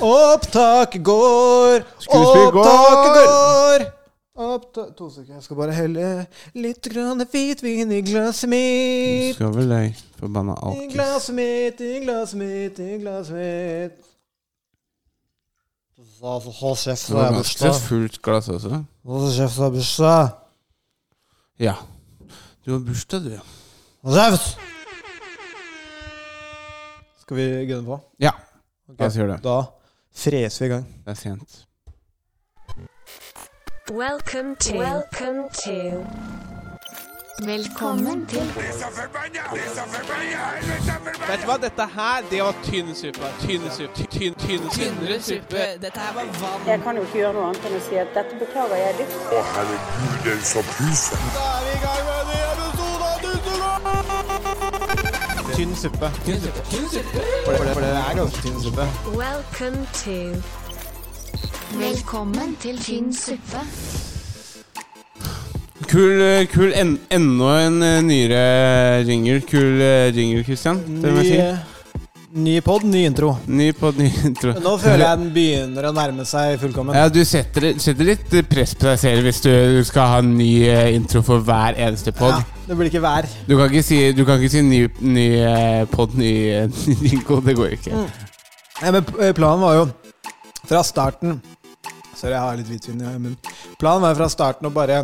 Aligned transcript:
Opptak 0.00 0.96
går, 1.04 1.84
Skuespill 1.98 2.50
går. 2.54 2.68
opptak 2.68 3.14
går. 3.18 3.84
Oppta 4.34 4.84
To 4.98 5.06
sekunder, 5.10 5.34
jeg 5.38 5.42
skal 5.46 5.56
bare 5.60 5.72
helle 5.76 6.06
litt 6.58 6.88
grann 6.90 7.20
hvitvin 7.30 7.92
i 7.94 8.00
glasset 8.02 8.48
Du 8.48 8.54
mitt. 8.56 9.36
skal 9.36 9.52
vel 9.54 9.68
deg, 9.70 10.00
forbanna 10.18 10.56
I 10.58 10.64
alkis. 10.72 10.92
glasset 10.96 11.34
mitt, 11.38 11.80
i 11.80 12.00
glasset 12.02 12.38
mitt, 12.40 12.78
i 12.82 12.98
glasset 12.98 13.36
mitt. 13.38 14.00
Hold 16.24 16.76
kjeft, 16.80 17.06
Det 17.08 17.14
var 17.14 17.32
ganske 17.36 17.72
fullt 17.84 18.22
glass 18.22 18.48
også. 18.48 18.82
Hold 19.04 19.32
kjeft, 19.36 19.56
det 19.60 19.66
er 19.66 19.70
bursdag. 19.70 20.28
Ja. 21.60 21.74
Du 22.64 22.72
har 22.72 22.78
bursdag, 22.80 23.20
du, 23.24 23.30
ja. 23.36 23.42
Hold 24.02 24.16
kjeft! 24.18 24.56
Skal 27.24 27.36
vi 27.38 27.44
gunne 27.68 27.84
på? 27.86 28.00
Ja. 28.20 28.30
Ok. 28.94 29.00
La 29.00 29.06
oss 29.06 29.16
gjøre 29.18 29.32
det. 29.32 29.42
Da 29.42 29.62
freser 30.14 30.64
vi 30.64 30.66
i 30.66 30.74
gang. 30.74 30.84
Det 31.04 31.10
er 31.10 31.14
sent. 31.14 31.66
Welcome 33.90 34.56
to. 34.56 34.78
Welcome 34.78 35.48
to. 35.64 36.06
Velkommen 37.42 38.26
til 38.26 38.40
Vet 41.28 41.40
du 41.42 41.46
hva, 41.48 41.56
dette 41.58 41.86
her, 41.96 42.22
det 42.30 42.42
var 42.42 42.54
tynn 42.62 42.94
suppe. 42.94 43.26
Tynn 43.42 43.66
suppe. 43.74 44.06
Tynn, 44.14 44.34
tynn, 44.38 44.70
tynnere 44.70 45.18
suppe. 45.20 45.66
Dette 45.82 46.00
her 46.00 46.14
var 46.14 46.30
vann. 46.38 46.66
Jeg 46.66 46.82
kan 46.86 46.96
jo 46.96 47.02
ikke 47.02 47.18
gjøre 47.24 47.34
noe 47.34 47.50
annet 47.50 47.66
enn 47.66 47.78
å 47.80 47.84
si 47.90 47.98
at 47.98 48.14
dette 48.14 48.38
beklager 48.38 48.78
jeg 48.84 49.00
dypt. 49.02 49.18
Da 49.34 49.42
er 49.42 49.64
vi 49.70 49.76
i 51.74 51.82
gang 51.82 52.04
med 52.06 52.13
Tynn 55.54 55.74
suppe. 55.76 56.08
Tynn 56.24 56.40
suppe. 56.40 56.62
Tynn 56.70 56.88
suppe. 56.90 57.20
For 57.44 57.52
det, 57.52 57.74
for 57.76 57.80
det 57.84 57.90
er 57.94 58.16
ganske 58.18 58.40
tynn 58.42 58.56
suppe. 58.62 58.86
Welcome 59.14 59.84
to. 60.00 60.16
Velkommen 61.78 62.56
til 62.62 62.80
tynn 62.82 63.12
suppe. 63.14 63.60
Kul, 65.86 66.24
kul 66.50 66.72
en, 66.74 66.96
enda 67.12 67.52
en 67.68 67.78
eh, 67.86 68.00
nyere 68.02 68.40
jingle. 69.06 69.44
Kul 69.46 69.78
eh, 69.78 70.08
jingle, 70.16 70.42
Christian. 70.48 70.80
Det 70.88 71.14
må 71.14 71.22
jeg 71.22 71.30
si. 71.30 71.38
Ny, 72.34 72.48
ny 72.48 72.56
pod, 72.66 72.88
ny 72.90 73.04
intro. 73.06 73.36
Ny 73.46 73.70
podd, 73.78 74.02
ny 74.02 74.10
intro. 74.26 74.56
Nå 74.58 74.74
føler 74.82 75.04
jeg 75.06 75.22
den 75.22 75.30
begynner 75.38 75.86
å 75.86 75.94
nærme 75.94 76.26
seg 76.26 76.58
fullkommen. 76.64 76.98
Ja, 76.98 77.06
Du 77.06 77.22
setter, 77.22 77.70
setter 77.78 78.10
litt 78.10 78.34
press 78.50 78.74
på 78.74 78.90
deg 78.90 78.98
selv 79.06 79.30
hvis 79.30 79.38
du 79.46 79.54
skal 79.86 80.16
ha 80.16 80.18
en 80.24 80.34
ny 80.34 80.50
eh, 80.66 80.90
intro 80.98 81.22
for 81.22 81.46
hver 81.46 81.78
eneste 81.78 82.10
pod. 82.16 82.40
Ja, 82.42 82.53
det 82.68 82.76
blir 82.78 82.88
ikke 82.90 83.02
vær. 83.04 83.26
Du 83.48 83.56
kan 83.58 83.66
ikke 83.70 83.82
si, 83.84 83.98
du 84.16 84.22
kan 84.24 84.38
ikke 84.40 84.52
si 84.54 84.62
ny, 84.64 84.80
ny 85.04 85.26
eh, 85.44 85.82
pod, 85.92 86.14
ny, 86.18 86.30
eh, 86.48 86.68
ny 86.88 86.94
jingle. 87.10 87.40
Det 87.44 87.56
går 87.58 87.74
ikke. 87.76 88.04
Nei, 88.82 88.90
men 88.96 89.04
planen 89.36 89.62
var 89.62 89.74
jo 89.80 89.84
fra 90.64 90.80
starten 90.86 91.40
Sorry, 92.14 92.32
jeg 92.32 92.40
har 92.40 92.56
litt 92.56 92.68
hvitvin 92.70 93.00
i 93.02 93.08
munnen. 93.18 93.36
Planen 93.80 94.04
var 94.06 94.14
fra 94.16 94.28
starten 94.32 94.68
å 94.68 94.72
bare 94.72 95.02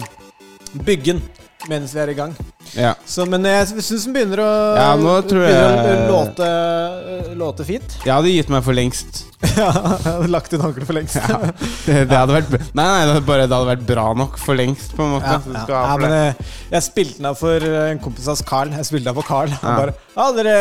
bygge 0.87 1.13
den 1.17 1.21
mens 1.69 1.93
vi 1.93 2.01
er 2.01 2.13
i 2.13 2.15
gang. 2.17 2.31
Ja. 2.73 2.95
Så, 3.05 3.27
men 3.29 3.45
jeg 3.45 3.67
syns 3.83 4.07
den 4.07 4.15
begynner 4.15 4.41
å, 4.41 4.51
Ja, 4.79 4.87
nå 4.97 5.17
tror 5.29 5.43
begynner 5.45 5.83
jeg- 5.85 5.99
å 5.99 6.07
låte, 6.15 6.47
låte 7.37 7.67
fint. 7.69 7.99
Jeg 8.07 8.15
hadde 8.15 8.33
gitt 8.33 8.49
meg 8.49 8.65
for 8.65 8.73
lengst. 8.79 9.25
Ja, 9.61 9.67
jeg 9.73 10.05
hadde 10.05 10.27
lagt 10.29 10.53
ut 10.53 10.61
håndkleet 10.61 10.87
for 10.89 10.97
lengst. 10.97 11.17
Ja, 11.17 11.37
det, 11.87 11.95
det 12.11 12.17
hadde 12.17 12.35
vært 12.35 12.51
Nei, 12.77 12.85
nei, 12.85 12.99
det 13.07 13.13
hadde 13.15 13.23
bare 13.25 13.47
det 13.49 13.57
hadde 13.57 13.69
vært 13.71 13.85
bra 13.89 14.03
nok 14.17 14.35
for 14.41 14.59
lengst, 14.59 14.93
på 14.97 15.05
en 15.07 15.15
måte. 15.15 15.31
Ja, 15.33 15.63
ja. 15.65 15.79
ja, 15.89 15.95
men 16.01 16.13
det. 16.13 16.19
eh, 16.27 16.51
jeg 16.75 16.85
spilte 16.85 17.17
den 17.23 17.29
av 17.31 17.39
for 17.41 17.65
eh, 17.65 17.87
en 17.95 18.01
kompis 18.05 18.29
av 18.29 18.35
oss, 18.37 18.43
Carl. 18.47 18.73
Jeg 18.77 18.85
spilte 18.89 19.07
den 19.09 19.13
av 19.15 19.21
for 19.23 19.29
Carl. 19.31 19.55
Han 19.63 19.79
bare 19.81 19.95
Ja, 20.17 20.27
dere 20.37 20.55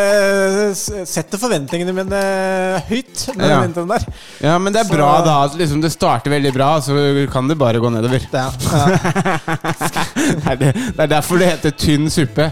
eh, 0.70 1.04
setter 1.12 1.42
forventningene 1.42 1.96
mine 1.98 2.22
høyt 2.88 3.26
Når 3.36 3.52
Ja. 3.52 3.60
den 3.68 3.92
der. 3.92 4.08
Ja, 4.48 4.56
men 4.64 4.74
det 4.76 4.86
er 4.86 4.88
Så- 4.90 4.96
bra 4.96 5.10
da 5.28 5.36
liksom 5.60 5.84
det 5.84 5.92
starter 5.94 6.32
veldig 6.38 6.54
bra, 6.56 6.70
så 6.86 6.96
kan 7.34 7.52
det 7.52 7.60
bare 7.60 7.84
gå 7.84 7.92
nedover. 7.92 8.24
Ja, 8.32 8.48
ja. 8.48 8.88
Det 10.40 10.48
er, 10.54 10.56
det, 10.60 10.72
det 10.96 11.04
er 11.04 11.12
derfor 11.18 11.40
det 11.42 11.48
heter 11.52 11.72
tynn 11.80 12.08
suppe. 12.12 12.50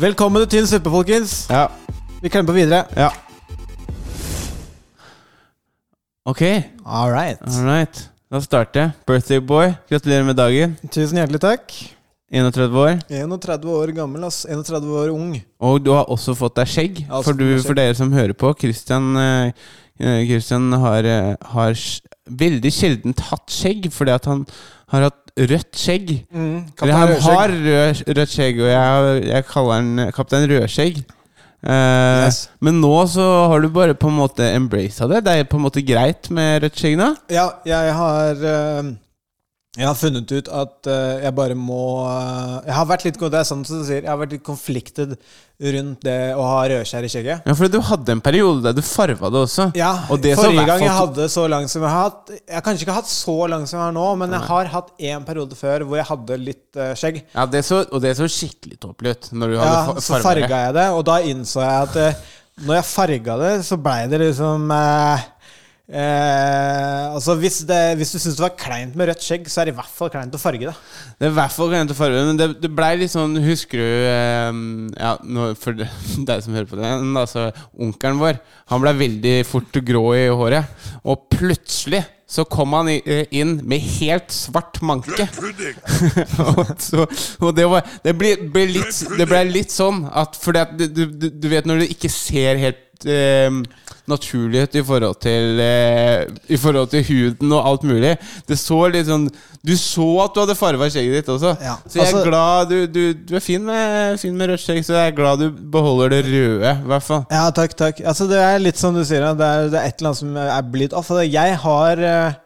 Velkommen 0.00 0.44
til 0.44 0.58
Tynn 0.60 0.68
suppe, 0.70 0.90
folkens. 0.92 1.34
Ja. 1.50 1.66
Vi 2.20 2.28
klemmer 2.28 2.52
på 2.52 2.58
videre. 2.60 2.84
ja. 3.00 3.10
Ok, 6.28 6.42
All 6.84 7.10
right. 7.10 7.38
all 7.48 7.64
right. 7.64 8.00
Da 8.30 8.40
starter 8.44 8.80
jeg. 8.80 8.90
Birthday 9.08 9.40
boy, 9.40 9.70
gratulerer 9.88 10.26
med 10.28 10.36
dagen. 10.36 10.74
Tusen 10.92 11.16
hjertelig 11.16 11.40
takk. 11.40 11.72
31 12.30 12.76
år. 12.76 12.98
31 13.08 13.70
år 13.72 13.92
gammel, 13.96 14.26
ass. 14.28 14.42
31 14.44 14.90
år 15.00 15.08
ung. 15.14 15.32
Og 15.64 15.80
du 15.82 15.90
har 15.96 16.10
også 16.12 16.34
fått 16.38 16.58
deg 16.60 16.68
skjegg. 16.70 17.00
har 17.08 17.24
For, 17.24 17.32
du, 17.34 17.46
for 17.64 17.74
dere 17.78 17.96
som 17.98 18.12
hører 18.12 18.36
på, 18.38 18.52
Christian, 18.60 19.08
eh, 19.18 19.50
eh, 19.98 20.20
Christian 20.28 20.68
har, 20.84 21.08
eh, 21.08 21.32
har 21.54 21.72
veldig 22.44 22.72
sjeldent 22.76 23.24
hatt 23.30 23.50
skjegg, 23.50 23.88
fordi 23.90 24.14
at 24.14 24.28
han 24.30 24.44
har 24.92 25.08
hatt 25.08 25.32
rødt 25.40 25.80
skjegg. 25.80 26.12
Eller 26.30 26.94
han 27.00 27.16
har 27.24 27.56
rød, 27.56 28.04
rødt 28.20 28.36
skjegg, 28.36 28.60
og 28.60 28.70
jeg, 28.70 29.24
jeg 29.32 29.48
kaller 29.48 29.80
han 29.80 30.12
Kaptein 30.14 30.46
Rødskjegg. 30.52 31.00
Eh, 31.62 32.24
Yes. 32.24 32.48
Men 32.60 32.80
nå 32.80 32.94
så 33.10 33.24
har 33.52 33.60
du 33.60 33.68
bare 33.68 33.94
på 33.94 34.08
en 34.08 34.16
måte 34.16 34.46
embraced 34.54 35.10
det. 35.12 35.24
Det 35.26 35.32
er 35.40 35.44
på 35.50 35.58
en 35.60 35.64
måte 35.66 35.82
greit 35.84 36.30
med 36.32 36.62
rødt 36.64 36.78
skjegg 36.80 36.96
nå? 37.00 37.10
Ja, 37.32 37.48
jeg 37.68 37.92
har 37.96 38.44
eh, 38.54 38.90
Jeg 39.78 39.86
har 39.86 39.94
funnet 39.94 40.32
ut 40.34 40.48
at 40.50 40.88
uh, 40.90 41.20
jeg 41.22 41.30
bare 41.38 41.54
må 41.54 42.02
uh, 42.02 42.56
Jeg 42.66 42.74
har 42.74 42.86
vært 42.90 43.04
litt 43.06 43.20
Det 43.22 43.38
er 43.38 43.44
sånn 43.46 43.60
som 43.62 43.78
du 43.78 43.84
sier, 43.86 44.00
jeg 44.02 44.10
har 44.10 44.18
vært 44.18 44.32
litt 44.34 44.42
konfliktet 44.42 45.12
rundt 45.60 46.00
det 46.02 46.32
å 46.34 46.42
ha 46.42 46.64
rødskjær 46.72 47.04
i 47.04 47.10
skjegget. 47.12 47.44
Ja, 47.46 47.54
for 47.54 47.70
du 47.70 47.76
hadde 47.84 48.14
en 48.16 48.22
periode 48.24 48.64
der 48.64 48.74
du 48.74 48.80
farva 48.82 49.28
det 49.30 49.42
også. 49.44 49.66
Ja, 49.78 49.90
Og 50.10 50.22
det 50.24 50.32
Forrige 50.40 50.64
gang 50.66 50.82
jeg 50.82 50.96
hadde 50.96 51.28
så 51.30 51.44
lang 51.52 51.68
som 51.70 51.84
jeg 51.84 51.92
har 51.92 52.08
hatt 52.08 52.32
Jeg 52.32 52.56
har 52.56 52.64
kanskje 52.66 52.86
ikke 52.88 52.96
hatt 52.96 53.12
så 53.12 53.36
lang 53.52 53.68
som 53.68 53.76
jeg 53.78 53.84
har 53.84 53.94
nå, 53.94 54.06
men 54.24 54.34
jeg 54.34 54.48
har 54.48 54.72
hatt 54.74 54.90
en 55.12 55.28
periode 55.28 55.60
før 55.60 55.84
hvor 55.86 56.00
jeg 56.00 56.08
hadde 56.10 56.40
litt 56.48 56.80
uh, 56.80 56.90
skjegg. 56.98 57.22
Ja, 57.36 57.46
det 57.54 57.62
så, 57.68 57.84
Og 57.92 58.02
det 58.02 58.16
så 58.18 58.26
skikkelig 58.26 58.80
tåpelig 58.82 59.14
ut. 59.14 59.30
Når 59.36 59.54
du 59.54 59.58
hadde 59.60 59.76
Ja, 59.76 59.86
fa- 59.92 60.06
så 60.08 60.22
farga 60.24 60.62
jeg 60.66 60.78
det, 60.80 60.88
og 60.96 61.06
da 61.12 61.20
innså 61.30 61.62
jeg 61.62 61.86
at 61.86 62.24
når 62.66 62.80
jeg 62.80 62.88
farga 62.90 63.36
det, 63.40 63.52
så 63.64 63.78
blei 63.80 64.00
det 64.10 64.18
liksom 64.20 64.66
eh, 64.74 65.28
eh, 65.90 67.06
Altså 67.10 67.34
hvis, 67.40 67.60
det, 67.68 67.78
hvis 67.98 68.12
du 68.14 68.18
syns 68.18 68.38
det 68.38 68.44
var 68.44 68.54
kleint 68.58 68.94
med 68.98 69.10
rødt 69.10 69.24
skjegg, 69.24 69.48
så 69.50 69.62
er 69.62 69.68
det 69.68 69.74
i 69.74 69.78
hvert 69.80 69.96
fall 69.96 70.12
kleint 70.12 70.36
å 70.36 70.40
farge 70.40 70.68
det. 70.68 70.74
Det 71.18 71.28
er 71.28 71.32
i 71.32 71.38
hvert 71.40 71.56
fall 71.56 71.72
kleint 71.72 71.94
å 71.94 71.98
farge, 71.98 72.22
men 72.28 72.38
det, 72.40 72.48
det 72.62 72.70
blei 72.74 72.92
litt 73.00 73.12
sånn 73.12 73.34
Husker 73.44 73.82
du 73.82 73.88
eh, 74.10 74.62
Ja, 75.00 75.16
nå, 75.24 75.50
for 75.60 75.76
deg 76.30 76.46
som 76.46 76.56
hører 76.56 76.70
på 76.70 76.78
det 76.80 76.94
Altså, 77.20 77.50
onkelen 77.80 78.22
vår 78.22 78.40
Han 78.72 78.84
blei 78.84 78.94
veldig 79.06 79.36
fort 79.48 79.82
grå 79.90 80.06
i 80.16 80.24
håret. 80.30 80.88
Og 81.04 81.28
plutselig 81.32 82.04
så 82.30 82.44
kom 82.46 82.76
han 82.78 82.88
inn 82.94 83.56
med 83.66 83.82
helt 83.98 84.30
svart 84.30 84.78
manke. 84.86 85.26
og, 86.52 86.60
så, 86.78 87.06
og 87.42 87.56
det 87.56 87.66
var 87.66 87.88
Det 88.04 88.14
ble, 88.14 88.36
ble, 88.54 88.68
litt, 88.76 89.00
det 89.18 89.26
ble 89.26 89.40
litt 89.50 89.74
sånn 89.74 90.04
at 90.06 90.38
Fordi 90.38 90.62
at 90.62 90.76
du, 90.78 90.86
du, 91.10 91.26
du 91.34 91.48
vet 91.50 91.66
når 91.66 91.82
du 91.82 91.90
ikke 91.90 92.12
ser 92.12 92.60
helt 92.62 93.08
eh, 93.10 93.50
naturlig 94.10 94.64
ut 94.66 94.74
i 94.76 94.82
forhold 94.86 95.16
til 95.22 95.60
eh, 95.64 96.24
I 96.50 96.58
forhold 96.60 96.90
til 96.92 97.04
huden 97.06 97.54
og 97.56 97.66
alt 97.70 97.86
mulig. 97.88 98.12
Det 98.48 98.58
så 98.60 98.80
litt 98.92 99.08
sånn 99.08 99.28
Du 99.64 99.72
så 99.76 100.06
at 100.24 100.34
du 100.34 100.40
hadde 100.42 100.56
farga 100.58 100.88
skjegget 100.90 101.20
ditt 101.20 101.30
også. 101.34 101.52
Ja, 101.60 101.74
så 101.84 101.98
jeg 102.00 102.06
altså- 102.06 102.20
er 102.20 102.28
glad 102.30 102.70
du, 102.72 102.78
du, 102.86 103.02
du 103.28 103.34
er 103.36 103.44
fin 103.44 103.64
med, 103.64 104.16
fin 104.22 104.36
med 104.36 104.52
rødt 104.52 104.62
skjegg, 104.64 104.82
så 104.86 104.96
jeg 104.96 105.12
er 105.12 105.16
glad 105.18 105.42
du 105.44 105.50
beholder 105.74 106.14
det 106.14 106.22
røde, 106.28 106.72
i 106.72 106.88
hvert 106.92 107.06
fall. 107.06 107.24
Ja, 107.30 107.44
takk, 107.54 107.76
takk. 107.76 108.00
Altså, 108.04 108.28
det 108.30 108.40
er 108.40 108.62
litt 108.62 108.80
som 108.80 108.96
du 108.96 109.02
sier, 109.04 109.26
det 109.36 109.46
er, 109.50 109.68
det 109.72 109.80
er 109.80 109.90
et 109.90 110.00
eller 110.00 110.12
annet 110.12 110.22
som 110.22 110.36
er 110.40 110.62
blitt 110.72 110.96
off. 110.96 111.10
Altså, 111.12 111.26
Jeg 111.28 111.58
har 111.66 112.04
eh, 112.14 112.38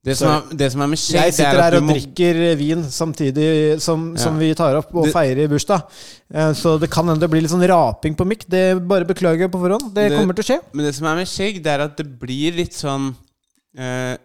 Det, 0.04 0.16
som 0.18 0.28
er, 0.32 0.56
det 0.58 0.68
som 0.72 0.80
er 0.82 0.88
med 0.90 0.98
skjegg, 0.98 1.24
Jeg 1.28 1.34
sitter 1.36 1.58
er 1.58 1.62
her 1.62 1.76
og 1.78 1.84
må 1.86 1.94
drikker 1.94 2.40
vin 2.58 2.82
samtidig 2.90 3.80
som, 3.80 4.16
som 4.18 4.34
Ja. 4.34 4.40
vi 4.40 4.54
tar 4.58 4.74
opp 4.80 4.94
og 4.94 5.04
Det- 5.06 5.12
feirer 5.14 5.48
bursdag. 5.48 5.84
Eh, 6.34 6.52
Så 6.58 6.78
det 6.80 6.90
kan 6.90 7.06
hende 7.06 7.20
det 7.20 7.30
blir 7.30 7.40
litt 7.42 7.50
sånn 7.52 7.62
raping 7.68 8.16
på 8.16 8.26
mikk. 8.26 8.48
Det 8.48 8.64
bare 8.88 9.04
beklager 9.06 9.46
jeg 9.46 9.52
på 9.52 9.60
forhånd. 9.62 9.94
Det 9.94 10.10
Det- 10.10 10.18
kommer 10.18 10.34
til 10.34 10.42
å 10.42 10.48
skje. 10.50 10.60
Men 10.72 10.86
det 10.86 10.94
som 10.94 11.06
er 11.06 11.14
med 11.16 11.26
skjegg, 11.28 11.62
det 11.62 11.66
er 11.70 11.80
at 11.84 11.96
det 11.96 12.18
blir 12.18 12.52
litt 12.56 12.72
sånn 12.74 13.14
eh, 13.78 14.16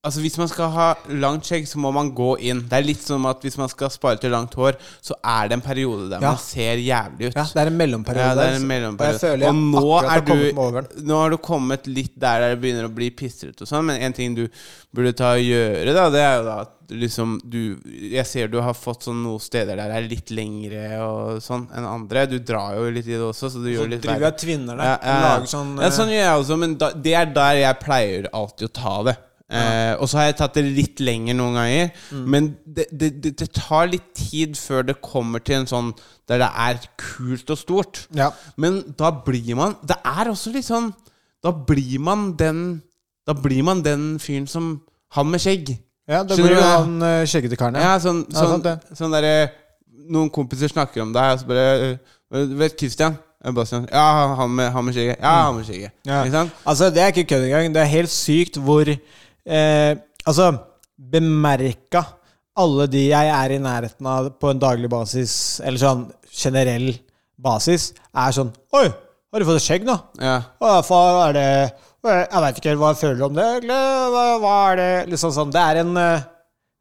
Altså 0.00 0.22
Hvis 0.24 0.38
man 0.40 0.48
skal 0.48 0.70
ha 0.72 0.84
langt 1.12 1.44
skjegg, 1.44 1.66
så 1.68 1.76
må 1.76 1.90
man 1.92 2.08
gå 2.16 2.30
inn. 2.48 2.62
Det 2.70 2.78
er 2.78 2.86
litt 2.86 3.02
som 3.04 3.26
at 3.28 3.42
hvis 3.44 3.58
man 3.60 3.68
skal 3.68 3.90
spare 3.92 4.16
til 4.22 4.32
langt 4.32 4.54
hår, 4.56 4.78
så 5.04 5.12
er 5.20 5.50
det 5.50 5.58
en 5.58 5.64
periode 5.66 6.06
der 6.08 6.22
Ja. 6.24 6.30
man 6.32 6.38
ser 6.40 6.80
jævlig 6.80 7.28
ut. 7.28 7.36
Ja, 7.36 7.44
det 7.44 7.60
er 7.60 7.66
en 7.68 7.76
mellomperiode. 7.76 8.30
Ja, 8.30 8.34
det 8.38 8.46
er 8.48 8.56
en 8.56 8.66
mellomperiode. 8.70 9.42
Og 9.44 9.48
Og 9.50 9.54
nå 9.60 9.84
er 10.00 10.20
du-. 10.24 11.04
Nå 11.04 11.20
har 11.20 11.30
du 11.30 11.36
kommet 11.36 11.84
litt 11.86 12.16
der 12.18 12.46
det 12.48 12.60
begynner 12.62 12.88
å 12.88 12.94
bli 12.94 13.10
pistrete 13.10 13.60
og 13.60 13.68
sånn, 13.68 13.84
men 13.84 14.00
en 14.00 14.16
ting 14.16 14.34
du 14.34 14.48
burde 14.94 15.12
ta 15.12 15.34
og 15.36 15.44
gjøre, 15.44 15.92
da, 15.92 16.08
det 16.08 16.24
er 16.24 16.36
jo 16.38 16.44
da 16.48 16.58
at 16.64 16.76
liksom 16.90 17.38
du 17.44 17.78
Jeg 17.84 18.26
ser 18.26 18.48
du 18.48 18.58
har 18.60 18.74
fått 18.74 19.04
sånn 19.04 19.22
noen 19.22 19.38
steder 19.38 19.76
der 19.76 19.92
det 19.92 19.96
er 20.00 20.08
litt 20.08 20.30
lengre 20.34 20.98
og 21.04 21.42
sånn 21.44 21.68
enn 21.76 21.84
andre. 21.86 22.24
Du 22.26 22.38
drar 22.40 22.74
jo 22.80 22.88
litt 22.90 23.06
i 23.06 23.12
det 23.12 23.20
også, 23.20 23.52
så 23.52 23.60
du 23.60 23.68
Så 23.68 23.76
gjør 23.76 23.90
litt 23.92 24.00
verre. 24.00 24.16
Så 24.16 24.16
driver 24.16 24.24
jeg 24.24 24.32
og 24.32 24.38
tvinner 24.48 24.76
det. 24.80 24.84
Ja, 24.88 24.98
ja. 25.04 25.20
Lager 25.28 25.46
sånn 25.52 25.76
ja, 25.76 25.90
sånn 25.90 26.08
gjør 26.08 26.24
jeg 26.24 26.38
også, 26.40 26.56
men 26.64 26.78
da, 26.80 26.90
det 26.96 27.14
er 27.20 27.26
der 27.36 27.54
jeg 27.68 27.78
pleier 27.84 28.30
alltid 28.32 28.70
å 28.70 28.72
ta 28.80 29.02
det. 29.10 29.16
Eh, 29.50 29.94
og 29.98 30.06
så 30.06 30.20
har 30.20 30.28
jeg 30.28 30.36
tatt 30.38 30.56
det 30.60 30.62
litt 30.76 31.00
lenger 31.02 31.34
noen 31.34 31.56
ganger. 31.58 31.88
Mm. 32.14 32.26
Men 32.30 32.48
det, 32.62 32.86
det, 32.94 33.10
det, 33.26 33.48
tar 33.56 33.90
litt 33.90 34.12
tid 34.14 34.54
før 34.58 34.84
det 34.86 35.00
kommer 35.02 35.42
til 35.42 35.60
en 35.60 35.70
sånn 35.70 35.92
der 36.30 36.44
det 36.44 36.50
er 36.64 36.78
kult 37.00 37.50
og 37.50 37.58
stort. 37.58 38.04
Ja. 38.14 38.30
Men 38.60 38.80
da 38.98 39.10
blir 39.26 39.56
man 39.58 39.74
Det 39.82 39.96
er 40.06 40.30
også 40.30 40.52
litt 40.54 40.68
sånn 40.68 40.92
Da 41.42 41.50
blir 41.50 41.98
man 42.02 42.36
den 42.38 42.82
Da 43.26 43.34
blir 43.34 43.64
man 43.66 43.82
den 43.82 44.12
fyren 44.22 44.46
som 44.50 44.76
Han 45.16 45.30
med 45.32 45.42
skjegg. 45.42 45.72
ja, 46.06 46.22
da 46.22 46.36
blir 46.38 46.54
jo 46.54 46.62
han 46.62 47.02
uh, 47.02 47.24
skjeggete 47.26 47.58
karen. 47.58 47.78
Ja, 47.78 47.96
sånn, 48.02 48.22
sånn, 48.30 48.62
ja, 48.62 48.76
sånn 48.94 49.14
derre 49.14 49.50
Noen 50.10 50.30
kompiser 50.30 50.70
snakker 50.70 51.02
om 51.02 51.12
deg, 51.14 51.34
og 51.34 51.42
så 51.42 51.50
bare 51.50 51.66
øh, 51.90 52.54
Vet 52.58 52.78
Christian? 52.78 53.18
Bastian. 53.54 53.86
Ja, 53.90 54.34
han 54.36 54.50
med, 54.54 54.68
han 54.74 54.84
med 54.84 54.94
skjegget. 54.94 55.16
Ja, 55.20 55.34
han 55.46 55.54
med 55.56 55.64
skjegget. 55.64 55.94
Ja. 56.04 56.42
Altså, 56.68 56.90
det 56.92 57.00
er 57.00 57.06
ikke 57.14 57.24
kødd 57.30 57.46
engang. 57.46 57.74
Det 57.74 57.80
er 57.80 57.88
helt 57.88 58.12
sykt 58.12 58.58
hvor 58.60 58.90
eh, 59.46 59.96
Altså, 60.28 60.50
bemerka 61.00 62.02
alle 62.60 62.84
de 62.92 63.06
jeg 63.08 63.28
er 63.32 63.54
i 63.54 63.60
nærheten 63.62 64.08
av 64.10 64.26
på 64.36 64.50
en 64.52 64.58
daglig 64.60 64.90
basis, 64.92 65.32
eller 65.64 65.80
sånn 65.80 66.02
generell 66.28 66.90
basis, 67.40 67.92
er 68.12 68.34
sånn 68.36 68.50
Oi, 68.76 68.88
har 68.90 69.40
du 69.42 69.46
fått 69.48 69.64
skjegg 69.64 69.86
nå? 69.88 69.96
Ja. 70.20 70.40
Hva 70.60 71.00
er 71.28 71.38
det 71.38 71.46
Jeg 72.10 72.42
veit 72.44 72.60
ikke 72.60 72.72
helt 72.72 72.82
hva 72.82 72.92
jeg 72.92 73.00
føler 73.00 73.24
om 73.28 73.38
det, 73.38 73.48
Hva, 73.70 74.26
hva 74.42 74.52
er 74.72 74.78
det 74.80 74.90
Liksom 75.14 75.32
sånn. 75.36 75.54
Det 75.54 75.62
er 75.62 75.80
en 75.84 75.96
eh, 75.96 76.28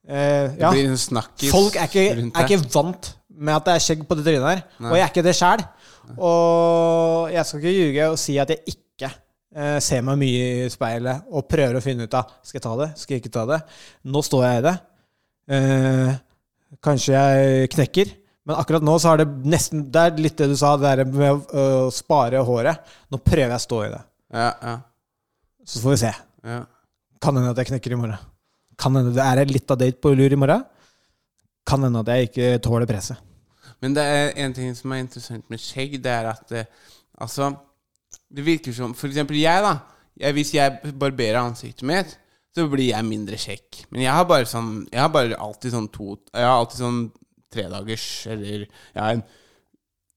Ja. 0.10 0.68
Det 0.68 0.74
blir 0.76 0.92
en 0.92 1.00
snakkis 1.00 1.54
Folk 1.54 1.80
er 1.80 1.88
ikke, 1.88 2.06
rundt 2.20 2.38
er 2.40 2.50
ikke 2.50 2.74
vant 2.76 3.12
med 3.40 3.56
at 3.56 3.68
det 3.70 3.74
er 3.78 3.84
skjegg 3.86 4.02
på 4.04 4.18
det 4.20 4.26
trynet 4.26 4.48
her. 4.50 4.62
Og 4.84 4.96
jeg 4.98 5.04
er 5.06 5.12
ikke 5.14 5.24
det 5.24 5.34
sjæl. 5.38 5.62
Og 6.18 7.30
jeg 7.32 7.46
skal 7.48 7.62
ikke 7.62 7.72
ljuge 7.78 8.08
og 8.12 8.18
si 8.20 8.34
at 8.42 8.50
jeg 8.52 8.74
ikke 8.74 9.12
eh, 9.56 9.78
ser 9.84 10.02
meg 10.06 10.20
mye 10.22 10.46
i 10.66 10.70
speilet 10.72 11.28
og 11.32 11.48
prøver 11.50 11.80
å 11.80 11.84
finne 11.84 12.06
ut 12.08 12.16
av 12.18 12.32
Skal 12.44 12.60
jeg 12.60 12.66
ta 12.66 12.76
det, 12.80 12.90
skal 13.00 13.16
jeg 13.16 13.24
ikke 13.24 13.34
ta 13.36 13.46
det. 13.50 13.60
Nå 14.10 14.22
står 14.26 14.46
jeg 14.46 14.62
i 14.62 14.66
det. 14.68 14.76
Eh, 15.56 16.12
kanskje 16.86 17.16
jeg 17.16 17.70
knekker. 17.76 18.16
Men 18.50 18.58
akkurat 18.58 18.86
nå 18.86 18.96
så 19.02 19.12
har 19.12 19.20
det 19.22 19.28
nesten 19.46 19.84
Det 19.94 20.02
er 20.02 20.22
litt 20.24 20.38
det 20.40 20.48
du 20.50 20.56
sa, 20.58 20.76
det 20.78 20.90
der 20.90 21.06
med 21.06 21.30
å 21.54 21.66
å 21.90 21.92
spare 21.94 22.42
håret. 22.46 22.82
Nå 23.12 23.20
prøver 23.22 23.50
jeg 23.52 23.60
å 23.60 23.66
stå 23.68 23.84
i 23.86 23.94
det. 23.94 24.02
Ja, 24.34 24.50
ja, 24.62 24.76
Så 25.66 25.82
får 25.84 25.96
vi 25.96 26.02
se. 26.06 26.14
ja. 26.46 26.66
Kan 27.20 27.36
hende 27.36 27.52
at 27.52 27.58
jeg 27.60 27.68
knekker 27.68 27.92
i 27.92 27.98
morgen. 28.00 28.28
Kan 28.80 28.96
hende 28.96 29.12
det 29.12 29.24
er 29.26 29.50
litt 29.50 29.72
av 29.72 29.78
date 29.82 30.00
på 30.00 30.14
lur 30.16 30.32
i 30.32 30.38
morgen. 30.40 30.62
Kan 31.68 31.84
hende 31.84 32.00
at 32.00 32.08
jeg 32.14 32.30
ikke 32.30 32.62
tåler 32.64 32.88
presset. 32.88 33.18
Men 33.82 33.94
det 33.94 34.04
er 34.04 34.32
en 34.46 34.54
ting 34.56 34.72
som 34.76 34.92
er 34.92 35.02
interessant 35.04 35.44
med 35.52 35.60
skjegg, 35.60 35.98
det 36.04 36.12
er 36.12 36.30
at 36.32 36.46
det, 36.52 36.66
Altså, 37.20 37.50
det 38.30 38.46
virker 38.46 38.76
som 38.76 38.94
For 38.98 39.10
eksempel 39.10 39.40
jeg, 39.40 39.64
da. 39.66 39.78
Jeg, 40.20 40.36
hvis 40.38 40.54
jeg 40.54 40.94
barberer 41.00 41.42
ansiktet 41.42 41.88
mitt, 41.88 42.16
så 42.56 42.66
blir 42.70 42.92
jeg 42.92 43.08
mindre 43.08 43.38
kjekk. 43.40 43.84
Men 43.94 44.04
jeg 44.04 44.14
har 44.14 44.26
bare 44.30 44.48
sånn 44.50 44.72
Jeg 44.92 45.02
har 45.02 45.12
bare 45.14 45.38
alltid 45.40 45.76
sånn 45.76 45.90
to 45.94 46.16
Jeg 46.34 46.46
har 46.46 46.56
alltid 46.58 46.82
sånn 46.82 47.04
tredagers 47.54 48.08
eller 48.30 48.66
Jeg 48.66 49.00
har 49.00 49.14
en 49.18 49.28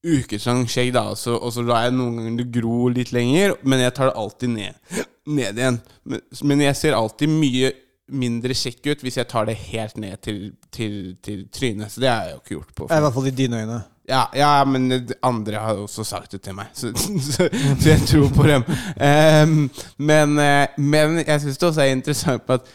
ukeslang 0.03 0.65
skjegg, 0.67 0.91
da, 0.95 1.05
og 1.13 1.15
så, 1.15 1.37
og 1.37 1.53
så 1.55 1.63
lar 1.63 1.85
jeg 1.85 1.95
noen 1.95 2.17
ganger 2.19 2.41
det 2.41 2.45
gro 2.57 2.89
litt 2.91 3.13
lenger, 3.15 3.53
men 3.63 3.79
jeg 3.85 3.93
tar 3.95 4.09
det 4.09 4.17
alltid 4.19 4.51
ned, 4.51 4.97
ned 5.31 5.61
igjen. 5.61 5.77
Men, 6.03 6.23
men 6.49 6.63
jeg 6.65 6.75
ser 6.75 6.97
alltid 6.97 7.31
mye 7.31 7.69
mindre 8.11 8.57
kjekk 8.57 8.89
ut 8.91 9.05
hvis 9.05 9.21
jeg 9.21 9.29
tar 9.31 9.47
det 9.47 9.55
helt 9.69 9.95
ned 10.03 10.19
til, 10.25 10.41
til, 10.75 10.97
til 11.23 11.45
trynet. 11.55 11.93
Så 11.93 12.03
det 12.03 12.11
har 12.11 12.27
jeg 12.27 12.35
jo 12.35 12.41
ikke 12.41 12.55
gjort 12.57 12.75
på. 12.75 12.89
I 12.91 12.99
hvert 13.05 13.15
fall 13.15 13.29
i 13.31 13.35
dine 13.37 13.63
øyne. 13.63 13.79
Ja, 14.09 14.25
ja, 14.35 14.51
men 14.67 14.91
andre 15.23 15.59
har 15.63 15.79
også 15.79 16.03
sagt 16.03 16.35
det 16.35 16.41
til 16.43 16.55
meg, 16.57 16.71
så, 16.75 16.91
så, 17.31 17.47
så 17.79 17.89
jeg 17.89 18.01
tror 18.09 18.31
på 18.35 18.47
dem. 18.49 18.65
Um, 18.99 19.69
men, 19.97 20.39
eh, 20.43 20.73
men 20.77 21.21
jeg 21.23 21.43
syns 21.43 21.59
det 21.61 21.69
også 21.69 21.85
er 21.85 21.93
interessant 21.95 22.49
at 22.51 22.65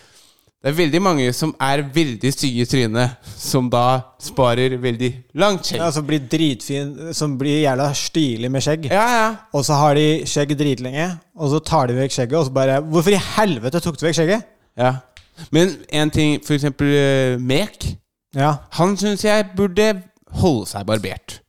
det 0.58 0.72
er 0.72 0.74
veldig 0.74 1.00
mange 1.04 1.26
som 1.36 1.52
er 1.62 1.84
veldig 1.94 2.30
stygge 2.34 2.64
i 2.64 2.66
trynet, 2.66 3.28
som 3.38 3.68
da 3.70 4.00
sparer 4.18 4.74
veldig 4.82 5.10
langt 5.38 5.68
skjegg. 5.68 5.78
Ja, 5.84 5.90
som 5.94 6.06
blir 6.08 6.24
dritfin, 6.32 6.88
som 7.14 7.36
blir 7.38 7.60
jævla 7.60 7.92
stilig 7.94 8.50
med 8.50 8.64
skjegg. 8.66 8.88
Ja, 8.90 9.04
ja. 9.12 9.28
Og 9.54 9.62
så 9.68 9.78
har 9.78 9.94
de 9.94 10.24
skjegg 10.26 10.56
dritlenge, 10.58 11.12
og 11.38 11.52
så 11.52 11.62
tar 11.62 11.92
de 11.92 12.00
vekk 12.00 12.16
skjegget, 12.16 12.40
og 12.40 12.48
så 12.48 12.56
bare 12.56 12.80
Hvorfor 12.82 13.14
i 13.14 13.22
helvete 13.36 13.84
tok 13.84 14.00
du 14.00 14.08
vekk 14.08 14.18
skjegget? 14.18 14.50
ja. 14.80 14.96
Men 15.54 15.76
en 15.94 16.10
ting, 16.10 16.40
for 16.42 16.56
eksempel 16.56 16.88
eh, 16.90 17.38
Mek. 17.38 17.84
Ja. 18.34 18.56
Han 18.80 18.96
syns 18.98 19.22
jeg 19.24 19.46
burde 19.56 19.92
holde 20.40 20.66
seg 20.70 20.86
barbert. 20.88 21.40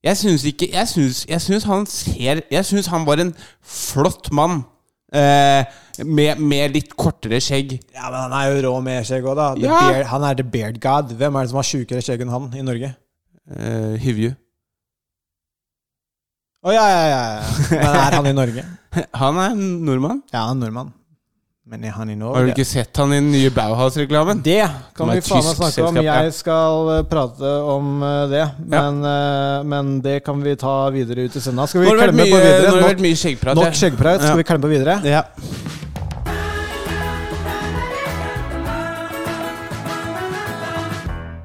Jeg 0.00 0.16
syns 0.16 0.44
ikke 0.48 0.70
Jeg 0.72 0.88
syns, 0.88 1.64
han 1.68 1.82
ser 1.84 2.38
Jeg 2.48 2.64
syns 2.64 2.86
han 2.88 3.04
var 3.04 3.20
en 3.20 3.34
flott 3.60 4.30
mann. 4.32 4.62
Eh, 5.12 5.64
med, 6.06 6.38
med 6.38 6.76
litt 6.76 6.94
kortere 6.96 7.40
skjegg. 7.42 7.74
ja, 7.92 8.06
men 8.06 8.20
han 8.22 8.34
er 8.38 8.52
jo 8.54 8.60
rå 8.68 8.76
med 8.84 9.04
skjegg 9.04 9.26
òg, 9.26 9.34
da. 9.36 9.48
Ja. 9.60 9.80
beard, 9.90 10.06
han 10.12 10.26
er 10.28 10.38
the 10.38 10.46
beard 10.46 10.78
god. 10.80 11.10
Hvem 11.18 11.36
er 11.36 11.44
det 11.44 11.50
som 11.50 11.58
har 11.60 11.66
sjukere 11.66 12.04
skjegg 12.06 12.22
enn 12.24 12.32
han 12.32 12.46
i 12.56 12.62
Norge? 12.64 12.92
Uh, 13.50 13.98
Hivju. 14.00 14.30
Å 16.60 16.72
ja, 16.76 16.86
ja, 16.92 17.02
ja. 17.08 17.20
ja. 17.34 17.68
Men 17.72 17.98
er 17.98 18.16
han 18.18 18.30
i 18.30 18.36
Norge? 18.36 18.64
Han 19.22 19.36
er 19.38 19.52
en 19.54 19.60
nordmann. 19.86 20.18
Ja, 20.32 20.48
han 20.48 20.58
er 20.58 20.66
nordmann. 20.66 20.88
Men 21.70 21.84
er 21.86 21.92
han 21.94 22.08
i 22.10 22.16
Norge? 22.18 22.34
Har 22.34 22.48
du 22.48 22.50
ikke 22.50 22.64
sett 22.66 22.98
han 22.98 23.12
i 23.14 23.18
den 23.20 23.28
nye 23.30 23.50
Bauhaus-reklamen? 23.54 24.40
Det 24.42 24.64
kan 24.98 25.06
vi 25.12 25.20
faen 25.22 25.44
meg 25.46 25.54
snakke 25.54 25.84
om. 25.86 26.00
Jeg 26.02 26.32
skal 26.34 26.90
eh, 26.96 27.02
prate 27.06 27.52
om 27.62 28.02
eh, 28.02 28.22
det. 28.32 28.40
Men, 28.72 28.98
ja. 29.06 29.60
men 29.70 29.92
det 30.02 30.16
kan 30.26 30.42
vi 30.42 30.56
ta 30.58 30.74
videre 30.90 31.28
ut 31.30 31.38
i 31.38 31.42
søndag. 31.44 31.70
Skal 31.70 31.84
vi 31.84 31.92
vært 31.92 32.02
klemme 32.08 32.26
mye, 32.26 32.32
på 32.34 32.40
nå 32.42 32.74
har 32.74 32.74
det 32.74 32.88
vært 32.88 33.06
mye 33.06 33.20
skjeggprat. 33.22 33.60
nok 33.60 33.70
ja. 33.70 33.78
skjeggprat. 33.84 34.26
Skal 34.26 34.42
vi 34.42 34.48
klemme 34.50 34.66
på 34.66 34.72
videre? 34.74 34.98
Ja. 35.06 35.22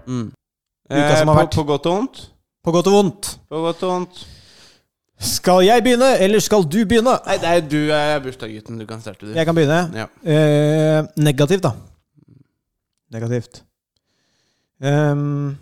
Mm. 0.10 0.32
Uka 0.90 1.18
som 1.22 1.36
har 1.36 1.44
på, 1.46 1.52
på 1.60 1.70
godt 1.70 1.86
og 1.86 2.00
vondt? 2.00 2.30
På 2.66 2.74
godt 2.74 2.90
og 2.90 2.98
vondt. 2.98 3.36
På 3.46 3.68
godt 3.68 3.86
og 3.86 3.94
vondt. 3.94 4.26
Skal 5.20 5.64
jeg 5.64 5.84
begynne, 5.84 6.10
eller 6.20 6.40
skal 6.44 6.66
du 6.68 6.82
begynne? 6.84 7.16
Nei, 7.26 7.38
det 7.40 7.52
er 7.52 7.62
du 7.64 7.78
er 7.96 8.20
bursdagsgutten. 8.24 8.80
Du 8.80 8.86
kan 8.90 9.02
starte, 9.02 9.26
du. 9.26 9.32
Jeg 9.34 9.48
kan 9.48 9.56
begynne. 9.56 9.80
Ja. 9.96 10.08
Eh, 10.22 11.08
negativt, 11.18 11.64
da. 11.64 11.72
Negativt. 13.16 13.62
Um, 14.84 15.56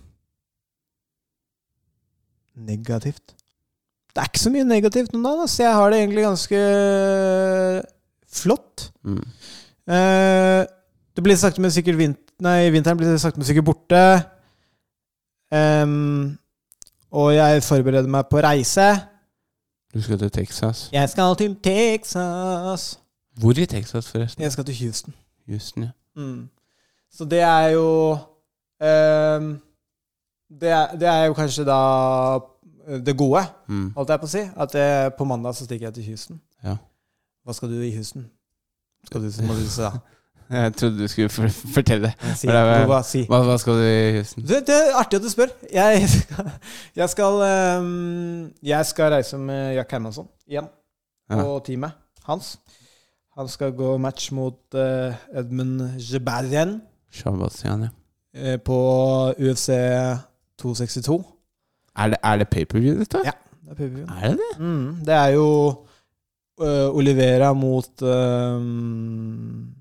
negativt 2.57 3.35
Det 4.09 4.21
er 4.23 4.25
ikke 4.25 4.41
så 4.41 4.49
mye 4.49 4.65
negativt 4.65 5.13
nå, 5.13 5.21
da, 5.37 5.45
så 5.45 5.61
jeg 5.63 5.75
har 5.77 5.93
det 5.93 5.99
egentlig 5.99 6.23
ganske 6.25 6.61
flott. 8.41 8.87
Mm. 9.05 9.21
Eh, 9.93 10.61
det 11.13 11.23
blir 11.23 11.37
sakte, 11.37 11.61
men 11.61 11.73
sikkert 11.73 11.99
vint 11.99 12.19
Nei, 12.43 12.71
vinteren 12.73 12.97
blir 12.97 13.13
sakte, 13.21 13.39
men 13.39 13.47
sikkert 13.47 13.67
borte. 13.69 13.99
Um, 15.53 16.33
og 17.13 17.29
jeg 17.35 17.61
forbereder 17.63 18.09
meg 18.09 18.25
på 18.27 18.41
reise. 18.43 18.87
Du 19.93 20.01
skal 20.01 20.17
til 20.19 20.31
Texas. 20.31 20.89
Jeg 20.91 21.09
skal 21.09 21.35
til 21.37 21.55
Texas. 21.63 22.99
Hvor 23.39 23.51
i 23.51 23.65
Texas, 23.65 24.09
forresten? 24.09 24.43
Jeg 24.43 24.51
skal 24.51 24.65
til 24.65 24.75
Houston. 24.83 25.13
Houston, 25.47 25.83
ja. 25.83 25.89
Mm. 26.15 26.49
Så 27.11 27.25
det 27.25 27.39
er 27.39 27.67
jo 27.67 28.11
um, 28.11 29.61
det, 30.59 30.69
er, 30.69 30.91
det 30.97 31.07
er 31.07 31.25
jo 31.25 31.33
kanskje 31.33 31.65
da 31.65 31.77
det 33.05 33.17
gode, 33.17 33.45
Mm. 33.67 33.91
holdt 33.95 34.09
jeg 34.09 34.19
på 34.19 34.25
å 34.25 34.29
si. 34.29 34.41
At 34.55 34.73
det, 34.73 35.13
på 35.17 35.23
mandag 35.23 35.55
så 35.55 35.65
stikker 35.65 35.87
jeg 35.87 35.93
til 35.93 36.05
Houston. 36.07 36.41
Ja. 36.63 36.75
Hva 37.45 37.53
skal 37.53 37.69
du 37.69 37.81
i 37.81 37.93
Houston? 37.95 38.25
Skal 39.05 39.21
du, 39.21 39.31
til 39.31 39.69
si 39.69 39.81
da. 39.81 39.91
Jeg 40.53 40.73
trodde 40.77 40.99
du 40.99 41.07
skulle 41.09 41.29
for 41.33 41.47
fortelle. 41.73 42.13
Si, 42.37 42.47
er- 42.47 42.85
hva, 42.89 43.01
si. 43.07 43.23
Hva, 43.29 43.41
hva 43.47 43.57
skal 43.61 43.79
du 43.79 43.83
i? 43.87 44.21
Det, 44.21 44.61
det 44.67 44.75
er 44.77 44.95
artig 44.99 45.17
at 45.17 45.25
du 45.25 45.29
spør. 45.31 45.51
Jeg, 45.73 46.07
jeg 47.01 47.09
skal 47.09 47.41
um, 47.81 48.51
Jeg 48.63 48.85
skal 48.85 49.13
reise 49.17 49.37
med 49.41 49.73
Jack 49.79 49.91
Hermansson 49.91 50.29
igjen. 50.47 50.69
Ja. 51.31 51.41
Og 51.43 51.63
teamet 51.65 51.91
hans. 52.27 52.57
Han 53.37 53.47
skal 53.49 53.73
gå 53.73 53.95
match 53.97 54.31
mot 54.35 54.59
uh, 54.77 55.15
Edmund 55.33 55.81
Jebarian 55.97 56.81
Shabazian, 57.13 57.87
ja. 57.87 57.89
eh, 58.33 58.59
på 58.61 58.75
UFC 59.39 59.69
262. 60.61 61.23
Er 61.97 62.07
det, 62.13 62.17
er 62.23 62.37
det 62.41 62.47
pay-per-view, 62.49 62.99
dette? 62.99 63.21
Ja. 63.25 63.31
Det 63.63 63.71
er 63.71 63.75
pay-per-view. 63.75 64.05
Er 64.09 64.29
det 64.29 64.39
det? 64.39 64.59
Mm, 64.59 64.95
det 65.05 65.13
er 65.13 65.27
jo 65.35 65.47
uh, 66.61 66.89
Olivera 66.95 67.53
mot 67.53 68.01
ehm, 68.01 69.73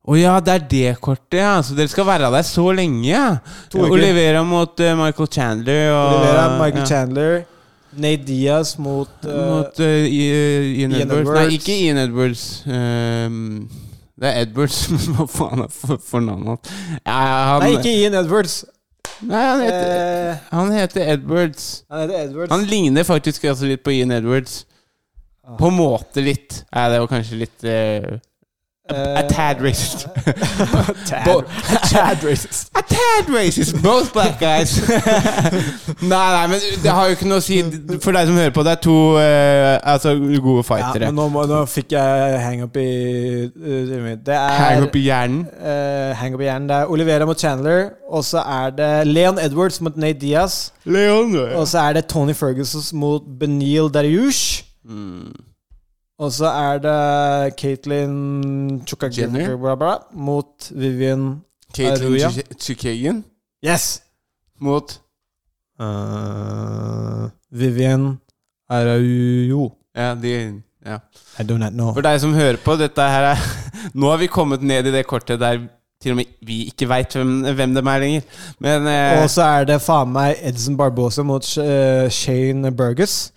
Å 0.00 0.16
ja, 0.16 0.38
det 0.40 0.52
er 0.54 0.62
det 0.70 0.92
kortet, 1.04 1.42
ja. 1.42 1.58
Så 1.64 1.76
dere 1.76 1.90
skal 1.92 2.06
være 2.08 2.30
der 2.32 2.44
så 2.48 2.64
lenge, 2.72 3.02
ja. 3.04 3.24
Olivera 3.76 4.40
mot 4.46 4.80
uh, 4.80 4.94
Michael 4.96 5.28
Chandler 5.28 5.90
og 5.92 6.14
Olivera, 6.14 6.44
Michael 6.56 6.80
ja. 6.80 6.88
Chandler. 6.88 7.40
Nate 8.00 8.22
Diaz 8.22 8.76
mot 8.78 9.10
uh, 9.26 9.34
Mot 9.34 9.80
uh, 9.82 9.86
Ian, 10.06 10.94
Ian 10.94 11.10
Edwards. 11.10 11.30
Nei, 11.34 11.46
ikke 11.58 11.76
Ian 11.76 12.00
Edwards. 12.00 12.44
Um, 12.64 13.38
det 14.20 14.30
er 14.30 14.46
Edwards. 14.46 14.80
Hva 15.18 15.26
faen 15.28 15.66
er 15.66 15.74
for, 15.74 16.00
for 16.00 16.24
navnet 16.24 16.54
hans? 16.54 16.72
Ja, 17.02 17.18
han, 17.18 17.66
Nei, 17.66 17.74
ikke 17.76 17.92
Ian 17.92 18.16
Edwards. 18.22 18.56
Nei, 19.20 19.44
han 19.44 19.62
heter, 19.66 20.40
han 20.48 20.72
heter 20.72 21.12
Edwards. 21.12 21.68
han 21.92 22.06
heter 22.06 22.22
Edwards. 22.22 22.54
Han 22.54 22.64
ligner 22.70 23.04
faktisk 23.04 23.44
også 23.52 23.68
litt 23.68 23.84
på 23.84 23.92
Ian 23.98 24.16
Edwards. 24.16 24.62
På 25.60 25.68
en 25.68 25.76
måte 25.76 26.24
litt. 26.24 26.62
Nei, 26.70 26.88
det 26.88 27.02
var 27.02 27.10
kanskje 27.10 27.42
litt 27.42 27.68
eh, 28.90 29.16
a, 29.16 29.20
a 29.20 29.22
tad 29.30 29.60
racist. 29.64 30.06
Bo- 31.26 31.42
tad, 31.46 31.84
tad 31.90 32.24
racist. 32.26 32.70
A 32.76 32.82
tad 32.86 33.30
racist, 33.34 33.76
both 33.82 34.12
black 34.12 34.38
guys. 34.40 34.76
nei, 36.02 36.28
nei, 36.36 36.46
men 36.52 36.60
det 36.82 36.90
har 36.94 37.08
jo 37.10 37.16
ikke 37.16 37.28
noe 37.30 37.40
å 37.40 37.44
si 37.44 37.60
for 38.02 38.16
deg 38.16 38.28
som 38.30 38.38
hører 38.40 38.54
på. 38.56 38.64
Det 38.66 38.74
er 38.76 38.82
to 38.86 38.96
uh, 39.16 39.76
altså, 39.94 40.14
gode 40.18 40.62
Ja, 40.62 40.68
fightere. 40.70 41.10
men 41.10 41.18
nå, 41.20 41.28
må, 41.34 41.44
nå 41.50 41.62
fikk 41.70 41.94
jeg 41.96 42.40
hang 42.44 42.64
up 42.66 42.76
i 42.80 42.88
uh, 43.48 44.08
Det 44.20 44.36
er 44.36 44.56
Hang-up 44.60 44.96
i 44.98 45.04
hjernen. 45.06 45.44
Uh, 45.56 46.10
hang 46.20 46.36
up 46.36 46.44
i 46.44 46.48
hjernen. 46.48 46.68
Det 46.70 46.80
er 46.80 46.94
Olivera 46.96 47.28
mot 47.28 47.40
Chandler, 47.40 47.90
og 48.10 48.24
så 48.26 48.42
er 48.44 48.74
det 48.76 48.90
Leon 49.10 49.38
Edwards 49.42 49.80
mot 49.84 49.96
Nate 50.00 50.18
Diaz. 50.22 50.60
Leon. 50.84 51.34
Og 51.56 51.66
så 51.70 51.86
er 51.86 51.98
det 52.00 52.06
Tony 52.10 52.34
Ferguson 52.36 52.82
mot 52.98 53.22
Benil 53.40 53.90
Dariush. 53.92 54.64
Mm. 54.84 55.30
Og 56.20 56.32
så 56.36 56.50
er 56.52 56.80
det 56.84 56.96
Caitlyn 57.56 58.80
Jenner. 59.16 59.54
Mot 60.12 60.70
Vivian 60.76 61.40
Aruya. 61.78 62.28
Ch- 62.28 62.58
Chukagian 62.60 63.22
Yes! 63.64 64.02
mot 64.60 64.98
Uh, 65.80 67.28
Vivian 67.50 68.18
Araujo. 68.68 69.70
Ja, 69.96 70.14
de 70.14 70.62
ja. 70.86 70.98
I 71.38 71.42
do 71.42 71.56
not 71.58 71.72
know. 71.72 71.92
For 71.96 72.04
deg 72.04 72.20
som 72.20 72.34
hører 72.36 72.58
på, 72.60 72.76
dette 72.80 73.00
her 73.00 73.30
er 73.32 73.44
Nå 73.98 74.10
har 74.12 74.20
vi 74.20 74.28
kommet 74.28 74.62
ned 74.62 74.86
i 74.90 74.92
det 74.94 75.06
kortet 75.08 75.40
der 75.40 75.62
til 76.00 76.12
og 76.14 76.16
med 76.20 76.28
vi 76.46 76.62
ikke 76.70 76.86
veit 76.88 77.12
hvem, 77.16 77.32
hvem 77.56 77.74
de 77.76 77.80
er 77.80 77.98
lenger. 78.04 78.22
Men 78.60 78.86
uh, 78.88 79.22
Og 79.22 79.30
så 79.32 79.48
er 79.58 79.66
det 79.72 79.80
faen 79.84 80.12
meg 80.12 80.36
Edson 80.52 80.76
Barbosa 80.76 81.24
mot 81.24 81.44
uh, 81.60 82.06
Shane 82.12 82.72
Burgess. 82.76 83.32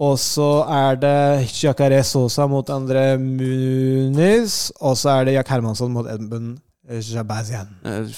Og 0.00 0.16
så 0.18 0.48
er 0.64 0.96
det 0.96 1.16
Jacaré 1.60 2.00
Sosa 2.08 2.46
mot 2.48 2.70
André 2.72 3.18
Muniz. 3.20 4.70
Og 4.80 4.96
så 4.96 5.10
er 5.18 5.24
det 5.28 5.34
Jack 5.34 5.48
Hermansson 5.52 5.92
mot 5.92 6.06
Edmund 6.08 6.58
Jabazian. 6.88 7.68
eh, 7.84 8.08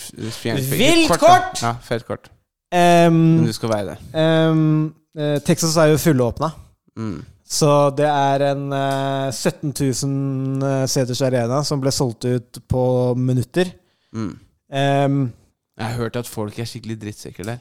Vilt 0.70 1.18
kort! 1.18 1.62
Ja, 1.62 1.74
fett 1.82 2.06
kort. 2.06 2.30
Men 2.72 3.12
Um, 3.12 3.44
du 3.44 3.52
skal 3.52 3.68
være 3.68 3.96
der. 4.14 4.48
um, 4.50 4.94
eh, 5.18 5.40
Texas 5.44 5.76
er 5.76 5.90
jo 5.90 5.98
fullåpna. 6.00 6.48
Mm. 6.96 7.18
Så 7.44 7.90
det 7.98 8.06
er 8.08 8.44
en 8.52 8.72
uh, 8.72 9.32
17 9.32 9.74
000 9.76 10.64
eh, 10.64 10.86
seters 10.88 11.20
arena 11.20 11.58
som 11.68 11.80
ble 11.82 11.92
solgt 11.92 12.24
ut 12.24 12.58
på 12.68 13.14
minutter. 13.14 13.74
Mm. 14.14 14.38
Um, 14.72 15.32
Jeg 15.76 15.86
har 15.86 15.96
hørt 15.98 16.16
at 16.16 16.26
folk 16.26 16.58
er 16.58 16.64
skikkelig 16.64 16.96
drittsekker 17.02 17.44
der. 17.44 17.58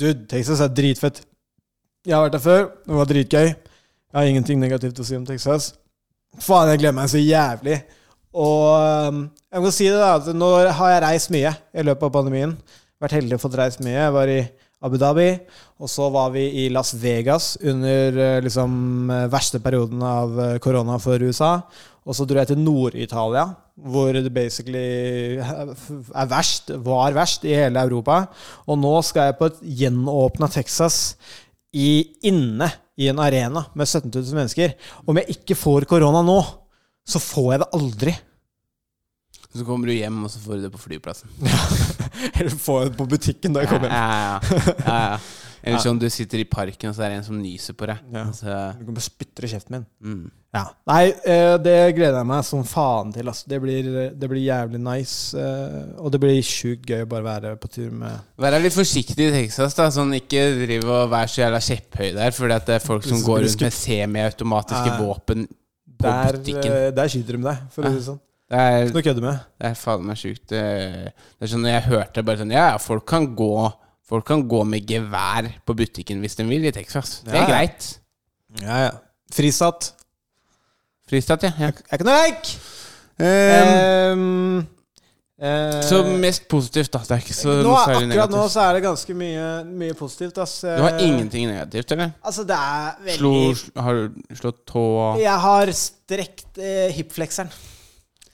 Dude, 0.00 0.24
Texas 0.30 0.60
er 0.60 0.68
dritfett. 0.72 1.20
Jeg 2.06 2.14
har 2.14 2.26
vært 2.26 2.36
der 2.36 2.44
før. 2.44 2.66
Det 2.86 2.94
var 2.94 3.08
dritgøy. 3.10 3.48
Jeg 3.48 4.16
har 4.16 4.28
ingenting 4.30 4.60
negativt 4.62 5.00
å 5.02 5.06
si 5.06 5.16
om 5.18 5.26
Texas. 5.26 5.72
Faen, 6.38 6.70
jeg 6.70 6.82
gleder 6.84 6.96
meg 6.96 7.10
så 7.10 7.20
jævlig. 7.20 7.80
Og 8.38 9.08
um, 9.08 9.24
jeg 9.50 9.64
må 9.64 9.72
si 9.74 9.88
det, 9.88 9.98
da. 9.98 10.14
At 10.20 10.30
nå 10.36 10.52
har 10.78 10.94
jeg 10.94 11.04
reist 11.04 11.32
mye 11.34 11.52
i 11.74 11.84
løpet 11.84 12.06
av 12.06 12.14
pandemien. 12.14 12.54
Vært 13.02 13.18
heldig 13.18 13.38
og 13.38 13.42
fått 13.42 13.58
reist 13.58 13.82
mye. 13.82 13.96
Jeg 13.96 14.14
var 14.14 14.30
i 14.30 14.40
Abu 14.86 14.94
Dhabi, 14.94 15.32
og 15.82 15.90
så 15.90 16.06
var 16.14 16.30
vi 16.30 16.44
i 16.62 16.68
Las 16.70 16.92
Vegas 17.02 17.56
under 17.66 18.18
eh, 18.22 18.36
liksom 18.44 19.10
eh, 19.10 19.24
verste 19.32 19.58
perioden 19.58 20.04
av 20.06 20.36
eh, 20.38 20.58
korona 20.62 21.00
for 21.02 21.18
USA. 21.18 21.56
Og 22.06 22.14
så 22.14 22.24
dro 22.24 22.38
jeg 22.38 22.52
til 22.52 22.62
Nord-Italia, 22.62 23.42
hvor 23.74 24.14
det 24.14 24.30
basically 24.32 25.36
er 25.42 26.30
verst, 26.30 26.70
var 26.86 27.16
verst 27.18 27.44
i 27.44 27.56
hele 27.58 27.82
Europa. 27.82 28.22
Og 28.70 28.78
nå 28.78 28.94
skal 29.04 29.28
jeg 29.28 29.38
på 29.40 29.50
et 29.50 29.60
gjenåpna 29.82 30.48
Texas 30.54 31.18
i, 31.74 31.90
inne 32.28 32.70
i 32.98 33.08
en 33.10 33.20
arena 33.22 33.64
med 33.74 33.88
17 33.88 34.10
000 34.10 34.38
mennesker. 34.38 34.74
Om 35.06 35.20
jeg 35.20 35.38
ikke 35.38 35.56
får 35.58 35.86
korona 35.90 36.22
nå, 36.26 36.38
så 37.08 37.20
får 37.22 37.52
jeg 37.52 37.62
det 37.62 37.70
aldri. 37.78 38.14
Så 39.54 39.64
kommer 39.64 39.88
du 39.88 39.94
hjem, 39.96 40.22
og 40.26 40.30
så 40.32 40.40
får 40.42 40.58
du 40.58 40.66
det 40.66 40.72
på 40.74 40.80
flyplassen. 40.82 41.30
Eller 42.38 42.52
får 42.52 42.82
jeg 42.82 42.90
det 42.90 42.98
på 42.98 43.08
butikken 43.10 43.54
da 43.56 43.64
jeg 43.64 43.72
kommer 43.72 43.88
hjem. 43.88 43.98
Ja, 43.98 44.08
ja, 44.08 44.64
ja, 44.84 44.98
ja. 45.12 45.20
Eller 45.62 45.78
sånn 45.82 45.98
du 45.98 46.08
sitter 46.10 46.38
i 46.38 46.44
parken, 46.44 46.90
og 46.90 46.94
så 46.96 47.02
er 47.04 47.08
det 47.10 47.16
en 47.18 47.24
som 47.24 47.38
nyser 47.42 47.74
på 47.74 47.86
deg. 47.90 47.98
Ja. 48.12 48.24
Altså, 48.26 48.56
Du 48.78 48.84
kan 48.86 48.94
bare 48.94 49.06
spytte 49.08 49.44
i 49.44 49.48
kjeften 49.54 49.70
min. 49.78 49.86
mm. 50.02 50.30
Ja. 50.54 50.62
Nei, 50.88 51.10
eh, 51.28 51.58
det 51.60 51.74
gleder 51.94 52.16
jeg 52.22 52.26
meg 52.26 52.44
som 52.48 52.62
faen 52.64 53.10
til. 53.12 53.28
Altså. 53.28 53.44
Det 53.52 53.58
blir, 53.60 53.88
det 54.16 54.28
blir 54.30 54.40
jævlig 54.46 54.78
nice. 54.80 55.36
eh, 55.36 55.90
Og 56.00 56.10
det 56.10 56.20
blir 56.22 56.38
sjukt 56.42 56.86
gøy 56.88 57.02
å 57.04 57.08
bare 57.10 57.22
være 57.26 57.56
på 57.60 57.68
tur 57.68 57.90
med 57.90 58.16
Vær 58.40 58.56
litt 58.62 58.72
forsiktig 58.72 59.26
i 59.28 59.30
Texas. 59.30 59.74
da 59.76 59.90
Sånn 59.90 60.14
Ikke 60.16 60.46
driv 60.66 60.84
og 60.88 61.10
vær 61.12 61.26
så 61.28 61.42
jævla 61.44 61.60
kjepphøy 61.60 62.14
der, 62.16 62.30
Fordi 62.32 62.54
at 62.56 62.64
det 62.66 62.74
er 62.78 62.86
folk 62.86 63.04
som 63.04 63.20
går 63.20 63.42
rundt 63.44 63.60
med 63.60 63.72
semiautomatiske 63.76 64.86
Ja. 64.88 64.96
våpen 65.02 65.46
på 65.98 66.02
der, 66.08 66.32
butikken. 66.32 66.72
eh, 66.72 66.90
der 66.96 67.08
skyter 67.08 67.36
de 67.36 67.42
deg, 67.42 67.58
for 67.70 67.82
å 67.82 67.88
si 67.90 67.94
det 67.98 68.04
sånn. 68.08 68.20
Det 68.48 68.58
er, 68.58 68.84
det 68.88 69.66
er 69.68 69.74
faen 69.74 70.06
meg 70.06 70.16
sjukt. 70.16 70.46
Det, 70.48 71.12
er 71.42 71.46
sånn 71.46 71.60
når 71.60 71.74
jeg 71.74 71.82
hørte 71.90 72.22
bare 72.24 72.38
sånn 72.38 72.52
ja, 72.56 72.78
folk 72.78 73.04
kan 73.04 73.26
gå 73.36 73.72
Folk 74.08 74.24
kan 74.30 74.42
gå 74.48 74.62
med 74.64 74.88
gevær 74.88 75.50
på 75.68 75.76
butikken 75.76 76.22
hvis 76.24 76.38
de 76.38 76.46
vil 76.48 76.64
i 76.64 76.72
Texas. 76.72 77.20
Det 77.26 77.34
er 77.34 77.42
ja. 77.42 77.48
greit. 77.50 77.88
Ja, 78.62 78.80
ja. 78.86 78.90
Frisatt. 79.34 79.92
Fristatt, 81.08 81.44
ja. 81.44 81.52
ja. 81.60 81.68
Er 81.68 81.98
ikke 81.98 82.06
noe 82.08 82.16
leik! 82.16 82.50
Um, 83.18 84.60
eh, 85.42 85.80
så 85.84 86.00
mest 86.22 86.46
positivt, 86.48 86.92
da. 86.94 87.02
Det 87.04 87.16
er 87.16 87.24
ikke 87.24 87.36
så 87.36 87.56
nå, 87.58 87.66
noe 87.66 87.82
særlig 87.82 88.14
akkurat 88.14 88.32
nå 88.32 88.44
så 88.52 88.62
er 88.64 88.78
det 88.78 88.82
ganske 88.86 89.16
mye, 89.18 89.46
mye 89.82 89.96
positivt. 89.98 90.40
Ass. 90.44 90.54
Du 90.64 90.84
har 90.86 91.00
ingenting 91.04 91.48
negativt, 91.50 91.92
eller? 91.96 92.14
Altså, 92.22 92.46
det 92.48 92.56
er 92.56 93.18
Slo, 93.18 93.34
veldig 93.34 93.84
har 93.88 94.00
du 94.00 94.38
slått 94.40 94.62
tåa? 94.72 95.10
Jeg 95.20 95.44
har 95.44 95.74
strekt 95.76 96.62
eh, 96.62 96.86
hipflekseren, 96.96 97.52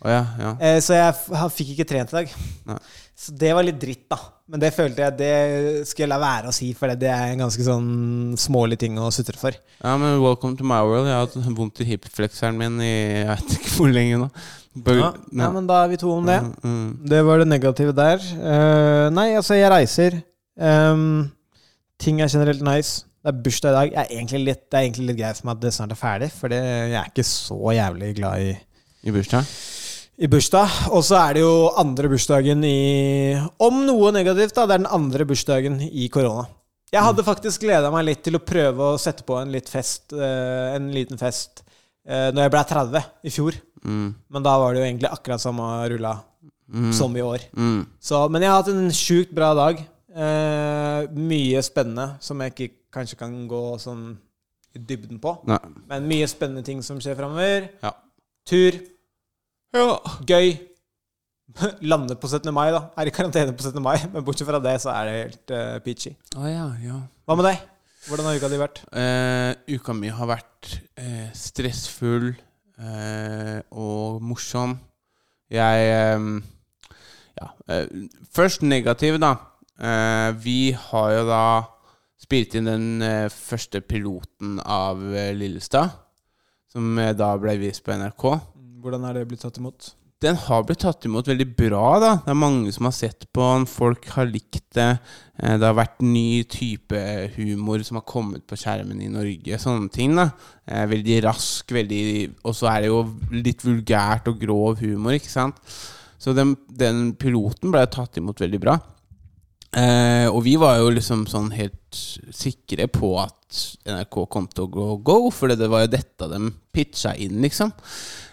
ja, 0.04 0.22
ja. 0.38 0.54
eh, 0.60 0.78
så 0.84 0.98
jeg 0.98 1.50
fikk 1.56 1.74
ikke 1.74 1.90
trent 1.94 2.14
i 2.14 2.20
dag. 2.20 2.38
Nei. 2.70 2.80
Så 3.18 3.34
det 3.42 3.54
var 3.56 3.66
litt 3.66 3.82
dritt, 3.82 4.06
da. 4.12 4.22
Men 4.44 4.60
det 4.60 4.74
følte 4.76 5.06
jeg 5.06 5.16
det 5.16 5.36
skulle 5.88 6.04
jeg 6.04 6.12
la 6.12 6.18
være 6.20 6.50
å 6.50 6.52
si, 6.52 6.66
for 6.76 6.92
det, 6.92 6.98
det 7.00 7.08
er 7.08 7.30
en 7.32 7.46
ganske 7.46 7.64
sånn 7.64 7.86
smålig 8.36 8.76
ting 8.82 8.98
å 9.00 9.06
sutre 9.14 9.38
for. 9.40 9.56
Ja, 9.78 9.94
men 10.00 10.18
welcome 10.20 10.58
to 10.58 10.66
my 10.68 10.82
world. 10.84 11.08
Jeg 11.08 11.16
har 11.16 11.24
hatt 11.24 11.56
vondt 11.56 11.80
i 11.80 11.86
hipflexeren 11.88 12.58
min 12.60 12.76
i 12.84 12.92
jeg 12.92 13.30
vet 13.30 13.56
ikke 13.56 13.72
hvor 13.78 13.94
lenge 13.94 14.18
nå. 14.20 14.28
Bør, 14.74 14.98
Ja, 14.98 15.08
ja, 15.38 15.48
men 15.54 15.68
da 15.70 15.78
er 15.84 15.92
vi 15.94 16.00
to 16.02 16.10
om 16.12 16.28
det. 16.28 16.36
Mm, 16.44 16.52
mm. 16.60 16.92
Det 17.08 17.22
var 17.24 17.40
det 17.40 17.48
negative 17.48 17.94
der. 17.96 18.20
Uh, 18.36 19.08
nei, 19.14 19.30
altså, 19.38 19.56
jeg 19.56 19.70
reiser. 19.72 20.18
Um, 20.60 21.30
ting 22.02 22.20
er 22.20 22.28
generelt 22.28 22.64
nice. 22.66 23.06
Det 23.24 23.32
er 23.32 23.38
bursdag 23.46 23.70
i 23.70 23.76
dag. 23.78 23.92
Jeg 23.94 24.02
er 24.02 24.18
egentlig 24.18 24.42
litt, 24.50 24.64
det 24.68 24.76
er 24.76 24.88
egentlig 24.90 25.06
litt 25.08 25.20
greit 25.22 25.40
for 25.40 25.48
meg 25.48 25.56
at 25.56 25.64
det 25.64 25.72
snart 25.78 25.94
er 25.94 26.00
ferdig, 26.02 26.28
for 26.36 26.52
det, 26.52 26.60
jeg 26.60 26.98
er 27.00 27.08
ikke 27.14 27.24
så 27.30 27.60
jævlig 27.78 28.12
glad 28.18 28.44
i, 28.50 28.52
I 29.08 29.14
bursdag? 29.14 29.48
I 30.18 30.28
bursdag. 30.30 30.70
Og 30.94 31.04
så 31.06 31.18
er 31.20 31.36
det 31.36 31.44
jo 31.44 31.70
andre 31.80 32.10
bursdagen 32.12 32.64
i 32.66 33.34
Om 33.62 33.84
noe 33.88 34.12
negativt, 34.14 34.54
da. 34.56 34.66
Det 34.66 34.76
er 34.76 34.84
den 34.84 34.92
andre 34.98 35.26
bursdagen 35.28 35.80
i 35.86 36.08
korona. 36.12 36.46
Jeg 36.94 37.02
hadde 37.02 37.26
faktisk 37.26 37.64
gleda 37.64 37.90
meg 37.90 38.06
litt 38.06 38.22
til 38.22 38.38
å 38.38 38.44
prøve 38.44 38.92
å 38.92 39.00
sette 39.02 39.24
på 39.26 39.34
en, 39.40 39.50
litt 39.50 39.66
fest, 39.68 40.12
eh, 40.14 40.76
en 40.76 40.92
liten 40.94 41.18
fest 41.18 41.64
uh, 42.06 42.30
når 42.30 42.44
jeg 42.44 42.52
ble 42.54 42.62
30 42.70 43.08
i 43.26 43.32
fjor. 43.34 43.58
Mm. 43.82 44.12
Men 44.30 44.46
da 44.46 44.52
var 44.62 44.74
det 44.74 44.82
jo 44.82 44.86
egentlig 44.86 45.10
akkurat 45.10 45.42
samme 45.42 45.72
rulla 45.90 46.14
Mm. 46.72 46.92
som 46.96 47.16
i 47.16 47.22
år. 47.22 47.42
Mm. 47.52 47.86
Så, 48.00 48.28
men 48.32 48.42
jeg 48.42 48.50
har 48.50 48.62
hatt 48.62 48.70
en 48.72 48.92
sjukt 48.94 49.34
bra 49.36 49.50
dag. 49.56 49.82
Eh, 50.14 51.10
mye 51.12 51.60
spennende 51.66 52.14
som 52.24 52.40
jeg 52.40 52.54
ikke 52.54 52.68
kanskje 52.94 53.18
kan 53.20 53.34
gå 53.50 53.62
sånn 53.82 54.14
i 54.74 54.80
dybden 54.80 55.20
på. 55.22 55.34
Nei. 55.50 55.58
Men 55.90 56.08
mye 56.08 56.28
spennende 56.30 56.64
ting 56.66 56.80
som 56.86 57.00
skjer 57.02 57.18
framover. 57.18 57.68
Ja. 57.82 57.92
Tur. 58.48 58.78
Ja. 59.74 59.98
Gøy. 60.22 60.52
Lande 61.90 62.14
på 62.18 62.28
17. 62.30 62.50
mai, 62.54 62.68
da. 62.74 62.84
Er 62.98 63.10
i 63.10 63.12
karantene 63.14 63.54
på 63.56 63.64
17. 63.66 63.82
mai, 63.82 63.96
men 64.12 64.24
bortsett 64.26 64.46
fra 64.48 64.60
det, 64.62 64.74
så 64.82 64.92
er 64.94 65.08
det 65.08 65.14
helt 65.18 65.54
uh, 65.54 65.76
peachy. 65.84 66.14
Oh, 66.38 66.46
ja, 66.46 66.68
ja. 66.82 67.00
Hva 67.26 67.36
med 67.38 67.48
deg? 67.48 67.62
Hvordan 68.04 68.28
har 68.28 68.38
uka 68.38 68.50
di 68.52 68.60
vært? 68.60 68.80
Uh, 68.92 69.54
uka 69.74 69.94
mi 69.96 70.10
har 70.12 70.28
vært 70.28 70.74
uh, 71.00 71.28
stressfull 71.34 72.32
eh, 72.34 73.60
og 73.72 74.22
morsom. 74.22 74.76
Jeg 75.52 76.18
um, 76.18 76.34
Ja. 77.34 77.48
først 78.34 78.62
negativ, 78.62 79.18
da. 79.22 79.32
Eh, 79.74 80.30
vi 80.38 80.70
har 80.70 81.08
jo 81.16 81.24
da 81.26 81.44
spilt 82.22 82.54
inn 82.54 82.68
den 82.70 83.02
første 83.34 83.80
piloten 83.82 84.60
av 84.62 85.02
Lillestad. 85.34 85.90
Som 86.70 86.94
da 87.18 87.32
ble 87.42 87.56
vist 87.58 87.82
på 87.86 87.94
NRK. 87.98 88.24
Hvordan 88.84 89.06
er 89.08 89.16
det 89.16 89.28
blitt 89.30 89.40
tatt 89.44 89.60
imot? 89.60 89.94
Den 90.24 90.36
har 90.40 90.62
blitt 90.64 90.80
tatt 90.84 91.04
imot 91.08 91.26
veldig 91.28 91.46
bra. 91.56 91.86
da 92.00 92.10
Det 92.22 92.30
er 92.32 92.38
mange 92.38 92.72
som 92.72 92.86
har 92.88 92.94
sett 92.96 93.26
på 93.34 93.44
den. 93.44 93.66
Folk 93.68 94.06
har 94.14 94.28
likt 94.30 94.62
det. 94.76 94.98
Eh, 95.38 95.56
Det 95.58 95.66
har 95.66 95.74
vært 95.76 96.00
ny 96.04 96.44
type 96.44 97.00
humor 97.36 97.82
som 97.84 97.98
har 97.98 98.06
kommet 98.08 98.46
på 98.46 98.56
skjermen 98.56 99.02
i 99.02 99.10
Norge. 99.12 99.58
Sånne 99.60 99.90
ting. 99.92 100.14
da 100.16 100.30
Eh, 100.66 100.86
Veldig 100.86 101.22
rask, 101.24 101.66
veldig 101.68 102.34
Og 102.44 102.54
så 102.54 102.70
er 102.70 102.80
det 102.82 102.88
jo 102.88 103.02
litt 103.32 103.60
vulgært 103.60 104.28
og 104.28 104.38
grov 104.40 104.78
humor, 104.80 105.12
ikke 105.12 105.28
sant. 105.28 105.56
Så 106.18 106.32
den, 106.34 106.56
den 106.68 107.14
piloten 107.14 107.70
ble 107.70 107.84
tatt 107.86 108.16
imot 108.16 108.40
veldig 108.40 108.60
bra. 108.60 108.78
Eh, 109.74 110.28
og 110.30 110.44
vi 110.44 110.54
var 110.56 110.78
jo 110.78 110.90
liksom 110.94 111.26
sånn 111.26 111.50
helt 111.52 111.98
sikre 112.32 112.86
på 112.86 113.10
at 113.20 113.58
NRK 113.90 114.26
kom 114.30 114.46
til 114.46 114.64
å 114.64 114.70
gå 114.70 115.02
go, 115.02 115.30
for 115.34 115.50
det 115.50 115.68
var 115.68 115.84
jo 115.84 115.90
dette 115.96 116.28
de 116.30 116.52
pitcha 116.72 117.14
inn, 117.18 117.42
liksom. 117.42 117.72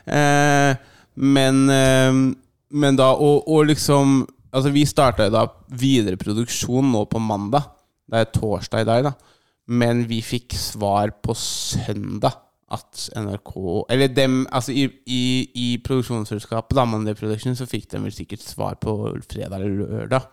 Eh, 0.05 0.71
men, 1.15 1.63
eh, 1.69 2.19
men 2.71 2.99
da 2.99 3.13
og, 3.15 3.47
og 3.47 3.67
liksom 3.71 4.21
Altså, 4.51 4.67
vi 4.75 4.81
starta 4.83 5.29
da 5.31 5.45
videre 5.79 6.19
produksjon 6.19 6.89
nå 6.91 7.05
på 7.07 7.21
mandag. 7.23 7.69
Det 8.03 8.19
er 8.19 8.33
torsdag 8.35 8.81
i 8.83 8.87
dag, 8.89 9.05
da. 9.05 9.11
Men 9.71 10.01
vi 10.09 10.17
fikk 10.19 10.57
svar 10.59 11.13
på 11.23 11.31
søndag 11.39 12.35
at 12.71 13.09
NRK 13.19 13.53
Eller 13.91 14.11
dem, 14.11 14.41
altså 14.51 14.71
i, 14.71 14.85
i, 15.05 15.23
i 15.55 15.67
produksjonsselskapet, 15.83 16.75
da, 16.75 17.13
Production, 17.19 17.55
så 17.55 17.67
fikk 17.67 17.89
de 17.91 18.03
vel 18.03 18.15
sikkert 18.15 18.43
svar 18.43 18.77
på 18.81 18.95
fredag 19.29 19.59
eller 19.59 19.87
lørdag. 19.87 20.27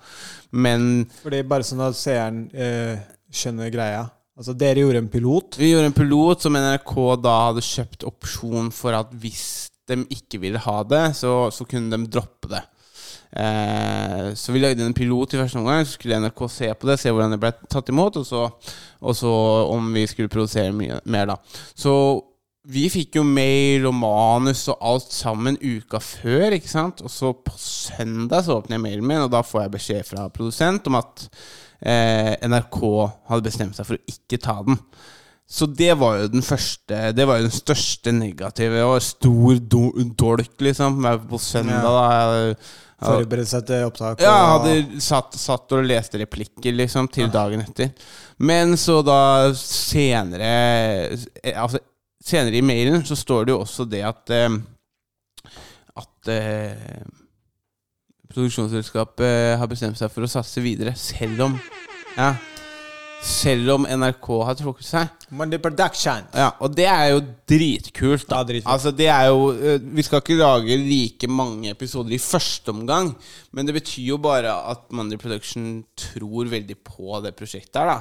Men 0.51 1.07
Fordi 1.23 1.43
Bare 1.47 1.67
sånn 1.67 1.83
at 1.87 1.99
seeren 1.99 2.45
eh, 2.55 2.99
skjønner 3.31 3.73
greia. 3.75 4.07
Altså, 4.39 4.55
dere 4.55 4.85
gjorde 4.85 5.03
en 5.03 5.11
pilot. 5.11 5.59
vi 5.59 5.73
gjorde 5.73 5.91
en 5.91 5.97
pilot 5.97 6.45
som 6.45 6.55
NRK 6.55 6.95
da 7.25 7.35
hadde 7.49 7.65
kjøpt 7.67 8.07
opsjon 8.07 8.71
for 8.75 8.95
at 8.95 9.11
hvis 9.19 9.67
de 9.91 10.05
ikke 10.15 10.39
ville 10.43 10.61
ha 10.63 10.83
det, 10.87 11.05
så, 11.19 11.49
så 11.51 11.67
kunne 11.67 11.91
de 11.91 12.11
droppe 12.13 12.51
det. 12.53 12.63
Eh, 13.33 14.35
så 14.39 14.55
vi 14.55 14.63
lagde 14.63 14.85
en 14.85 14.95
pilot 14.95 15.35
i 15.35 15.41
første 15.41 15.59
omgang. 15.59 15.83
Så 15.85 15.97
skulle 15.97 16.21
NRK 16.23 16.45
se 16.55 16.71
på 16.71 16.89
det, 16.89 16.99
se 17.01 17.11
hvordan 17.13 17.35
det 17.35 17.41
ble 17.43 17.53
tatt 17.67 17.91
imot, 17.91 18.21
og 18.21 18.27
så, 18.29 18.47
og 19.03 19.17
så 19.17 19.35
om 19.75 19.91
vi 19.97 20.07
skulle 20.07 20.33
produsere 20.33 20.75
mye 20.77 21.01
mer, 21.11 21.35
da. 21.35 21.39
Så 21.75 21.93
vi 22.69 22.85
fikk 22.93 23.17
jo 23.17 23.25
mail 23.25 23.87
og 23.89 23.95
manus 23.97 24.67
og 24.69 24.83
alt 24.85 25.15
sammen 25.15 25.57
uka 25.63 26.01
før, 26.05 26.53
ikke 26.57 26.71
sant. 26.71 27.03
Og 27.03 27.11
så 27.13 27.33
på 27.33 27.55
søndag 27.59 28.45
så 28.47 28.59
åpner 28.61 28.77
jeg 28.77 28.85
mailen 28.87 29.09
min, 29.09 29.25
og 29.25 29.33
da 29.33 29.43
får 29.43 29.65
jeg 29.67 29.75
beskjed 29.79 30.11
fra 30.13 30.29
produsent 30.31 30.87
om 30.91 31.01
at 31.01 31.27
eh, 31.81 32.35
NRK 32.49 32.81
hadde 33.31 33.47
bestemt 33.47 33.79
seg 33.79 33.89
for 33.89 33.99
å 33.99 34.13
ikke 34.13 34.41
ta 34.43 34.59
den. 34.67 34.81
Så 35.49 35.65
det 35.73 35.95
var 35.97 36.19
jo 36.19 36.27
den 36.29 36.45
første 36.45 36.97
Det 37.17 37.25
var 37.25 37.39
jo 37.39 37.47
den 37.47 37.55
største 37.55 38.13
negative. 38.13 38.83
Og 38.85 39.01
stor 39.01 39.63
do 39.65 39.87
dolk, 40.13 40.59
liksom. 40.61 41.01
På 41.31 41.41
søndag, 41.41 41.89
da. 41.89 42.05
Jeg, 42.13 42.59
Forberede 42.99 43.47
seg 43.47 43.63
til 43.69 43.85
opptak. 43.87 44.23
ja, 44.25 44.35
hadde 44.57 45.01
satt, 45.01 45.37
satt 45.39 45.71
og 45.77 45.85
leste 45.87 46.19
replikker 46.19 46.75
liksom 46.75 47.07
til 47.15 47.31
dagen 47.31 47.63
etter. 47.63 47.93
Men 48.43 48.75
så 48.79 48.99
da 49.07 49.21
senere 49.55 50.49
eh, 50.51 51.55
Altså 51.55 51.79
senere 52.25 52.59
i 52.59 52.65
mailen 52.67 53.05
så 53.07 53.17
står 53.17 53.47
det 53.47 53.55
jo 53.55 53.61
også 53.63 53.87
det 53.89 54.03
at 54.07 54.35
eh, 54.35 54.59
At 56.03 56.33
eh, 56.35 56.99
produksjonsselskapet 58.39 59.59
har 59.59 59.71
bestemt 59.71 59.99
seg 59.99 60.13
for 60.15 60.27
å 60.27 60.31
satse 60.31 60.63
videre, 60.65 60.95
selv 60.97 61.49
om 61.49 61.59
Ja. 62.19 62.37
Selv 63.19 63.73
om 63.73 63.83
NRK 63.83 64.27
har 64.47 64.55
trukket 64.55 64.87
seg. 64.87 65.09
Monday 65.35 65.59
Production. 65.59 66.23
Ja, 66.33 66.53
og 66.63 66.77
det 66.77 66.87
er 66.87 67.09
jo 67.11 67.21
dritkult. 67.51 68.29
da 68.29 68.37
Ja, 68.39 68.45
dritkult. 68.45 68.73
Altså 68.73 68.93
det 68.95 69.09
er 69.09 69.25
jo 69.27 69.51
eh, 69.51 69.81
Vi 69.83 70.03
skal 70.03 70.21
ikke 70.23 70.37
lage 70.39 70.77
like 70.77 71.27
mange 71.27 71.71
episoder 71.71 72.15
i 72.15 72.19
første 72.19 72.69
omgang, 72.71 73.17
men 73.51 73.67
det 73.67 73.75
betyr 73.75 74.07
jo 74.07 74.19
bare 74.19 74.53
at 74.71 74.93
Monday 74.93 75.19
Production 75.19 75.85
tror 75.97 76.47
veldig 76.47 76.77
på 76.79 77.21
det 77.25 77.35
prosjektet 77.35 77.77
her, 77.77 77.87
da. 77.87 78.01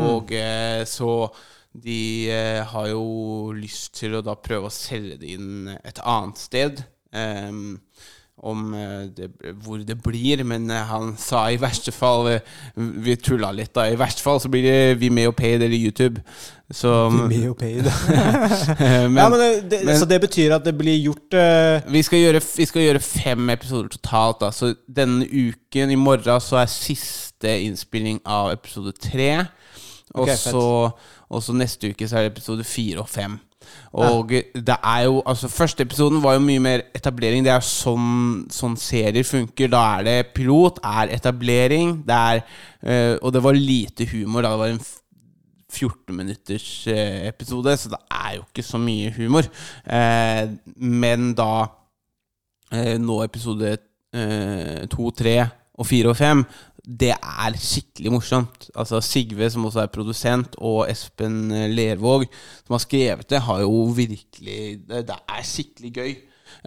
Og 0.00 0.32
mm. 0.32 0.86
så 0.86 1.28
de 1.74 2.30
eh, 2.30 2.64
har 2.64 2.88
jo 2.88 3.52
lyst 3.52 3.94
til 4.00 4.14
å 4.14 4.22
da 4.22 4.34
prøve 4.34 4.70
å 4.70 4.72
selge 4.72 5.18
det 5.20 5.34
inn 5.36 5.68
et 5.84 6.00
annet 6.00 6.38
sted. 6.38 6.84
Ehm, 7.12 7.80
om 8.44 8.74
eh, 8.76 9.06
det, 9.16 9.28
hvor 9.64 9.80
det 9.80 9.96
blir, 10.04 10.42
men 10.44 10.68
eh, 10.70 10.82
han 10.90 11.14
sa 11.20 11.46
i 11.50 11.58
verste 11.60 11.92
fall 11.94 12.28
eh, 12.32 12.52
Vi 12.76 13.16
tulla 13.16 13.50
litt, 13.56 13.72
da. 13.76 13.86
I 13.88 13.96
verste 14.00 14.24
fall 14.24 14.40
så 14.42 14.50
blir 14.52 14.66
det 14.66 14.98
Vimeo 15.00 15.32
Paid 15.32 15.62
eller 15.62 15.76
YouTube. 15.76 16.22
Så 16.70 16.92
Vimeo 17.12 17.54
Paid. 17.58 17.88
men, 17.88 19.16
ja, 19.22 19.28
men 19.28 19.38
det, 19.40 19.50
det, 19.70 19.80
men- 19.88 19.98
så 20.00 20.08
det 20.08 20.20
betyr 20.26 20.56
at 20.58 20.64
det 20.66 20.76
blir 20.78 21.00
gjort 21.00 21.36
uh... 21.38 21.80
vi, 21.92 22.04
skal 22.04 22.20
gjøre, 22.22 22.44
vi 22.56 22.68
skal 22.68 22.86
gjøre 22.86 23.02
fem 23.04 23.50
episoder 23.56 23.88
totalt. 23.96 24.42
Da. 24.44 24.52
Så 24.52 24.74
denne 24.86 25.24
uken, 25.28 25.90
i 25.90 25.98
morgen, 26.00 26.40
så 26.40 26.60
er 26.62 26.70
siste 26.72 27.58
innspilling 27.64 28.20
av 28.28 28.52
episode 28.54 28.92
tre. 29.00 29.32
Så 30.38 30.64
og 31.34 31.42
så 31.42 31.54
neste 31.56 31.90
uke 31.90 32.06
så 32.06 32.18
er 32.18 32.26
det 32.28 32.34
episode 32.34 32.64
fire 32.68 33.02
og 33.02 33.08
fem. 33.10 33.38
Og 33.92 34.32
det 34.54 34.76
er 34.76 35.04
jo 35.06 35.22
Altså, 35.26 35.48
første 35.48 35.82
episoden 35.82 36.22
var 36.22 36.34
jo 36.36 36.44
mye 36.44 36.62
mer 36.62 36.82
etablering. 36.94 37.44
Det 37.44 37.52
er 37.52 37.64
sånn, 37.64 38.44
sånn 38.52 38.76
serier 38.80 39.24
funker. 39.26 39.70
Da 39.72 39.84
er 39.98 40.04
det 40.08 40.18
pilot, 40.34 40.82
er 40.84 41.14
etablering, 41.14 42.02
det 42.06 42.18
er 42.18 42.42
eh, 42.82 43.16
Og 43.22 43.32
det 43.32 43.42
var 43.44 43.58
lite 43.58 44.08
humor. 44.12 44.42
Da 44.42 44.52
det 44.54 44.62
var 44.62 44.74
en 44.74 44.84
14 45.74 46.16
minutters 46.16 46.86
eh, 46.86 47.26
episode, 47.28 47.76
så 47.76 47.90
det 47.92 48.00
er 48.10 48.36
jo 48.36 48.44
ikke 48.46 48.62
så 48.66 48.78
mye 48.78 49.12
humor. 49.16 49.48
Eh, 49.86 50.44
men 50.76 51.32
da 51.38 51.66
eh, 52.72 52.94
nå 53.00 53.20
episode 53.24 53.76
eh, 54.14 54.84
to, 54.90 55.10
tre 55.10 55.38
og 55.74 55.88
fire 55.88 56.12
og 56.12 56.16
fem, 56.16 56.44
det 56.84 57.14
er 57.16 57.56
skikkelig 57.56 58.12
morsomt. 58.12 58.68
Altså 58.76 59.00
Sigve, 59.04 59.48
som 59.50 59.64
også 59.64 59.84
er 59.84 59.92
produsent, 59.92 60.56
og 60.60 60.84
Espen 60.90 61.48
eh, 61.52 61.70
Lervåg, 61.72 62.26
som 62.66 62.76
har 62.76 62.84
skrevet 62.84 63.28
det, 63.30 63.40
har 63.46 63.64
jo 63.64 63.84
virkelig 63.96 64.58
Det, 64.88 65.16
er 65.28 65.46
skikkelig 65.48 65.92
gøy. 65.94 66.14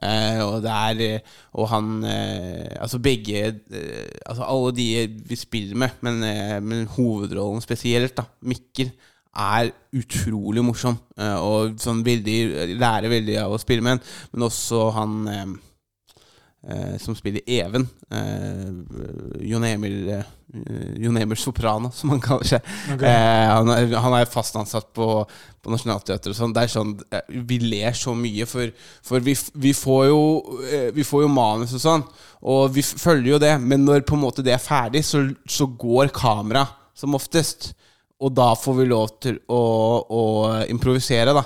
Eh, 0.01 0.39
og 0.41 0.63
det 0.65 0.71
er 0.73 1.01
eh, 1.05 1.35
Og 1.53 1.69
han 1.69 2.03
eh, 2.05 2.75
Altså 2.81 2.99
begge 2.99 3.39
eh, 3.47 4.09
Altså 4.25 4.43
alle 4.43 4.73
de 4.75 4.87
vi 5.29 5.37
spiller 5.37 5.77
med, 5.77 6.01
men, 6.01 6.23
eh, 6.23 6.57
men 6.61 6.89
hovedrollen 6.97 7.61
spesielt, 7.61 8.17
da, 8.17 8.25
Mikkel, 8.41 8.91
er 9.37 9.69
utrolig 9.93 10.63
morsom. 10.65 10.97
og 11.17 11.75
sånn 11.77 12.01
veldig 12.01 12.73
lærer 12.73 13.11
veldig 13.11 13.35
av 13.43 13.53
å 13.53 13.59
spille 13.61 13.85
med 13.85 13.93
han. 13.93 14.05
Men 14.33 14.47
også 14.47 14.79
han 14.95 15.59
som 16.99 17.15
spiller 17.15 17.41
Even. 17.47 17.85
Eh, 18.11 18.71
Jon 19.47 19.63
Emil 19.63 20.09
eh, 20.09 20.25
Jon 20.97 21.17
Emil 21.17 21.37
Soprano, 21.37 21.91
som 21.91 22.13
han 22.13 22.21
kaller 22.23 22.47
seg. 22.47 22.67
Eh, 22.91 23.47
han, 23.51 23.69
er, 23.73 23.91
han 23.99 24.15
er 24.15 24.29
fast 24.31 24.55
ansatt 24.59 24.89
på, 24.95 25.07
på 25.61 25.73
Nationaltheatret. 25.73 26.31
og 26.31 26.39
Sånn. 26.39 26.55
Det 26.55 26.63
er 26.63 26.71
sånn 26.71 26.93
eh, 27.11 27.39
Vi 27.49 27.59
ler 27.63 27.97
så 27.97 28.15
mye, 28.17 28.47
for, 28.49 28.71
for 29.05 29.23
vi, 29.23 29.35
vi 29.59 29.73
får 29.75 30.05
jo 30.07 30.21
eh, 30.67 30.89
Vi 30.95 31.05
får 31.07 31.25
jo 31.25 31.31
manus 31.31 31.75
og 31.77 31.83
sånn, 31.83 32.05
og 32.47 32.71
vi 32.75 32.85
følger 32.85 33.33
jo 33.33 33.41
det. 33.43 33.53
Men 33.63 33.83
når 33.87 34.05
på 34.07 34.15
en 34.17 34.23
måte 34.23 34.45
det 34.45 34.55
er 34.55 34.63
ferdig, 34.63 35.03
så, 35.07 35.25
så 35.47 35.67
går 35.67 36.13
kamera 36.15 36.65
som 36.97 37.17
oftest. 37.17 37.73
Og 38.17 38.31
da 38.33 38.47
får 38.57 38.73
vi 38.79 38.85
lov 38.89 39.11
til 39.21 39.35
å, 39.53 39.57
å 40.09 40.21
improvisere, 40.73 41.35
da. 41.37 41.43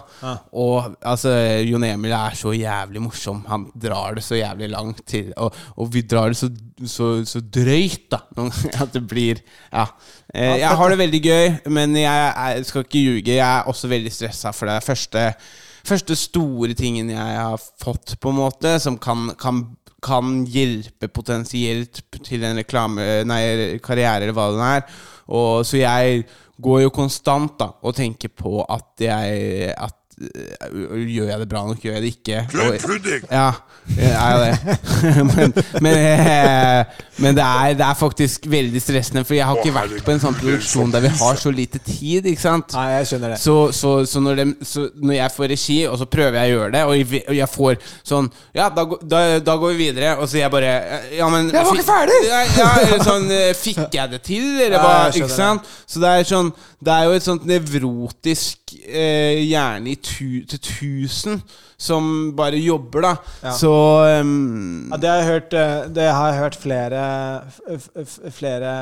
Og 0.56 0.94
altså, 1.04 1.34
Jon 1.68 1.84
Emil 1.84 2.14
er 2.16 2.38
så 2.40 2.54
jævlig 2.56 3.02
morsom. 3.04 3.42
Han 3.52 3.66
drar 3.76 4.16
det 4.16 4.24
så 4.24 4.38
jævlig 4.40 4.70
langt 4.72 5.02
til. 5.12 5.34
Og, 5.36 5.58
og 5.76 5.90
vi 5.92 6.06
drar 6.08 6.32
det 6.32 6.40
så, 6.40 6.48
så, 6.88 7.10
så 7.28 7.42
drøyt, 7.44 8.06
da. 8.14 8.22
At 8.86 8.96
det 8.96 9.04
blir 9.04 9.42
Ja. 9.74 9.90
Eh, 10.32 10.62
Jeg 10.62 10.78
har 10.80 10.94
det 10.94 11.02
veldig 11.02 11.22
gøy, 11.26 11.50
men 11.76 11.98
jeg, 12.00 12.32
jeg 12.56 12.70
skal 12.70 12.88
ikke 12.88 13.04
ljuge. 13.04 13.36
Jeg 13.36 13.44
er 13.50 13.68
også 13.68 13.92
veldig 13.92 14.14
stressa 14.16 14.54
for 14.56 14.72
det 14.72 14.80
første, 14.86 15.26
første 15.84 16.16
store 16.16 16.72
tingen 16.80 17.12
jeg 17.12 17.36
har 17.42 17.60
fått, 17.84 18.16
på 18.24 18.32
en 18.32 18.40
måte, 18.40 18.78
som 18.80 18.96
kan, 19.02 19.34
kan 19.36 19.66
kan 20.02 20.40
hjelpe 20.50 21.12
potensielt 21.14 22.00
til 22.26 22.42
en 22.48 22.58
reklame 22.58 23.20
Nei, 23.30 23.42
karriere 23.86 24.26
eller 24.26 24.34
hva 24.34 24.48
det 24.56 24.70
er. 24.80 24.88
Og, 25.32 25.62
så 25.68 25.78
jeg 25.78 26.24
går 26.62 26.84
jo 26.86 26.94
konstant 26.94 27.58
da 27.60 27.72
og 27.82 27.96
tenker 27.98 28.32
på 28.38 28.62
at 28.64 29.04
jeg 29.04 29.74
at, 29.76 29.98
Gjør 30.22 31.30
jeg 31.32 31.40
det 31.42 31.50
bra 31.50 31.66
nok? 31.68 31.82
Gjør 31.84 31.98
jeg 31.98 32.04
det 32.06 32.14
ikke? 32.16 32.46
Og, 32.54 33.28
ja, 33.32 33.50
jeg 33.98 34.14
er 34.14 34.44
det. 34.46 34.80
men 35.32 35.54
men, 35.82 35.96
eh, 35.98 36.86
men 37.22 37.36
det, 37.36 37.44
er, 37.44 37.74
det 37.78 37.86
er 37.86 37.98
faktisk 37.98 38.46
veldig 38.50 38.82
stressende, 38.82 39.24
for 39.26 39.36
jeg 39.38 39.46
har 39.48 39.58
ikke 39.58 39.74
vært 39.76 40.06
på 40.06 40.14
en 40.14 40.22
sånn 40.22 40.38
produksjon 40.38 40.94
der 40.94 41.04
vi 41.06 41.12
har 41.22 41.40
så 41.40 41.52
lite 41.54 41.82
tid. 41.86 42.28
Ikke 42.30 42.42
sant? 42.42 42.76
Nei, 42.78 42.88
jeg 42.98 43.10
skjønner 43.12 43.36
det. 43.36 43.40
Så, 43.42 43.56
så, 43.76 43.94
så, 44.10 44.22
når 44.24 44.42
de, 44.42 44.48
så 44.68 44.88
når 44.96 45.18
jeg 45.18 45.36
får 45.36 45.52
regi, 45.54 45.80
og 45.90 46.00
så 46.02 46.08
prøver 46.10 46.40
jeg 46.40 46.52
å 46.52 46.56
gjøre 46.58 46.72
det, 46.76 46.84
og 46.88 46.96
jeg, 46.98 47.24
og 47.26 47.38
jeg 47.38 47.52
får 47.52 47.82
sånn 48.12 48.30
Ja, 48.58 48.70
da, 48.74 48.86
da, 49.02 49.22
da 49.44 49.58
går 49.62 49.76
vi 49.76 49.90
videre, 49.90 50.16
og 50.18 50.30
så 50.30 50.42
jeg 50.42 50.54
bare 50.54 50.72
Ja, 51.18 51.30
men 51.32 51.52
Jeg 51.52 51.66
var 51.68 51.78
ikke 51.78 51.88
ferdig! 51.90 52.18
Ja, 52.28 52.42
ja, 52.58 53.02
sånn 53.06 53.30
eh, 53.34 53.52
Fikk 53.58 53.84
jeg 53.96 54.14
det 54.14 54.22
til, 54.28 54.48
eller 54.68 54.82
hva? 54.82 54.96
Ikke 55.14 55.30
sant? 55.32 55.68
Så 55.90 56.02
det 56.04 56.12
er 56.12 56.28
sånn 56.28 56.52
Det 56.82 56.96
er 56.96 57.10
jo 57.10 57.18
et 57.18 57.26
sånt 57.28 57.48
nevrotisk 57.50 58.61
eh, 58.86 59.42
gjerne 59.46 59.92
i 59.92 59.96
tu, 60.02 60.44
til 60.50 60.62
tusen 60.64 61.42
som 61.82 62.32
bare 62.38 62.60
jobber, 62.62 63.02
da. 63.08 63.12
Ja. 63.44 63.54
Så 63.58 63.72
um, 64.22 64.90
Ja, 64.92 64.98
det 65.02 65.10
har 65.10 65.20
jeg 65.22 65.30
hørt, 65.32 65.54
eh, 65.58 65.76
det 65.98 66.08
har 66.12 66.32
jeg 66.32 66.40
hørt 66.44 66.58
flere, 66.62 67.04
flere 68.32 68.74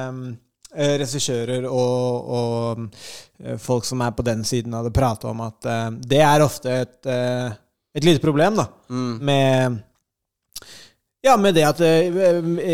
eh, 0.76 0.96
regissører 1.02 1.68
og, 1.70 2.34
og 2.40 3.60
folk 3.64 3.88
som 3.88 4.02
er 4.04 4.12
på 4.18 4.26
den 4.28 4.44
siden 4.48 4.76
av 4.76 4.88
det, 4.88 4.94
prate 4.96 5.30
om 5.32 5.46
at 5.48 5.70
eh, 5.70 5.86
det 6.12 6.24
er 6.26 6.44
ofte 6.46 6.80
et, 6.84 6.98
et 7.10 8.04
lite 8.06 8.24
problem, 8.24 8.60
da. 8.60 8.68
mm, 8.90 9.14
Med 9.32 9.80
ja, 11.26 11.36
med 11.38 11.54
det 11.58 11.66
at 11.68 11.82
eh, 11.84 12.08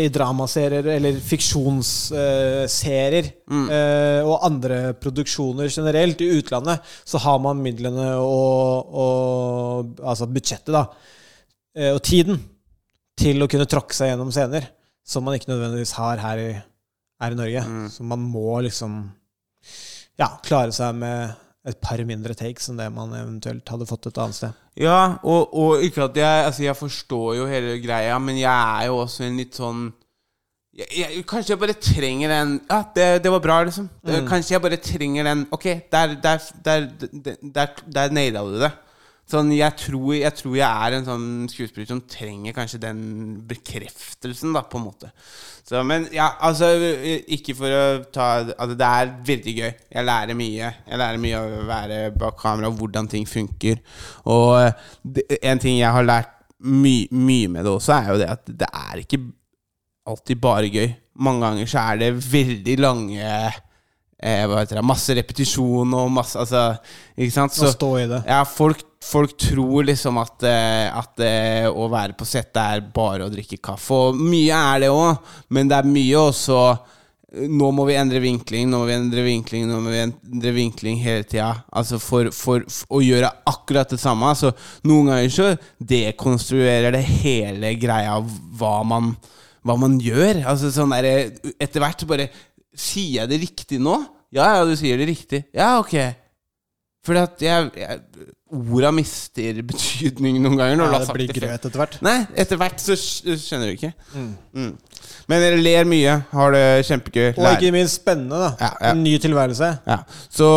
i 0.04 0.08
dramaserier 0.12 0.86
eller 0.96 1.20
fiksjonsserier 1.20 3.32
Mm. 3.46 3.68
eh, 3.70 4.22
og 4.26 4.42
andre 4.46 4.94
produksjoner 4.98 5.68
generelt 5.70 6.20
i 6.24 6.32
utlandet, 6.38 6.78
så 7.06 7.18
har 7.22 7.38
man 7.38 7.60
midlene 7.62 8.16
og, 8.18 8.88
og 8.90 10.00
altså 10.02 10.26
budsjettet, 10.26 10.74
da, 10.74 10.86
eh, 11.78 11.92
og 11.94 12.02
tiden 12.02 12.40
til 13.16 13.42
å 13.42 13.46
kunne 13.48 13.66
tråkke 13.70 13.94
seg 13.94 14.08
gjennom 14.10 14.32
scener, 14.34 14.66
som 15.06 15.22
man 15.24 15.34
ikke 15.38 15.52
nødvendigvis 15.52 15.94
har 15.98 16.16
her 16.18 16.38
i, 16.42 16.50
her 17.22 17.30
i 17.32 17.38
Norge. 17.38 17.62
Mm. 17.62 17.88
Så 17.94 18.02
man 18.02 18.18
må 18.26 18.58
liksom 18.66 19.12
ja, 20.18 20.28
klare 20.42 20.72
seg 20.74 20.94
med 20.98 21.30
et 21.66 21.78
par 21.82 22.00
mindre 22.06 22.34
takes 22.38 22.68
enn 22.70 22.78
det 22.78 22.86
man 22.94 23.14
eventuelt 23.18 23.68
hadde 23.72 23.88
fått 23.88 24.08
et 24.10 24.18
annet 24.22 24.38
sted. 24.38 24.58
Ja, 24.78 25.18
og, 25.26 25.54
og 25.56 25.84
ikke 25.84 26.04
at 26.04 26.18
jeg 26.20 26.46
Altså, 26.46 26.62
jeg 26.66 26.78
forstår 26.78 27.38
jo 27.38 27.46
hele 27.50 27.78
greia, 27.82 28.18
men 28.22 28.38
jeg 28.38 28.52
er 28.52 28.90
jo 28.90 29.00
også 29.02 29.24
en 29.26 29.40
litt 29.40 29.56
sånn 29.56 29.86
jeg, 30.76 30.88
jeg, 31.00 31.22
Kanskje 31.28 31.54
jeg 31.54 31.62
bare 31.62 31.76
trenger 31.80 32.34
den 32.34 32.56
Ja, 32.68 32.82
det, 32.96 33.06
det 33.24 33.32
var 33.32 33.42
bra, 33.44 33.60
liksom. 33.66 33.88
Mm. 34.04 34.26
Kanskje 34.28 34.56
jeg 34.56 34.64
bare 34.66 34.80
trenger 34.84 35.30
den 35.30 35.46
Ok, 35.56 35.66
der, 35.92 36.16
der, 36.22 36.50
der, 36.66 36.90
der, 37.00 37.72
der, 37.86 38.12
naila 38.14 38.44
du 38.46 38.58
det. 38.60 38.72
Sånn, 39.26 39.48
jeg 39.56 39.74
tror, 39.74 40.12
jeg 40.14 40.30
tror 40.38 40.52
jeg 40.54 40.86
er 40.86 40.94
en 40.94 41.06
sånn 41.08 41.30
skuespiller 41.50 41.88
som 41.90 42.02
trenger 42.06 42.54
kanskje 42.54 42.78
den 42.84 43.00
bekreftelsen, 43.48 44.52
da, 44.54 44.62
på 44.70 44.78
en 44.78 44.84
måte. 44.84 45.10
Så, 45.66 45.80
men 45.82 46.04
ja, 46.14 46.28
altså 46.46 46.68
Ikke 47.34 47.56
for 47.58 47.72
å 47.74 47.86
ta 48.14 48.26
Altså, 48.44 48.76
det 48.78 48.86
er 48.86 49.10
veldig 49.26 49.54
gøy. 49.56 49.72
Jeg 49.96 50.06
lærer 50.06 50.38
mye. 50.38 50.68
Jeg 50.86 51.00
lærer 51.00 51.18
mye 51.18 51.40
av 51.40 51.56
å 51.56 51.64
være 51.66 51.98
bak 52.14 52.38
kamera, 52.38 52.70
hvordan 52.70 53.10
ting 53.10 53.26
funker. 53.26 53.82
Og 54.30 54.60
en 55.40 55.62
ting 55.64 55.80
jeg 55.80 55.90
har 55.98 56.06
lært 56.06 56.30
my, 56.62 56.94
mye 57.10 57.50
med 57.50 57.66
det 57.66 57.74
også, 57.74 57.96
er 57.98 58.12
jo 58.12 58.20
det 58.22 58.30
at 58.30 58.54
det 58.62 58.70
er 58.70 59.02
ikke 59.02 59.20
alltid 60.06 60.42
bare 60.42 60.70
gøy. 60.70 60.92
Mange 61.26 61.48
ganger 61.48 61.70
så 61.74 61.82
er 61.82 62.02
det 62.04 62.14
veldig 62.30 62.78
lange 62.78 63.34
eh, 64.22 64.82
Masse 64.82 65.14
repetisjon 65.16 65.94
og 65.94 66.10
masse 66.12 66.38
Altså, 66.40 66.76
ikke 67.16 67.34
sant? 67.34 67.54
Så, 67.56 67.70
stå 67.74 67.92
i 68.00 68.08
det. 68.10 68.22
Ja, 68.28 68.42
folk, 68.48 68.82
folk 69.04 69.36
tror 69.40 69.86
liksom 69.86 70.18
at, 70.22 70.42
eh, 70.48 70.88
at 70.90 71.22
eh, 71.24 71.68
å 71.68 71.88
være 71.92 72.16
på 72.18 72.26
settet 72.28 72.60
er 72.62 72.84
bare 72.94 73.26
å 73.26 73.32
drikke 73.32 73.60
kaffe. 73.62 73.94
Og 74.10 74.20
mye 74.20 74.56
er 74.74 74.86
det 74.86 74.92
òg, 74.92 75.32
men 75.54 75.70
det 75.70 75.80
er 75.80 75.90
mye 75.96 76.28
også 76.28 76.60
eh, 76.72 76.92
Nå 77.36 77.66
må 77.74 77.84
vi 77.84 77.96
endre 77.98 78.20
vinkling, 78.22 78.68
nå 78.70 78.78
må 78.80 78.86
vi 78.88 78.94
endre 78.94 79.22
vinkling, 79.26 79.66
nå 79.68 79.80
må 79.82 79.90
vi 79.92 79.98
endre 80.06 80.52
vinkling 80.56 81.00
hele 81.02 81.26
tida. 81.26 81.50
Altså 81.68 81.98
for, 82.00 82.30
for, 82.32 82.62
for 82.70 82.96
å 82.96 83.00
gjøre 83.04 83.28
akkurat 83.50 83.90
det 83.92 83.98
samme. 84.00 84.30
Altså, 84.30 84.54
noen 84.86 85.10
ganger 85.10 85.34
så 85.34 85.48
dekonstruerer 85.90 86.94
det 86.94 87.02
hele 87.04 87.74
greia 87.82 88.14
hva 88.56 88.78
man, 88.88 89.10
hva 89.66 89.76
man 89.82 89.98
gjør. 90.00 90.46
Altså 90.48 90.70
sånn 90.72 90.94
der, 90.94 91.34
Etter 91.58 91.82
hvert 91.82 92.06
bare 92.08 92.30
Sier 92.76 93.22
jeg 93.22 93.32
det 93.32 93.40
riktig 93.42 93.80
nå? 93.82 93.96
Ja, 94.36 94.58
ja, 94.58 94.64
du 94.68 94.74
sier 94.76 94.98
det 95.00 95.08
riktig. 95.08 95.44
Ja, 95.56 95.76
ok. 95.80 95.94
Fordi 97.06 97.20
at 97.22 97.42
jeg, 97.44 97.70
jeg 97.78 98.32
Orda 98.56 98.92
mister 98.94 99.56
betydning 99.66 100.36
noen 100.42 100.58
ganger. 100.58 100.76
Når 100.78 100.92
Ja, 100.92 100.98
det 101.02 101.14
blir 101.16 101.30
grøt 101.34 101.64
etter 101.66 101.80
hvert. 101.80 101.96
Nei, 102.04 102.16
etter 102.38 102.58
hvert 102.60 102.82
så 102.82 102.94
skjønner 102.98 103.70
du 103.70 103.74
ikke. 103.74 103.90
Mm. 104.14 104.68
Men 105.30 105.42
dere 105.42 105.58
ler 105.58 105.88
mye, 105.90 106.12
har 106.30 106.54
det 106.54 106.62
kjempegøy. 106.86 107.32
Og 107.34 107.48
ikke 107.56 107.72
minst 107.74 107.98
spennende, 107.98 108.38
da. 108.38 108.50
Ja, 108.60 108.68
ja. 108.78 108.92
En 108.92 109.02
ny 109.02 109.16
tilværelse. 109.22 109.70
ja. 109.86 109.98
Så, 110.30 110.50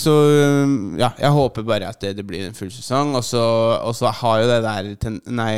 så 0.00 0.16
ja, 1.00 1.12
jeg 1.20 1.32
håper 1.36 1.64
bare 1.68 1.88
at 1.88 2.00
det, 2.04 2.12
det 2.18 2.26
blir 2.28 2.44
en 2.48 2.56
full 2.56 2.72
sesong. 2.74 3.14
Og 3.16 3.24
så, 3.24 3.44
og 3.80 3.96
så 3.96 4.12
har 4.20 4.42
jo 4.42 4.50
det 4.52 4.60
der 4.66 4.90
ten, 5.00 5.16
nei, 5.32 5.54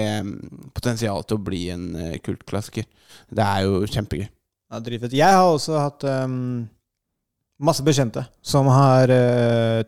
potensial 0.74 1.26
til 1.26 1.38
å 1.40 1.44
bli 1.50 1.64
en 1.74 1.88
eh, 1.98 2.14
kultklassiker. 2.22 2.86
Det 3.32 3.42
er 3.46 3.66
jo 3.66 3.82
kjempegøy. 3.90 4.28
Ja, 4.72 4.80
dritfett. 4.80 5.12
Jeg 5.12 5.36
har 5.36 5.50
også 5.52 5.76
hatt 5.76 6.04
um, 6.08 6.64
masse 7.60 7.84
bekjente 7.84 8.24
som 8.40 8.70
har 8.72 9.10
eh, 9.12 9.82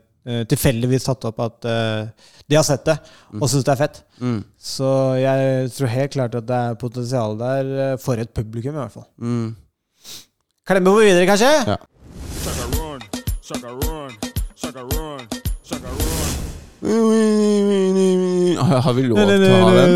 tilfeldigvis 0.51 1.07
tatt 1.09 1.25
opp 1.29 1.41
at 1.41 1.67
uh, 1.69 2.29
de 2.45 2.59
har 2.59 2.67
sett 2.69 2.85
det 2.87 2.99
og 3.41 3.49
syns 3.49 3.65
det 3.65 3.73
er 3.73 3.81
fett. 3.81 4.03
Mm. 4.21 4.43
Så 4.61 4.91
jeg 5.21 5.73
tror 5.79 5.93
helt 5.95 6.15
klart 6.19 6.37
at 6.37 6.49
det 6.51 6.61
er 6.69 6.79
potensial 6.81 7.39
der 7.41 7.97
for 8.05 8.21
et 8.21 8.35
publikum, 8.37 8.77
i 8.77 8.83
hvert 8.83 8.93
fall. 8.99 9.09
Mm. 9.17 9.57
Klemme 10.69 10.97
vi 10.99 11.09
videre, 11.09 11.29
kanskje? 11.33 11.53
Ja. 11.73 11.81
Har 18.85 18.93
vi 18.93 19.03
lov 19.09 19.17
til 19.19 19.45
å 19.49 19.59
ha 19.65 19.71
den? 19.77 19.93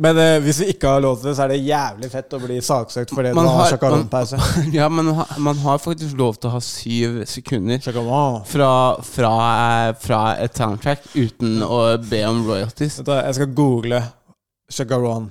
Men 0.00 0.18
eh, 0.20 0.36
hvis 0.44 0.58
vi 0.62 0.66
ikke 0.74 0.88
har 0.94 1.00
lov 1.04 1.18
til 1.20 1.30
det, 1.30 1.34
så 1.38 1.42
er 1.46 1.52
det 1.54 1.58
jævlig 1.66 2.10
fett 2.12 2.36
å 2.36 2.40
bli 2.42 2.58
saksøkt 2.64 3.12
fordi 3.14 3.32
Man 3.36 3.44
du 3.46 3.50
har 3.52 3.72
har- 3.72 3.90
man, 3.90 4.72
Ja, 4.78 4.88
men 4.88 5.04
man 5.10 5.14
har, 5.20 5.26
man 5.38 5.56
har 5.64 5.78
faktisk 5.82 6.16
lov 6.18 6.36
til 6.40 6.48
å 6.50 6.54
ha 6.56 6.60
syv 6.64 7.20
sekunder 7.28 7.80
Sjakaron. 7.84 8.40
fra, 8.48 8.70
fra, 9.04 9.32
eh, 9.88 9.92
fra 10.00 10.20
et 10.44 10.56
soundtrack 10.60 11.00
uten 11.16 11.60
å 11.66 11.82
be 12.08 12.22
om 12.28 12.44
royalties. 12.48 12.98
Vet 13.00 13.06
du 13.06 13.12
hva, 13.12 13.20
Jeg 13.26 13.34
skal 13.40 13.52
google 13.56 14.02
Chagaron. 14.70 15.30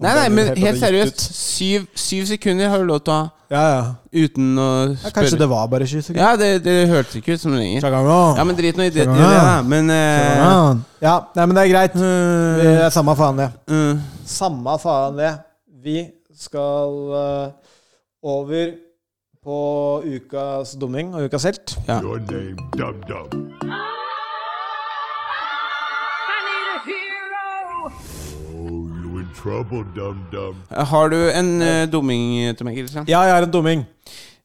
Nei, 0.00 0.14
nei, 0.16 0.28
men 0.32 0.46
helt 0.54 0.58
Helt 0.64 0.80
seriøst. 0.80 1.20
Syv, 1.36 1.86
syv 1.94 2.24
sekunder 2.30 2.68
har 2.72 2.78
du 2.80 2.84
lov 2.88 3.02
til 3.04 3.12
å 3.12 3.16
ha 3.20 3.28
Ja, 3.50 3.62
ja. 3.66 3.78
uten 4.14 4.52
å 4.54 4.66
spørre. 4.94 5.08
ja 5.08 5.10
kanskje 5.16 5.38
det 5.40 5.48
var 5.50 5.70
bare 5.72 5.86
20 5.90 6.04
sekunder. 6.06 6.22
Ja, 6.22 6.36
det, 6.38 6.50
det 6.62 6.74
hørtes 6.86 7.16
ikke 7.18 7.34
ut 7.34 7.42
som 7.42 7.56
lenger. 7.56 7.82
Sjakaron. 7.82 8.38
Ja, 8.38 8.44
men 8.46 8.58
drit 8.60 8.78
nå 8.78 8.86
i 8.86 8.92
det, 8.94 9.08
i 9.08 9.10
det 9.10 9.30
da. 9.34 9.56
Men 9.66 9.90
eh, 9.90 10.44
Ja, 11.02 11.16
nei, 11.34 11.46
men 11.48 11.58
det 11.58 11.64
er 11.64 11.72
greit. 11.72 11.96
Det 11.98 12.76
er 12.86 12.94
samme 12.94 13.16
faen, 13.18 13.42
det. 13.42 13.48
Mm. 13.66 14.04
Samme 14.30 14.76
faen, 14.78 15.18
det. 15.18 15.32
Vi 15.82 15.98
skal 16.40 16.94
uh, 17.10 17.74
over 18.22 18.76
på 19.42 19.58
ukas 20.04 20.76
dumming 20.78 21.14
og 21.16 21.26
ukas 21.26 21.48
helt. 21.50 21.74
ja. 21.88 21.98
Your 22.04 22.20
name, 22.30 22.70
Dum 22.76 23.02
Dum. 23.08 23.50
Trouble, 29.40 29.84
Dum 29.96 30.22
Dum. 30.32 30.62
Har 30.70 31.12
du 31.12 31.18
en 31.30 31.52
uh, 31.62 31.84
dumming 31.90 32.56
til 32.56 32.68
meg, 32.68 32.78
Kristian? 32.78 33.08
Ja, 33.08 33.24
jeg 33.26 33.38
har 33.38 33.48
en 33.48 33.52
dumming. 33.52 33.86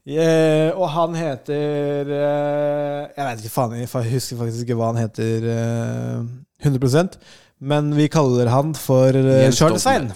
Yeah, 0.05 0.75
og 0.77 0.89
han 0.93 1.15
heter 1.17 2.05
uh, 2.05 3.07
Jeg 3.09 3.23
vet 3.25 3.39
ikke 3.41 3.55
faen, 3.55 3.71
jeg 3.79 4.11
husker 4.11 4.37
faktisk 4.37 4.67
ikke 4.67 4.77
hva 4.77 4.91
han 4.91 5.01
heter 5.01 5.47
uh, 5.49 6.27
100% 6.61 7.17
men 7.63 7.93
vi 7.95 8.07
kaller 8.11 8.49
han 8.51 8.73
for 8.77 9.15
uh, 9.15 9.51
Charles 9.55 9.85
Svein. 9.85 10.09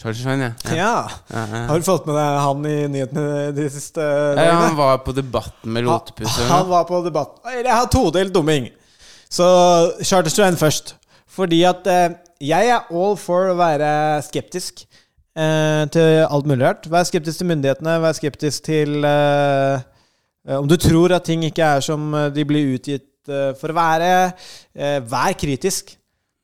Charles 0.00 0.22
Svein, 0.22 0.40
ja. 0.40 0.50
ja. 0.64 0.76
Ja. 0.76 1.10
ja, 1.30 1.44
ja. 1.52 1.62
Har 1.68 1.78
du 1.78 1.86
fått 1.86 2.06
med 2.08 2.16
deg 2.16 2.38
han 2.46 2.66
i 2.68 2.76
nyhetene 2.92 3.52
de 3.56 3.68
siste 3.72 4.00
Ja, 4.00 4.34
dagene? 4.38 4.60
han 4.64 4.78
var 4.78 5.02
på 5.04 5.14
Debatten 5.16 5.72
med 5.76 5.86
Lotepus. 5.86 6.38
Han, 6.38 6.50
han 6.54 6.68
var 6.70 6.86
på 6.88 7.02
debatt. 7.04 7.38
Jeg 7.52 7.72
har 7.72 7.88
todelt 7.92 8.34
dumming. 8.34 8.70
Så 9.28 9.46
Charles 10.02 10.32
Strand 10.32 10.58
først. 10.60 10.94
Fordi 11.36 11.60
at 11.68 11.88
eh, 11.92 12.14
jeg 12.48 12.70
er 12.72 12.88
all 12.94 13.18
for 13.20 13.52
å 13.52 13.58
være 13.58 13.90
skeptisk 14.24 14.86
eh, 15.36 15.84
til 15.92 16.22
alt 16.24 16.48
mulig 16.48 16.64
rart. 16.64 16.88
Vær 16.88 17.04
skeptisk 17.08 17.42
til 17.42 17.50
myndighetene, 17.50 17.98
vær 18.00 18.16
skeptisk 18.16 18.70
til 18.70 19.04
eh, 19.04 19.84
Om 20.56 20.68
du 20.70 20.76
tror 20.80 21.12
at 21.16 21.26
ting 21.28 21.44
ikke 21.44 21.74
er 21.76 21.84
som 21.84 22.14
de 22.32 22.44
blir 22.46 22.76
utgitt 22.76 23.12
for 23.26 23.72
å 23.72 23.74
være, 23.74 24.08
vær 25.10 25.32
kritisk. 25.34 25.88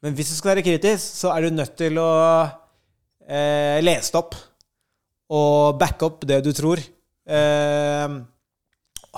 Men 0.03 0.17
hvis 0.19 0.33
du 0.33 0.35
skal 0.35 0.57
være 0.57 0.65
kritisk, 0.67 1.05
så 1.21 1.31
er 1.31 1.45
du 1.45 1.55
nødt 1.55 1.77
til 1.79 2.01
å 2.03 2.11
eh, 3.23 3.79
lese 3.85 4.11
det 4.11 4.19
opp 4.19 4.35
og 5.33 5.79
backe 5.79 6.09
opp 6.09 6.27
det 6.27 6.41
du 6.43 6.51
tror. 6.57 6.83
Eh, 7.23 8.19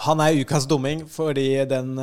Han 0.04 0.20
er 0.20 0.40
ukas 0.42 0.66
dumming 0.66 1.04
fordi 1.08 1.64
den 1.70 1.94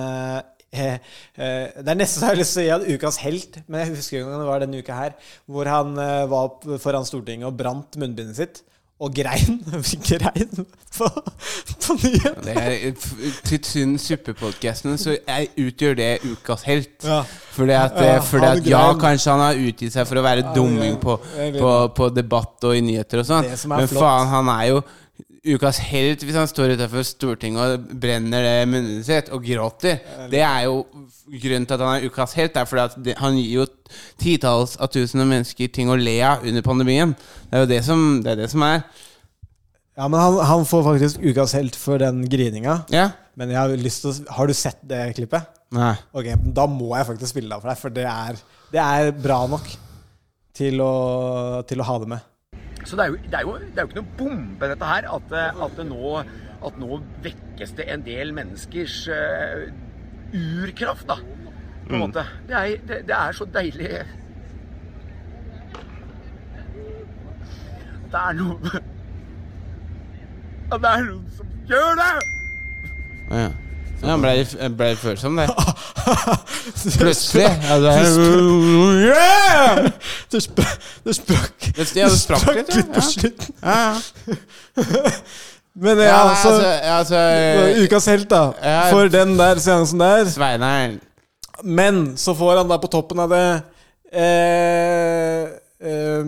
eh, 0.74 0.98
eh, 1.36 1.70
Det 1.78 1.94
er 1.94 2.00
nesten 2.00 2.22
så 2.22 2.28
jeg 2.30 2.34
har 2.34 2.42
lyst 2.42 2.58
til 2.58 2.64
å 2.64 2.66
gi 2.66 2.74
han 2.74 2.90
ukas 2.96 3.22
helt, 3.26 3.62
men 3.68 3.84
jeg 3.84 3.94
husker 3.96 4.20
ikke 4.20 4.32
gang 4.32 4.44
det 4.44 4.50
var 4.50 4.66
denne 4.66 4.82
uka 4.82 4.98
her, 4.98 5.16
hvor 5.46 5.72
han 5.72 5.96
eh, 6.02 6.26
var 6.32 6.78
foran 6.84 7.08
Stortinget 7.08 7.50
og 7.50 7.58
brant 7.60 7.98
munnbindet 8.02 8.40
sitt. 8.40 8.64
Og 9.02 9.10
grein. 9.18 9.56
grein 10.10 10.52
på, 10.94 11.08
på 11.82 11.96
nyheten. 11.98 12.44
Det 12.46 12.54
er, 12.54 12.76
til 13.48 13.62
Tynn 13.66 13.96
suppe-podkasten 13.98 15.00
så 15.02 15.16
jeg 15.16 15.48
utgjør 15.58 15.98
det 15.98 16.10
ukas 16.22 16.68
helt. 16.70 16.94
Ja. 17.02 17.24
Fordi 17.56 17.74
at, 17.80 17.98
Ja, 17.98 18.20
fordi 18.22 18.46
at 18.52 18.70
ja, 18.70 18.84
kanskje 19.02 19.34
han 19.34 19.42
har 19.42 19.58
utgitt 19.58 19.96
seg 19.96 20.06
for 20.06 20.22
å 20.22 20.26
være 20.26 20.54
dumming 20.54 21.00
på, 21.02 21.18
på, 21.58 21.72
på 21.98 22.12
debatt 22.14 22.70
og 22.70 22.78
i 22.78 22.84
nyheter 22.86 23.24
og 23.24 23.28
sånn, 23.32 23.50
men 23.74 23.90
flott. 23.90 23.98
faen, 24.06 24.30
han 24.36 24.54
er 24.54 24.68
jo 24.70 24.84
ukas 25.42 25.80
helt 25.90 26.22
hvis 26.22 26.38
han 26.38 26.50
står 26.50 26.76
utenfor 26.76 27.06
Stortinget 27.06 27.62
og 27.62 27.94
brenner 28.02 28.44
det 28.46 28.58
munnen 28.70 29.06
sitt 29.06 29.32
og 29.34 29.46
gråter. 29.46 30.02
Det 30.30 30.44
er 30.46 30.68
jo 30.68 30.84
grunnen 31.32 31.66
til 31.66 31.78
at 31.78 31.84
han 31.86 31.96
er 31.96 32.06
ukas 32.06 32.36
helt. 32.38 32.54
Det 32.54 32.62
er 32.62 32.70
fordi 32.70 33.16
han 33.18 33.40
gir 33.40 33.64
jo 33.64 33.66
titalls 34.22 34.76
av 34.78 34.92
tusen 34.94 35.24
av 35.24 35.32
mennesker 35.32 35.72
ting 35.74 35.90
å 35.90 35.98
le 35.98 36.20
av 36.28 36.46
under 36.46 36.66
pandemien. 36.66 37.16
Det 37.50 37.58
er 37.58 37.66
jo 37.66 37.72
det 37.74 37.82
som, 37.88 38.06
det 38.22 38.36
er, 38.36 38.44
det 38.44 38.52
som 38.54 38.66
er. 38.68 38.84
Ja, 39.98 40.08
men 40.08 40.20
han, 40.22 40.38
han 40.52 40.68
får 40.70 40.86
faktisk 40.92 41.26
ukas 41.26 41.58
helt 41.58 41.78
for 41.78 42.02
den 42.02 42.24
grininga. 42.30 42.84
Ja? 42.94 43.10
Men 43.38 43.52
jeg 43.54 43.60
har 43.60 43.74
lyst 43.82 44.04
til 44.04 44.12
å 44.12 44.36
Har 44.38 44.50
du 44.50 44.54
sett 44.58 44.80
det 44.88 45.04
klippet? 45.18 45.50
Nei. 45.74 45.96
Ok, 46.18 46.34
da 46.54 46.68
må 46.68 46.92
jeg 46.98 47.08
faktisk 47.08 47.32
spille 47.32 47.48
det 47.48 47.58
av 47.58 47.64
for 47.64 47.72
deg, 47.72 47.80
for 47.80 47.96
det 47.96 48.08
er, 48.12 48.42
det 48.74 48.82
er 48.84 49.14
bra 49.16 49.46
nok 49.50 49.70
til 50.58 50.84
å, 50.84 50.94
til 51.68 51.80
å 51.80 51.88
ha 51.88 51.96
det 52.04 52.10
med. 52.12 52.31
Så 52.86 52.98
det 52.98 53.06
er, 53.06 53.14
jo, 53.14 53.18
det, 53.24 53.34
er 53.34 53.42
jo, 53.42 53.54
det 53.60 53.78
er 53.78 53.86
jo 53.86 53.90
ikke 53.90 54.02
noe 54.02 54.18
bombe, 54.18 54.70
dette 54.72 54.90
her. 54.90 55.08
At, 55.18 55.36
eh, 55.36 55.62
at, 55.66 55.78
det 55.78 55.86
nå, 55.90 56.16
at 56.68 56.80
nå 56.82 57.00
vekkes 57.26 57.76
det 57.78 57.88
en 57.94 58.06
del 58.06 58.34
menneskers 58.38 58.98
uh, 59.12 59.68
urkraft, 60.34 61.08
da. 61.10 61.20
På 61.88 61.96
en 61.96 62.04
måte. 62.06 62.26
Det 62.48 62.58
er, 62.58 62.78
det, 62.88 63.16
er 63.16 63.32
så 63.36 63.46
deilig 63.52 63.90
Det 68.12 68.20
er 68.20 68.36
noe 68.38 68.72
At 70.72 70.78
det 70.84 70.92
er 70.92 71.04
noen 71.10 71.26
som 71.36 71.52
gjør 71.68 72.00
det! 72.00 72.14
Ja. 73.32 73.50
Ja, 74.02 74.16
han 74.16 74.24
ble, 74.24 74.70
ble 74.78 74.90
følsom, 74.98 75.38
det. 75.38 75.46
Plutselig. 77.02 77.46
Ja, 77.46 77.76
det 77.84 77.92
er, 77.94 78.16
yeah! 79.06 79.92
Det 80.32 80.42
sprakk 80.42 80.88
Det 81.06 81.16
sprakk, 81.20 81.68
Det- 81.78 81.88
ja, 82.00 82.08
det 82.10 82.18
sprakk 82.18 82.50
litt, 82.58 82.74
litt 82.80 82.92
på 82.96 83.04
slutten. 83.06 83.56
Ja. 83.62 84.02
Men 85.82 86.02
ja, 86.02 86.08
ja 86.10 86.18
altså, 86.32 86.50
altså, 86.58 87.20
altså 87.22 87.86
Ukas 87.86 88.10
helt, 88.12 88.28
da. 88.32 88.42
For 88.92 89.08
den 89.14 89.38
der 89.40 89.62
seansen 89.64 90.02
der. 90.02 90.26
Sveinern. 90.34 90.98
Men 91.64 92.18
så 92.18 92.34
får 92.36 92.58
han 92.64 92.72
da 92.74 92.80
på 92.82 92.90
toppen 92.92 93.22
av 93.22 93.30
det 93.32 93.46
eh, 94.18 95.46
eh, 95.86 96.26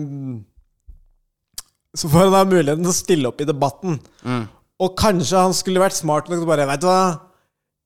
Så 1.98 2.08
får 2.08 2.28
han 2.28 2.34
da 2.36 2.44
muligheten 2.46 2.84
til 2.86 2.92
å 2.92 2.96
stille 2.96 3.30
opp 3.30 3.42
i 3.42 3.48
debatten. 3.48 3.98
Mm. 4.22 4.44
Og 4.84 4.96
kanskje 4.98 5.42
han 5.42 5.54
skulle 5.56 5.82
vært 5.82 5.96
smart 5.98 6.30
nok 6.30 6.42
til 6.42 6.48
bare 6.48 6.66
Vet 6.70 6.82
du 6.82 6.88
hva? 6.88 7.02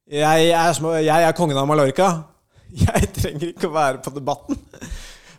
Jeg 0.08 0.50
er, 0.56 0.72
små, 0.72 0.94
jeg 1.04 1.24
er 1.24 1.36
kongen 1.36 1.58
av 1.60 1.68
Mallorca. 1.68 2.08
Jeg 2.84 3.08
trenger 3.16 3.50
ikke 3.50 3.68
å 3.68 3.72
være 3.72 4.00
på 4.04 4.12
debatten. 4.12 4.58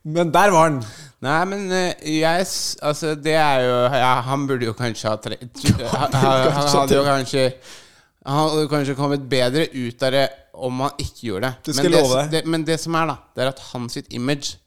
Men 0.09 0.31
der 0.33 0.53
var 0.53 0.69
han. 0.69 0.79
Nei, 1.21 1.39
men 1.51 1.65
eh, 1.75 2.19
jeg 2.21 2.45
Altså, 2.87 3.11
det 3.19 3.33
er 3.35 3.65
jo 3.65 3.73
ja, 3.91 4.11
Han 4.23 4.45
burde 4.47 4.69
jo 4.69 4.73
kanskje 4.77 5.09
ha 5.11 5.17
tre, 5.19 5.35
han, 5.99 6.13
han, 6.15 6.69
hadde 6.71 6.95
jo 6.95 7.01
kanskje 7.03 7.43
Han 8.23 8.37
hadde 8.39 8.69
kanskje 8.71 8.95
kommet 8.95 9.25
bedre 9.29 9.65
ut 9.73 10.05
av 10.07 10.15
det 10.15 10.23
om 10.59 10.79
han 10.83 10.95
ikke 10.99 11.27
gjorde 11.27 11.49
det. 11.49 11.75
Men, 11.75 11.91
det, 11.91 12.23
det, 12.31 12.39
men 12.51 12.63
det 12.67 12.75
som 12.81 12.95
er, 12.99 13.07
da, 13.07 13.13
det 13.35 13.43
er 13.45 13.51
at 13.53 13.61
hans 13.69 13.93
sitt 13.95 14.09
image 14.15 14.57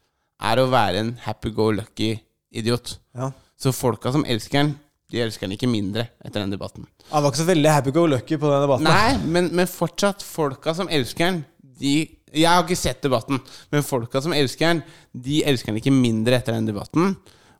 er 0.40 0.60
å 0.62 0.70
være 0.72 1.02
en 1.02 1.10
happy-go-lucky 1.20 2.14
idiot. 2.56 2.94
Ja. 3.12 3.28
Så 3.60 3.74
folka 3.76 4.12
som 4.14 4.24
elsker 4.24 4.62
han, 4.62 4.72
de 5.12 5.20
elsker 5.20 5.44
han 5.46 5.52
ikke 5.54 5.68
mindre 5.68 6.06
etter 6.24 6.40
den 6.40 6.54
debatten. 6.54 6.86
Han 7.10 7.22
var 7.22 7.32
ikke 7.32 7.42
så 7.42 7.48
veldig 7.50 7.70
happy-go-lucky 7.74 8.38
på 8.40 8.48
den 8.48 8.64
debatten. 8.64 8.88
Nei, 8.88 9.32
men, 9.34 9.50
men 9.58 9.68
fortsatt, 9.68 10.24
folka 10.24 10.72
som 10.78 10.88
elsker 10.92 11.28
han, 11.28 11.42
de 11.82 11.94
Jeg 12.32 12.48
har 12.48 12.62
ikke 12.64 12.78
sett 12.80 13.02
debatten, 13.04 13.42
men 13.74 13.84
folka 13.84 14.22
som 14.24 14.32
elsker 14.32 14.70
han, 14.70 14.82
de 15.12 15.42
elsker 15.44 15.68
han 15.68 15.80
ikke 15.82 15.92
mindre 15.92 16.38
etter 16.38 16.56
den 16.56 16.70
debatten. 16.70 17.12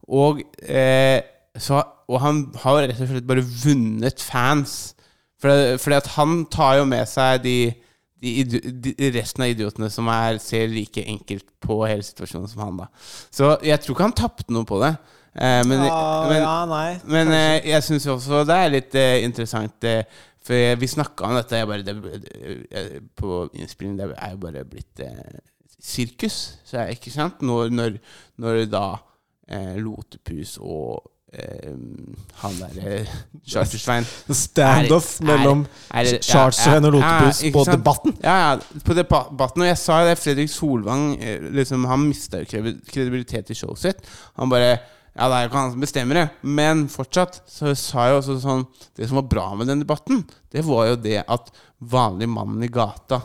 Og, 0.09 0.41
eh, 0.65 1.21
så, 1.61 1.83
og 2.09 2.21
han 2.23 2.47
har 2.63 2.81
rett 2.87 3.03
og 3.05 3.11
slett 3.11 3.29
bare 3.29 3.45
vunnet 3.45 4.25
fans. 4.25 4.95
For, 5.43 5.77
fordi 5.83 5.99
at 5.99 6.09
han 6.15 6.45
tar 6.49 6.79
jo 6.81 6.87
med 6.89 7.05
seg 7.11 7.43
de, 7.45 7.57
de, 8.23 8.33
de 8.97 9.11
resten 9.19 9.45
av 9.45 9.53
idiotene 9.53 9.91
som 9.93 10.09
er, 10.09 10.41
ser 10.41 10.73
like 10.73 11.05
enkelt 11.05 11.45
på 11.61 11.83
hele 11.85 12.07
situasjonen 12.07 12.49
som 12.49 12.65
han, 12.65 12.81
da. 12.85 12.89
Så 13.29 13.57
jeg 13.67 13.83
tror 13.83 13.99
ikke 13.99 14.09
han 14.09 14.21
tapte 14.23 14.57
noe 14.57 14.69
på 14.69 14.81
det. 14.81 14.95
Eh, 15.35 15.63
men, 15.65 15.85
Ja, 15.87 16.01
men, 16.29 16.43
ja, 16.43 16.57
nei. 16.69 16.89
men 17.09 17.31
eh, 17.33 17.69
jeg 17.71 17.83
syns 17.87 18.05
også 18.13 18.43
det 18.45 18.57
er 18.59 18.73
litt 18.75 18.95
eh, 19.01 19.23
interessant 19.25 19.85
eh, 19.89 20.03
For 20.45 20.75
vi 20.77 20.89
snakka 20.91 21.25
om 21.25 21.37
dette 21.39 21.57
jeg 21.61 21.69
bare, 21.71 21.87
det, 21.87 21.95
eh, 22.75 22.99
på 23.17 23.47
innspilling. 23.55 23.95
Det 24.01 24.11
er 24.19 24.35
jo 24.35 24.41
bare 24.43 24.65
blitt 24.69 25.01
eh, 25.07 25.39
sirkus. 25.81 26.59
Så 26.69 26.83
er, 26.83 26.93
ikke 26.97 27.11
sant? 27.15 27.41
Når, 27.47 27.71
når, 27.73 27.97
når 28.43 28.65
da 28.73 28.85
eh, 29.49 29.77
Lotepus 29.81 30.57
og 30.61 31.07
eh, 31.33 31.73
han 32.43 32.59
derre 32.61 32.99
Chartersvein 33.49 34.05
Standoff 34.45 35.15
Er- 35.21 35.25
er- 35.25 35.31
mellom 35.31 35.63
er- 35.95 36.11
ja, 36.11 36.19
Chartersveien 36.27 36.91
og 36.91 36.99
ja, 36.99 37.01
ja, 37.07 37.21
Lotepus 37.25 37.43
på 37.57 37.65
sant? 37.65 37.79
Debatten. 37.79 38.17
Ja, 38.27 38.37
ja, 38.43 38.81
på 38.85 38.99
debatten. 38.99 39.63
Og 39.65 39.71
jeg 39.71 39.79
sa 39.81 40.03
det, 40.11 40.19
Fredrik 40.21 40.51
Solvang 40.53 41.07
eh, 41.23 41.39
liksom, 41.57 41.87
Han 41.89 42.05
mista 42.11 42.43
jo 42.45 42.51
kredibilitet 42.93 43.55
i 43.55 43.59
showet 43.63 43.79
sitt. 43.87 44.05
Han 44.43 44.51
bare 44.53 44.75
Ja, 45.13 45.27
det 45.29 45.37
er 45.37 45.43
jo 45.45 45.49
ikke 45.51 45.61
han 45.61 45.73
som 45.75 45.83
bestemmer 45.85 46.15
det, 46.23 46.25
men 46.43 46.87
fortsatt 46.89 47.43
så 47.53 47.75
sa 47.77 48.07
jeg 48.09 48.21
også 48.23 48.39
sånn 48.41 48.63
Det 48.97 49.09
som 49.11 49.19
var 49.21 49.27
bra 49.29 49.51
med 49.61 49.69
den 49.69 49.83
debatten, 49.85 50.23
det 50.53 50.65
var 50.65 50.87
jo 50.89 50.97
det 51.05 51.19
at 51.29 51.51
vanlig 51.93 52.29
mannen 52.33 52.63
i 52.65 52.71
gata 52.73 53.19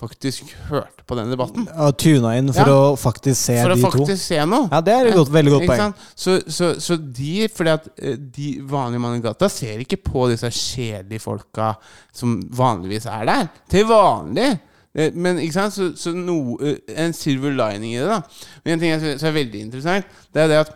faktisk 0.00 0.48
hørte 0.70 1.04
på 1.04 1.16
den 1.18 1.28
debatten. 1.28 1.66
Og 1.76 1.92
tuna 2.00 2.30
inn 2.38 2.48
for 2.56 2.64
Ja. 2.64 2.72
å 2.72 2.96
faktisk 2.96 3.36
se 3.36 3.56
For 3.60 3.74
å 3.74 3.76
de 3.76 3.82
to. 3.82 3.90
faktisk 3.90 4.22
se 4.24 4.38
noe. 4.48 4.68
Ja, 4.72 4.80
det 4.80 4.94
er 4.94 5.06
et 5.10 5.14
godt, 5.18 5.28
veldig 5.28 5.52
godt 5.52 5.66
poeng. 5.68 5.94
Så, 6.16 6.38
så, 6.48 6.70
så 6.80 6.96
de 6.96 7.48
Fordi 7.52 7.70
at 7.74 7.88
eh, 8.00 8.16
de 8.16 8.60
vanlige 8.64 9.00
mann 9.04 9.18
i 9.18 9.20
gata 9.20 9.50
ser 9.52 9.82
ikke 9.84 10.00
på 10.02 10.30
disse 10.32 10.48
kjedelige 10.48 11.20
folka 11.20 11.74
som 12.16 12.40
vanligvis 12.48 13.04
er 13.12 13.26
der. 13.28 13.48
Til 13.68 13.84
vanlig. 13.84 14.58
Eh, 14.94 15.12
Men 15.14 15.38
ikke 15.38 15.54
sant? 15.54 15.74
Så, 15.76 15.90
så 15.96 16.12
no, 16.16 16.56
eh, 16.62 16.78
en 16.98 17.12
silver 17.16 17.54
lining 17.54 17.94
i 17.94 18.00
det, 18.00 18.08
da. 18.10 18.20
Men 18.64 18.74
en 18.74 18.82
ting 18.82 18.94
jeg 18.94 19.00
synes 19.04 19.22
er 19.26 19.36
veldig 19.36 19.60
interessant, 19.66 20.16
det 20.34 20.42
er 20.42 20.50
det 20.50 20.62
at 20.64 20.72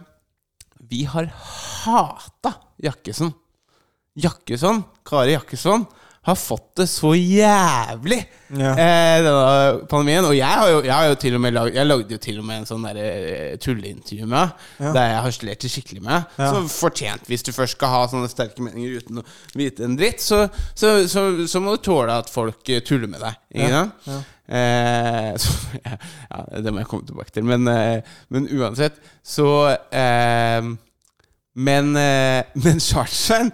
vi 0.90 1.02
har 1.08 1.26
hata 1.32 2.52
Jakkesson. 2.84 3.32
Jakkesson, 4.20 4.84
Kari 5.06 5.32
Jakkesson, 5.34 5.86
har 6.24 6.36
fått 6.40 6.70
det 6.80 6.86
så 6.88 7.10
jævlig 7.16 8.20
Ja. 8.54 8.70
eh, 8.78 9.22
denne 9.24 9.86
pandemien. 9.90 10.24
Og 10.24 10.34
jeg 10.36 10.46
har 10.46 10.68
jo, 10.70 10.82
jeg 10.86 10.92
har 10.94 11.08
jo 11.10 11.14
til 11.20 11.34
og 11.34 11.40
med 11.44 11.52
lag, 11.52 11.74
Jeg 11.74 11.86
lagde 11.86 12.10
jo 12.14 12.18
til 12.18 12.38
og 12.38 12.44
med 12.48 12.58
en 12.62 12.66
sånn 12.68 12.84
der, 12.86 12.96
eh, 13.02 13.56
tulleintervju 13.60 14.26
med 14.26 14.52
ja. 14.80 14.92
der 14.94 15.08
jeg 15.10 15.22
harselerte 15.26 15.68
skikkelig 15.68 16.02
med. 16.02 16.24
Ja. 16.38 16.50
Så 16.54 16.62
fortjent, 16.68 17.26
hvis 17.28 17.42
du 17.44 17.52
først 17.52 17.76
skal 17.76 17.88
ha 17.92 18.04
sånne 18.08 18.30
sterke 18.32 18.62
meninger 18.64 19.00
uten 19.02 19.18
å 19.20 19.24
vite 19.54 19.84
en 19.84 19.96
dritt, 20.00 20.20
så, 20.24 20.46
så, 20.74 20.94
så, 21.08 21.26
så 21.50 21.60
må 21.60 21.76
du 21.76 21.82
tåle 21.84 22.12
at 22.22 22.30
folk 22.32 22.68
eh, 22.72 22.80
tuller 22.80 23.08
med 23.10 23.20
deg. 23.20 23.36
Ikke 23.54 23.68
Ja. 23.74 23.84
sant? 24.06 24.30
Eh, 24.48 25.34
så, 25.44 25.52
ja, 25.84 26.60
det 26.60 26.72
må 26.72 26.80
jeg 26.82 26.88
komme 26.90 27.06
tilbake 27.08 27.32
til. 27.36 27.44
Men, 27.48 27.68
eh, 27.68 28.00
men 28.30 28.48
uansett, 28.52 28.96
så 29.24 29.76
eh, 29.92 30.72
Men, 31.56 31.92
eh, 31.96 32.42
men 32.64 32.80
Chartersveien 32.82 33.52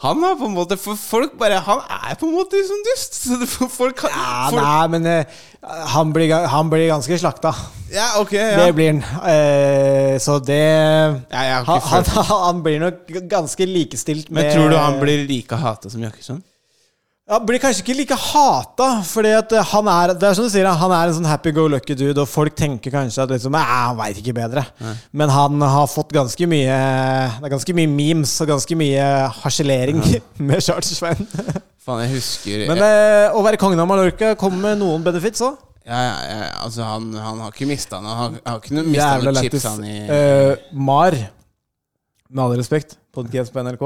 han 0.00 0.22
har 0.24 0.36
på 0.40 0.46
en 0.48 0.54
måte 0.56 0.78
For 0.80 0.96
folk 0.96 1.34
bare 1.40 1.58
Han 1.66 1.82
er 1.84 2.14
på 2.16 2.28
en 2.28 2.32
måte 2.38 2.56
liksom 2.56 2.80
dust. 2.88 3.18
Så 3.20 3.68
folk, 3.68 3.98
kan- 4.00 4.10
Ja, 4.14 4.48
folk, 4.48 4.62
nei, 4.62 4.86
men 4.94 5.06
uh, 5.06 5.40
han, 5.94 6.12
blir, 6.16 6.32
han 6.48 6.70
blir 6.72 6.86
ganske 6.88 7.18
slakta. 7.20 7.52
Ja, 7.92 8.06
ok. 8.22 8.32
Ja. 8.32 8.64
Det 8.64 8.74
blir 8.78 8.94
han. 8.94 9.02
Uh, 9.20 10.16
så 10.22 10.38
det 10.40 10.60
Ja, 10.60 11.62
han, 11.66 11.82
han, 11.92 12.12
han 12.30 12.62
blir 12.64 12.80
nok 12.80 13.10
ganske 13.28 13.66
likestilt 13.68 14.30
med 14.30 14.44
Men 14.48 14.54
tror 14.56 14.72
du 14.72 14.78
han 14.80 15.00
blir 15.02 15.26
like 15.28 15.58
hata 15.60 15.90
som 15.92 16.02
Jakkesson? 16.06 16.40
Han 17.30 17.44
blir 17.46 17.60
kanskje 17.62 17.84
ikke 17.84 17.94
like 17.94 18.16
hata, 18.18 18.86
at 19.38 19.52
eh, 19.54 19.68
han 19.70 19.88
er 19.92 20.12
Det 20.18 20.26
er 20.26 20.34
som 20.34 20.46
du 20.48 20.50
sier, 20.50 20.66
han 20.66 20.94
er 20.96 21.10
en 21.10 21.14
sånn 21.14 21.28
happy-go-lucky 21.30 21.94
dude, 21.94 22.18
og 22.18 22.26
folk 22.26 22.56
tenker 22.58 22.90
kanskje 22.90 23.22
at 23.22 23.30
liksom, 23.30 23.54
han 23.54 23.98
veit 24.00 24.18
ikke 24.18 24.34
bedre. 24.34 24.64
Men 25.14 25.30
han 25.30 25.62
har 25.62 25.86
fått 25.90 26.10
ganske 26.16 26.48
mye 26.50 26.74
Det 27.36 27.46
er 27.46 27.54
ganske 27.54 27.76
mye 27.78 27.90
memes 27.92 28.34
og 28.42 28.50
ganske 28.50 28.78
mye 28.78 29.06
harselering 29.44 30.02
med 30.48 30.58
Charter-Svein. 30.66 31.22
Faen, 31.80 32.02
jeg 32.02 32.16
husker 32.16 32.66
Men 32.68 32.82
eh, 32.84 33.30
å 33.30 33.42
være 33.46 33.60
kongen 33.62 33.80
av 33.80 33.86
Mallorca 33.88 34.34
kommer 34.40 34.72
med 34.72 34.82
noen 34.82 35.06
benefits 35.06 35.46
òg. 35.46 35.60
ja, 35.86 36.00
ja, 36.02 36.16
ja, 36.34 36.48
altså 36.66 36.82
han, 36.84 37.12
han 37.14 37.44
har 37.46 37.54
ikke 37.54 37.70
mista 37.70 38.02
noe. 38.02 38.16
Han 38.18 38.40
har, 38.40 38.56
har 38.56 38.64
ikke 38.64 38.82
mista 38.90 39.12
noe 39.22 39.44
chips 39.46 39.68
han 39.70 39.86
i 39.86 40.00
uh, 40.10 40.66
Mar, 40.74 41.14
med 42.30 42.42
all 42.44 42.58
respekt, 42.58 42.98
podcast 43.14 43.52
på 43.54 43.62
NRK. 43.66 43.82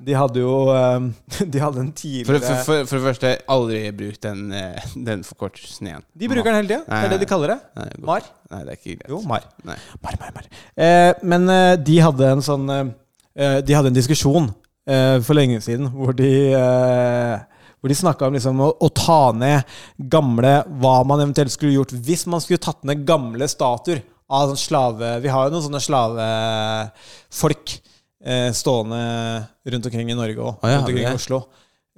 De 0.00 0.14
hadde 0.16 0.42
jo 0.42 0.52
eh, 0.72 1.06
De 1.52 1.60
hadde 1.62 1.82
en 1.82 1.92
tidligere 1.92 2.40
for, 2.40 2.64
for, 2.66 2.86
for 2.88 2.96
det 2.98 3.04
første, 3.10 3.32
aldri 3.52 3.82
bruk 3.96 4.18
den, 4.24 4.46
eh, 4.56 4.90
den 5.08 5.24
forkortelsen 5.26 5.90
igjen. 5.90 6.04
De 6.14 6.30
bruker 6.32 6.48
den 6.50 6.58
hele 6.62 6.70
tida. 6.70 6.82
Det 6.88 7.02
er 7.04 7.14
det 7.14 7.20
de 7.22 7.30
kaller 7.30 7.54
det. 7.54 7.58
Nei. 7.78 7.88
Mar. 8.08 8.22
Nei, 8.52 8.60
det 8.64 8.70
er 8.74 8.80
ikke 8.80 8.96
greit. 8.96 9.10
Jo, 9.12 9.20
Mar. 9.28 9.42
Nei. 9.68 9.78
Mar, 10.04 10.18
mar, 10.22 10.34
mar. 10.38 10.50
Eh, 10.86 11.12
men 11.34 11.48
eh, 11.52 11.76
de 11.84 11.96
hadde 12.06 12.32
en 12.36 12.44
sånn 12.44 12.66
eh, 12.76 13.58
De 13.64 13.76
hadde 13.76 13.92
en 13.92 13.98
diskusjon 14.00 14.46
eh, 14.88 15.18
for 15.24 15.34
lenge 15.38 15.60
siden 15.64 15.86
hvor 15.92 16.12
de 16.16 16.32
eh, 16.56 17.36
hvor 17.82 17.90
de 17.90 17.96
snakka 17.98 18.28
om 18.28 18.34
liksom 18.36 18.60
å, 18.62 18.68
å 18.78 18.88
ta 18.94 19.32
ned 19.34 19.66
gamle 20.12 20.52
Hva 20.78 21.00
man 21.08 21.18
eventuelt 21.24 21.50
skulle 21.50 21.74
gjort 21.74 21.90
hvis 22.06 22.22
man 22.30 22.38
skulle 22.44 22.62
tatt 22.62 22.84
ned 22.86 23.02
gamle 23.08 23.48
statuer 23.50 24.04
av 24.32 24.48
sånn 24.52 24.60
slave... 24.62 25.08
Vi 25.20 25.28
har 25.28 25.48
jo 25.48 25.52
noen 25.52 25.64
sånne 25.66 25.82
slavefolk 25.82 27.74
eh, 28.24 28.50
stående 28.52 29.00
rundt 29.66 29.86
omkring 29.86 30.10
i 30.10 30.14
Norge 30.18 30.38
og 30.40 30.58
Ah, 30.62 30.68
ja, 30.70 30.76
rundt 30.78 30.88
omkring 30.92 31.08
i? 31.10 31.14
Oslo. 31.14 31.42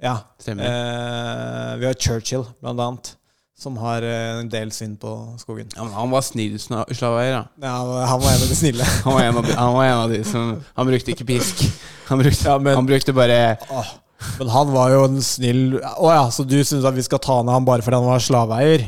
Ja. 0.01 0.17
Eh, 0.47 1.75
vi 1.79 1.85
har 1.87 1.93
Churchill, 1.93 2.43
blant 2.61 2.79
annet, 2.79 3.11
som 3.57 3.77
har 3.79 4.03
eh, 4.03 4.39
en 4.41 4.49
del 4.51 4.71
synd 4.75 4.97
på 4.99 5.11
skogen. 5.39 5.69
Ja, 5.75 5.83
men 5.85 5.93
han 5.95 6.11
var 6.11 6.21
snill 6.27 6.57
slaveeier, 6.59 7.37
da. 7.37 7.43
Ja, 7.67 7.75
han 8.11 8.21
var 8.21 8.31
en 8.35 8.41
av 8.43 8.49
de 8.51 8.55
snille. 8.59 8.83
Han 9.05 9.13
var, 9.13 9.21
en 9.23 9.37
av 9.37 9.45
de, 9.47 9.53
han 9.55 9.73
var 9.73 9.85
en 9.85 9.99
av 10.03 10.09
de 10.11 10.23
som 10.27 10.49
Han 10.75 10.87
brukte 10.89 11.11
ikke 11.15 11.25
pisk. 11.29 11.63
Han 12.09 12.19
brukte, 12.21 12.49
Ja, 12.49 12.57
men- 12.59 12.75
han 12.75 12.85
brukte 12.85 13.13
bare 13.15 13.57
Åh, 13.71 13.93
men 14.39 14.49
han 14.51 14.71
var 14.73 14.91
jo 14.93 15.03
en 15.07 15.17
snill 15.23 15.77
Å 15.79 16.09
ja, 16.11 16.23
så 16.33 16.43
du 16.47 16.55
syns 16.65 16.85
at 16.87 16.95
vi 16.95 17.03
skal 17.05 17.21
ta 17.23 17.37
ned 17.43 17.53
han 17.55 17.65
bare 17.67 17.85
fordi 17.85 17.99
han 17.99 18.07
var 18.09 18.23
slaveeier? 18.23 18.85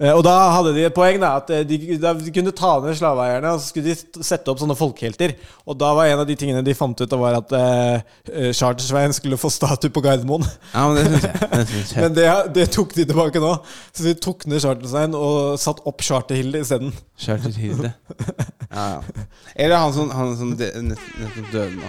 Eh, 0.00 0.12
Og 0.14 0.22
da 0.24 0.34
hadde 0.56 0.72
de 0.76 0.84
et 0.88 0.94
poeng, 0.96 1.18
da. 1.22 1.32
At 1.40 1.50
eh, 1.54 1.64
de, 1.68 1.78
de 1.98 2.32
kunne 2.34 2.54
ta 2.56 2.72
ned 2.84 2.96
slaveeierne, 2.98 3.52
og 3.54 3.60
så 3.62 3.70
skulle 3.72 3.94
de 3.94 4.24
sette 4.26 4.52
opp 4.52 4.62
sånne 4.62 4.76
folkehelter. 4.78 5.34
Og 5.68 5.78
da 5.80 5.92
var 5.96 6.10
en 6.10 6.22
av 6.24 6.28
de 6.28 6.36
tingene 6.40 6.62
de 6.66 6.74
fant 6.76 7.00
ut, 7.02 7.16
var 7.20 7.36
at 7.40 7.52
uh, 7.54 8.50
Chartersveien 8.56 9.12
skulle 9.16 9.38
få 9.40 9.50
statue 9.52 9.92
på 9.94 10.02
Gardermoen. 10.04 10.46
Ja, 10.74 10.86
men 10.88 10.96
det 10.98 11.04
synes 11.10 11.26
jeg. 11.28 11.50
Det 11.52 11.66
synes 11.72 11.92
jeg. 11.94 12.02
Men 12.06 12.16
det, 12.16 12.28
det 12.56 12.66
tok 12.74 12.94
de 12.96 13.04
tilbake 13.10 13.42
nå. 13.42 13.52
Så 13.92 14.06
de 14.06 14.14
tok 14.18 14.46
ned 14.50 14.62
Charter-Svein 14.64 15.14
og 15.18 15.58
satt 15.60 15.82
opp 15.88 16.02
Charterhilde 16.06 16.62
isteden. 16.64 16.94
Charterhilde. 17.20 17.92
Ja, 18.70 18.84
ja. 18.86 19.24
Eller 19.58 19.80
han 19.82 19.90
som, 19.90 20.12
han 20.14 20.28
som 20.38 20.52
nettopp 20.54 21.48
døde 21.50 21.72
nå. 21.74 21.88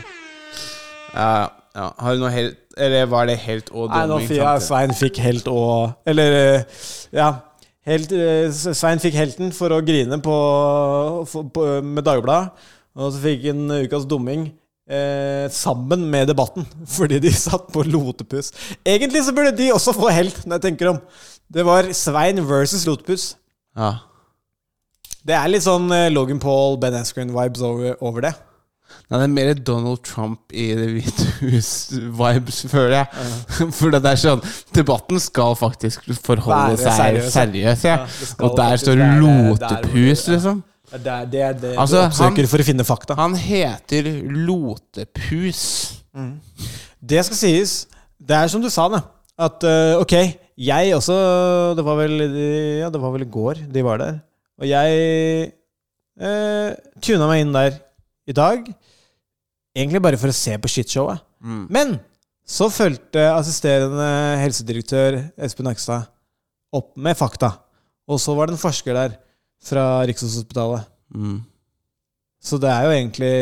Ja, 1.14 1.26
ja. 1.44 1.44
Har 1.76 2.16
du 2.16 2.20
noe 2.20 2.32
helt 2.34 2.58
Eller 2.76 3.06
var 3.08 3.30
det 3.30 3.38
helt 3.46 3.70
og 3.72 3.94
Nei, 3.94 4.04
nå 4.10 4.18
fikk 4.26 4.42
ja, 4.42 4.58
Svein 4.60 4.92
fikk 4.98 5.22
helt 5.24 5.48
og 5.48 5.94
Eller, 6.10 6.36
eh, 6.36 6.82
ja. 7.16 7.30
Helt, 7.88 8.12
eh, 8.14 8.52
Svein 8.52 9.02
fikk 9.02 9.16
helten 9.18 9.54
for 9.56 9.74
å 9.74 9.80
grine 9.82 10.20
på, 10.22 10.36
for, 11.32 11.48
på, 11.50 11.64
med 11.82 12.06
Dagbladet. 12.06 12.68
Og 12.94 13.16
så 13.16 13.24
fikk 13.24 13.48
han 13.48 13.64
ukas 13.88 14.06
dumming 14.06 14.44
eh, 14.86 15.48
sammen 15.50 16.04
med 16.12 16.30
Debatten, 16.30 16.68
fordi 16.98 17.18
de 17.24 17.32
satt 17.34 17.72
på 17.74 17.82
lotepus. 17.88 18.52
Egentlig 18.86 19.24
så 19.26 19.34
burde 19.34 19.56
de 19.58 19.72
også 19.74 19.96
få 19.98 20.12
helt, 20.14 20.44
når 20.46 20.60
jeg 20.60 20.68
tenker 20.68 20.92
om. 20.94 21.02
Det 21.52 21.66
var 21.66 21.90
Svein 21.98 22.44
versus 22.46 22.86
lotepus. 22.86 23.32
Ja. 23.74 23.96
Det 25.26 25.34
er 25.38 25.50
litt 25.50 25.66
sånn 25.66 25.90
eh, 25.96 26.12
Logan 26.14 26.42
Paul, 26.42 26.78
Ben 26.82 27.02
Askren-vibes 27.02 27.66
over, 27.66 27.98
over 28.02 28.30
det. 28.30 28.36
Nei, 29.12 29.20
det 29.20 29.26
er 29.26 29.34
mer 29.34 29.54
Donald 29.68 30.00
Trump 30.08 30.54
i 30.56 30.70
Det 30.78 30.88
hvite 30.94 31.26
hus-vibes, 31.42 32.62
føler 32.72 32.96
jeg. 33.02 33.30
For 33.78 33.92
det 33.94 34.02
er 34.08 34.20
sånn 34.20 34.44
Debatten 34.76 35.20
skal 35.20 35.56
faktisk 35.60 36.08
forholde 36.24 36.78
Være 36.78 36.96
seg 36.98 37.22
seriøs, 37.34 37.86
ja. 37.88 37.96
ja. 37.96 38.10
Ja, 38.10 38.44
Og 38.48 38.56
der 38.60 38.82
står 38.82 39.02
lotepus, 39.22 40.28
liksom. 40.32 40.62
Det 40.92 41.08
er 41.08 41.26
det, 41.32 41.44
det 41.62 41.70
Altså, 41.80 42.02
du 42.02 42.08
oppsøker 42.10 42.44
han- 42.44 42.52
for 42.52 42.60
å 42.64 42.68
finne 42.68 42.84
fakta. 42.84 43.16
Han 43.16 43.36
heter 43.40 44.10
Lotepus. 44.48 45.62
Det 47.00 47.22
skal 47.26 47.38
sies. 47.40 47.76
Det 48.20 48.36
er 48.36 48.52
som 48.52 48.62
du 48.62 48.68
sa, 48.70 48.90
det. 48.92 49.00
At 49.42 49.64
uh, 49.64 50.02
ok, 50.04 50.14
jeg 50.62 50.92
også 50.94 51.16
Det 51.78 51.86
var 51.88 51.96
vel 51.98 52.20
Ja, 52.22 52.90
det 52.94 53.00
var 53.02 53.14
vel 53.16 53.24
i 53.24 53.30
går 53.32 53.64
de 53.72 53.84
var 53.88 53.98
der. 54.04 54.20
Og 54.62 54.68
jeg 54.70 55.48
uh, 56.22 56.76
tuna 57.02 57.30
meg 57.32 57.46
inn 57.46 57.56
der 57.56 57.80
i 58.30 58.36
dag. 58.38 58.68
Egentlig 59.78 60.02
bare 60.04 60.20
for 60.20 60.32
å 60.32 60.36
se 60.36 60.56
på 60.60 60.72
shitshowet. 60.72 61.22
Mm. 61.42 61.66
Men 61.72 61.94
så 62.48 62.68
fulgte 62.74 63.24
assisterende 63.32 64.08
helsedirektør 64.42 65.20
Espen 65.40 65.70
Nakstad 65.70 66.10
opp 66.76 66.96
med 67.00 67.18
fakta. 67.20 67.54
Og 68.12 68.20
så 68.20 68.36
var 68.36 68.50
det 68.50 68.58
en 68.58 68.64
forsker 68.64 68.98
der 68.98 69.16
fra 69.64 69.86
Rikshospitalet. 70.10 70.90
Mm. 71.16 71.40
Så 72.42 72.58
det 72.58 72.72
er 72.74 72.88
jo 72.88 72.94
egentlig 72.96 73.34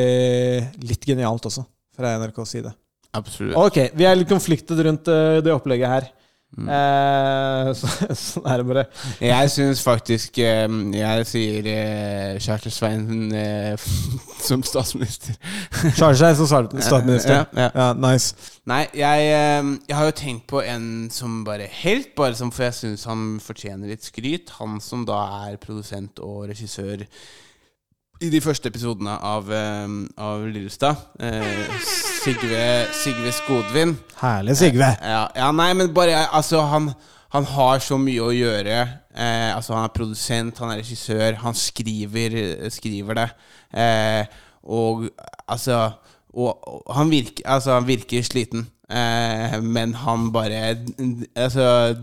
litt 0.90 1.06
genialt 1.08 1.46
også, 1.48 1.64
fra 1.96 2.18
NRKs 2.20 2.56
side. 2.58 2.74
Absolutt. 3.16 3.56
Ok, 3.58 3.80
vi 3.98 4.06
er 4.06 4.18
litt 4.18 4.30
konfliktet 4.30 4.82
rundt 4.86 5.08
eh, 5.10 5.40
det 5.42 5.54
opplegget 5.56 5.94
her. 5.94 6.10
Mm. 6.58 6.70
Eh, 6.74 7.68
så, 7.78 7.90
sånn 8.18 8.48
er 8.50 8.62
det 8.62 8.66
bare. 8.66 8.84
Jeg 9.22 9.52
syns 9.54 9.84
faktisk 9.86 10.40
eh, 10.42 10.66
Jeg 10.98 11.28
sier 11.30 11.68
eh, 11.70 12.40
Charter-Svein 12.42 13.30
eh, 13.38 13.90
som 14.48 14.64
statsminister. 14.66 15.38
Charger 15.94 16.18
Svein 16.18 16.40
som 16.40 16.50
statsminister. 16.50 17.36
Ja, 17.36 17.44
ja. 17.54 17.70
Ja, 17.76 17.90
nice. 17.94 18.34
Nei, 18.70 18.84
jeg, 18.98 19.30
eh, 19.34 19.74
jeg 19.90 20.00
har 20.00 20.10
jo 20.10 20.18
tenkt 20.18 20.48
på 20.50 20.64
en 20.66 20.88
som 21.14 21.44
bare 21.48 21.70
helt, 21.84 22.16
bare 22.18 22.38
som 22.40 22.54
for 22.54 22.68
jeg 22.68 22.80
syns 22.80 23.06
han 23.10 23.30
fortjener 23.44 23.94
litt 23.94 24.10
skryt. 24.10 24.56
Han 24.58 24.82
som 24.84 25.06
da 25.10 25.22
er 25.50 25.62
produsent 25.62 26.22
og 26.26 26.50
regissør 26.50 27.06
i 28.20 28.30
de 28.32 28.42
første 28.44 28.68
episodene 28.68 29.14
av, 29.24 29.52
eh, 29.54 29.88
av 30.18 30.44
Lillestad. 30.48 30.96
Eh, 31.20 31.80
Sigve, 32.24 32.88
Sigve 32.94 33.32
Skodvin. 33.32 33.96
Herlig, 34.20 34.58
Sigve. 34.60 34.90
Ja, 35.02 35.28
ja, 35.36 35.52
nei, 35.52 35.74
men 35.74 35.94
bare 35.94 36.28
Altså, 36.28 36.62
han, 36.62 36.92
han 37.32 37.46
har 37.46 37.80
så 37.80 37.98
mye 37.98 38.26
å 38.26 38.34
gjøre. 38.36 38.82
Eh, 39.16 39.56
altså, 39.56 39.74
han 39.78 39.88
er 39.88 39.96
produsent, 39.96 40.60
han 40.60 40.74
er 40.74 40.82
regissør, 40.82 41.40
han 41.46 41.56
skriver, 41.56 42.36
skriver 42.70 43.22
det. 43.22 43.30
Eh, 43.74 44.26
og 44.64 45.08
altså 45.48 45.94
og, 46.34 46.60
og 46.68 46.94
han, 46.94 47.10
virker, 47.10 47.44
altså, 47.46 47.74
han 47.80 47.88
virker 47.88 48.24
sliten. 48.24 48.68
Eh, 48.90 49.58
men 49.64 49.94
han 49.94 50.32
bare 50.34 50.78
altså, 51.36 51.96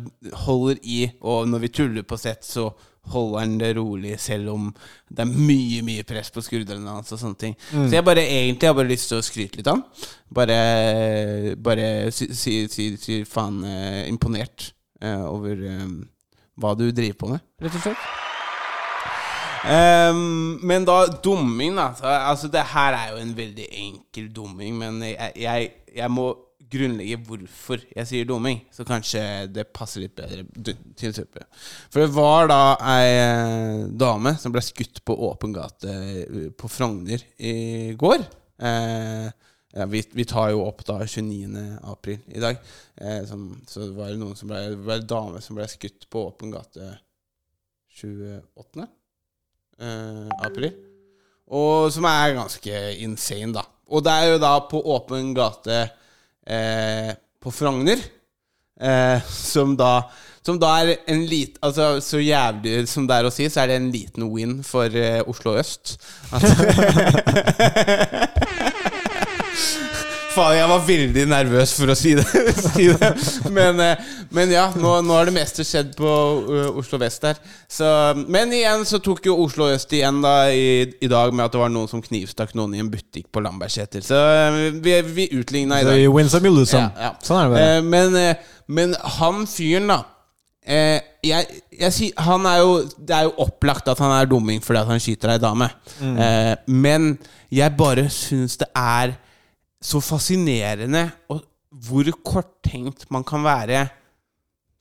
holder 0.47 0.81
i, 0.83 1.11
og 1.21 1.49
når 1.49 1.65
vi 1.67 1.73
tuller 1.81 2.07
på 2.07 2.19
sett, 2.19 2.47
så 2.47 2.71
holder 3.13 3.39
han 3.39 3.57
det 3.61 3.73
rolig, 3.79 4.15
selv 4.21 4.53
om 4.55 4.69
det 5.09 5.25
er 5.25 5.31
mye 5.31 5.83
mye 5.87 6.05
press 6.09 6.33
på 6.35 6.45
skuldrene 6.45 6.97
hans. 6.97 7.13
og 7.15 7.21
sånne 7.21 7.41
ting 7.41 7.57
Så 7.71 7.95
jeg 7.95 8.05
bare 8.07 8.25
egentlig 8.25 8.69
har 8.69 8.77
bare 8.79 8.91
lyst 8.91 9.11
til 9.13 9.21
å 9.21 9.25
skryte 9.25 9.61
litt 9.61 9.71
av 9.71 9.79
han. 9.79 9.85
Bare, 10.37 10.59
bare 11.57 11.89
si, 12.15 12.33
si, 12.35 12.59
si, 12.73 12.91
si 13.01 13.23
faen 13.29 13.63
eh, 13.65 14.05
imponert 14.11 14.73
eh, 15.01 15.25
over 15.27 15.63
eh, 15.71 15.91
hva 16.57 16.75
du 16.79 16.89
driver 16.91 17.21
på 17.21 17.35
med, 17.35 17.45
rett 17.63 17.77
og 17.79 17.85
slett. 17.85 18.07
Um, 19.67 20.61
men 20.63 20.85
da 20.87 21.01
dumming, 21.23 21.75
da. 21.75 21.91
Så, 21.99 22.07
altså, 22.07 22.49
det 22.49 22.63
her 22.71 22.95
er 22.95 23.09
jo 23.13 23.23
en 23.23 23.33
veldig 23.37 23.67
enkel 23.83 24.29
dumming, 24.35 24.77
men 24.79 25.01
jeg, 25.03 25.33
jeg, 25.43 25.71
jeg 25.97 26.11
må 26.15 26.29
grunnlegge 26.73 27.19
hvorfor 27.27 27.83
jeg 27.93 28.09
sier 28.09 28.29
dumming, 28.29 28.61
så 28.75 28.87
kanskje 28.87 29.23
det 29.53 29.69
passer 29.75 30.05
litt 30.05 30.17
bedre 30.19 30.45
til. 30.99 31.15
For 31.93 32.03
det 32.03 32.11
var 32.17 32.51
da 32.51 32.61
ei 32.95 33.11
eh, 33.13 33.83
dame 33.91 34.35
som 34.41 34.55
ble 34.55 34.63
skutt 34.65 35.03
på 35.07 35.17
åpen 35.29 35.55
gate 35.57 35.93
eh, 35.93 36.49
på 36.59 36.71
Frogner 36.71 37.23
i 37.39 37.95
går. 37.99 38.27
Eh, 38.59 39.29
ja, 39.77 39.87
vi, 39.93 40.03
vi 40.17 40.25
tar 40.25 40.51
jo 40.55 40.65
opp 40.65 40.83
da 40.89 40.99
29. 41.05 41.63
april 41.93 42.21
i 42.33 42.43
dag. 42.43 42.61
Eh, 42.97 43.23
som, 43.29 43.49
så 43.69 43.85
det 43.85 43.97
var 43.99 44.15
noen 44.17 44.39
som 44.39 44.51
ble, 44.51 44.63
det 44.73 44.87
var 44.87 45.03
en 45.03 45.11
dame 45.11 45.43
som 45.45 45.59
ble 45.59 45.69
skutt 45.71 46.09
på 46.11 46.27
åpen 46.31 46.55
gate 46.55 46.95
28. 48.01 48.87
Eh, 49.77 50.29
april. 50.41 50.73
Og 51.53 51.93
som 51.95 52.09
er 52.09 52.35
ganske 52.39 52.81
insane, 53.05 53.53
da. 53.55 53.67
Og 53.93 54.03
det 54.03 54.15
er 54.17 54.33
jo 54.33 54.43
da 54.43 54.57
på 54.67 54.81
åpen 54.97 55.31
gate 55.37 55.85
eh, 56.47 57.13
på 57.43 57.51
Frogner. 57.55 57.99
Eh, 58.81 59.21
som 59.33 59.77
da 59.77 60.03
Som 60.47 60.61
da 60.63 60.69
er 60.79 61.01
en 61.11 61.25
lit... 61.27 61.57
Altså, 61.65 61.99
så 62.05 62.21
jævlig 62.23 62.85
som 62.87 63.03
det 63.09 63.17
er 63.17 63.27
å 63.27 63.33
si, 63.35 63.49
så 63.51 63.65
er 63.65 63.73
det 63.73 63.79
en 63.81 63.89
liten 63.91 64.29
win 64.31 64.61
for 64.63 64.87
eh, 64.95 65.19
Oslo 65.27 65.57
øst. 65.59 65.97
At 66.31 66.47
Faen, 70.37 70.57
jeg 70.59 70.69
var 70.71 70.83
veldig 70.87 71.25
nervøs 71.31 71.75
for 71.79 71.93
å 71.93 71.97
si 71.99 72.13
det. 72.19 72.25
si 72.67 72.89
det. 72.93 73.11
Men, 73.53 73.81
eh, 73.83 74.09
men 74.37 74.53
ja, 74.53 74.67
nå, 74.77 74.99
nå 75.07 75.17
har 75.17 75.31
det 75.31 75.37
meste 75.37 75.65
skjedd 75.67 75.95
på 75.99 76.11
eh, 76.53 76.81
Oslo 76.83 77.01
vest 77.01 77.25
der. 77.25 77.41
Så, 77.69 77.87
men 78.29 78.53
igjen 78.55 78.85
så 78.89 79.01
tok 79.05 79.27
jo 79.31 79.39
Oslo 79.47 79.71
øst 79.73 79.95
igjen 79.97 80.21
da 80.25 80.35
i, 80.53 80.85
i 81.01 81.11
dag 81.11 81.33
med 81.35 81.47
at 81.47 81.55
det 81.57 81.63
var 81.63 81.73
noen 81.73 81.91
som 81.91 82.05
knivstakk 82.05 82.53
noen 82.59 82.77
i 82.77 82.83
en 82.85 82.91
butikk 82.93 83.31
på 83.33 83.45
Lambertseter. 83.45 84.05
Så 84.05 84.19
eh, 84.19 84.61
vi, 84.77 84.99
vi 85.17 85.31
utligna 85.39 85.81
i 85.81 85.89
dag. 85.89 86.03
you 86.03 86.13
win 86.15 86.29
some, 86.33 86.45
you 86.47 86.55
lose 86.55 86.71
some. 86.75 86.91
Ja, 86.97 87.11
ja. 87.11 87.15
Sånn 87.25 87.41
er 87.41 87.49
det 87.49 87.57
bare. 87.57 87.81
Men, 87.87 88.21
men 88.67 89.01
han 89.19 89.49
fyren, 89.51 89.89
da 89.95 90.03
eh, 90.67 91.01
jeg, 91.25 91.61
jeg 91.73 92.11
han 92.27 92.47
er 92.49 92.63
jo, 92.63 92.73
Det 92.99 93.15
er 93.15 93.29
jo 93.29 93.35
opplagt 93.47 93.89
at 93.89 94.01
han 94.03 94.15
er 94.19 94.29
dumming 94.31 94.63
fordi 94.65 94.83
at 94.83 94.91
han 94.91 95.03
skyter 95.03 95.35
ei 95.35 95.43
dame. 95.43 95.71
Mm. 96.01 96.19
Eh, 96.19 96.55
men 96.67 97.15
jeg 97.53 97.77
bare 97.79 98.09
syns 98.13 98.59
det 98.61 98.69
er 98.75 99.15
så 99.87 100.01
fascinerende 100.03 101.07
og 101.31 101.45
hvor 101.87 102.09
korttenkt 102.27 103.07
man 103.13 103.25
kan 103.27 103.45
være. 103.47 103.87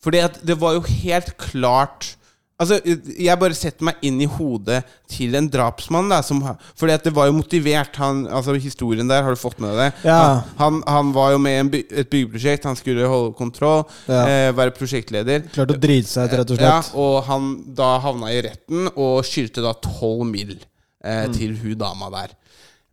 At 0.05 0.37
det 0.45 0.55
var 0.61 0.75
jo 0.77 0.83
helt 0.85 1.31
klart 1.41 2.15
Altså, 2.55 2.77
Jeg 3.19 3.35
bare 3.35 3.51
setter 3.57 3.83
meg 3.83 3.97
inn 4.07 4.21
i 4.23 4.27
hodet 4.31 4.77
til 5.11 5.33
en 5.35 5.49
drapsmann. 5.51 6.07
da 6.07 6.21
som, 6.23 6.39
Fordi 6.79 6.93
at 6.93 7.03
det 7.03 7.11
var 7.11 7.25
jo 7.27 7.33
motivert. 7.35 7.97
Han, 7.99 8.21
altså 8.31 8.53
Historien 8.55 9.09
der, 9.09 9.23
har 9.25 9.35
du 9.35 9.41
fått 9.41 9.59
med 9.59 9.73
deg 9.75 9.81
det? 9.91 10.05
Ja. 10.07 10.39
Han, 10.61 10.77
han 10.87 11.09
var 11.11 11.33
jo 11.33 11.41
med 11.43 11.65
i 11.65 11.69
by, 11.73 11.81
et 11.99 12.09
byggeprosjekt. 12.13 12.63
Han 12.63 12.77
skulle 12.79 13.09
holde 13.11 13.33
kontroll, 13.35 13.83
Ja. 14.07 14.21
eh, 14.23 14.53
være 14.55 14.71
prosjektleder. 14.71 15.49
Klarte 15.51 15.75
å 15.75 15.81
drite 15.83 16.07
seg 16.07 16.31
ut, 16.31 16.37
rett 16.39 16.51
og 16.55 16.63
Ja, 16.63 16.77
slett. 16.79 16.95
og 16.95 17.23
han 17.27 17.49
da 17.75 17.89
havna 17.99 18.31
i 18.31 18.39
retten 18.47 18.87
og 18.95 19.25
skyldte 19.27 19.59
da 19.61 19.73
12 19.73 20.23
mill. 20.31 20.55
Eh, 21.03 21.25
Mm. 21.27 21.33
til 21.35 21.57
hun 21.59 21.75
dama 21.77 22.09
der. 22.09 22.29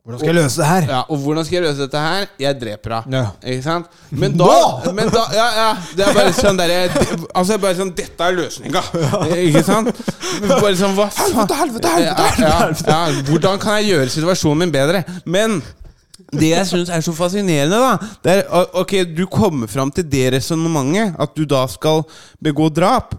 Hvordan 0.03 0.19
skal 0.19 0.33
jeg 0.33 0.35
løse 0.35 0.59
det 0.59 0.67
her? 0.67 0.87
Ja, 0.91 1.01
Og 1.15 1.19
hvordan 1.23 1.45
skal 1.47 1.57
jeg 1.57 1.63
løse 1.69 1.85
dette 1.85 2.01
her? 2.03 2.25
Jeg 2.43 2.57
dreper 2.59 2.95
henne. 3.05 3.19
Ja. 3.21 3.51
Ikke 3.53 3.63
sant? 3.63 3.93
Men 4.11 4.33
da, 4.41 4.49
men 4.97 5.13
da 5.15 5.21
Ja, 5.37 5.45
ja. 5.61 5.69
Det 5.95 6.07
er 6.09 6.17
bare 6.17 6.33
sånn 6.35 6.59
derre 6.59 6.81
Altså 7.39 7.59
bare 7.63 7.79
sånn 7.79 7.93
Dette 7.95 8.27
er 8.27 8.35
løsninga. 8.41 8.83
Ikke 9.45 9.63
sant? 9.69 9.93
Bare 10.49 10.75
sånn 10.81 10.97
Hva 10.99 11.07
faen? 11.07 11.37
Helvete, 11.37 11.61
helvete, 11.61 11.93
helvete, 11.95 12.43
Ja, 12.43 12.59
ja, 12.67 12.99
ja. 13.15 13.23
Hvordan 13.31 13.63
kan 13.63 13.79
jeg 13.79 13.93
gjøre 13.93 14.11
situasjonen 14.17 14.65
min 14.65 14.75
bedre? 14.75 15.05
Men 15.25 15.61
det 16.33 16.51
jeg 16.51 16.67
syns 16.73 16.91
er 16.91 17.03
så 17.05 17.13
fascinerende, 17.15 17.77
da 17.79 17.95
det 18.25 18.35
er, 18.41 18.69
Ok, 18.83 18.97
du 19.15 19.27
kommer 19.31 19.71
fram 19.71 19.91
til 19.95 20.07
det 20.09 20.33
resonnementet, 20.35 21.15
at 21.21 21.35
du 21.37 21.45
da 21.47 21.63
skal 21.71 22.03
begå 22.43 22.71
drap. 22.75 23.15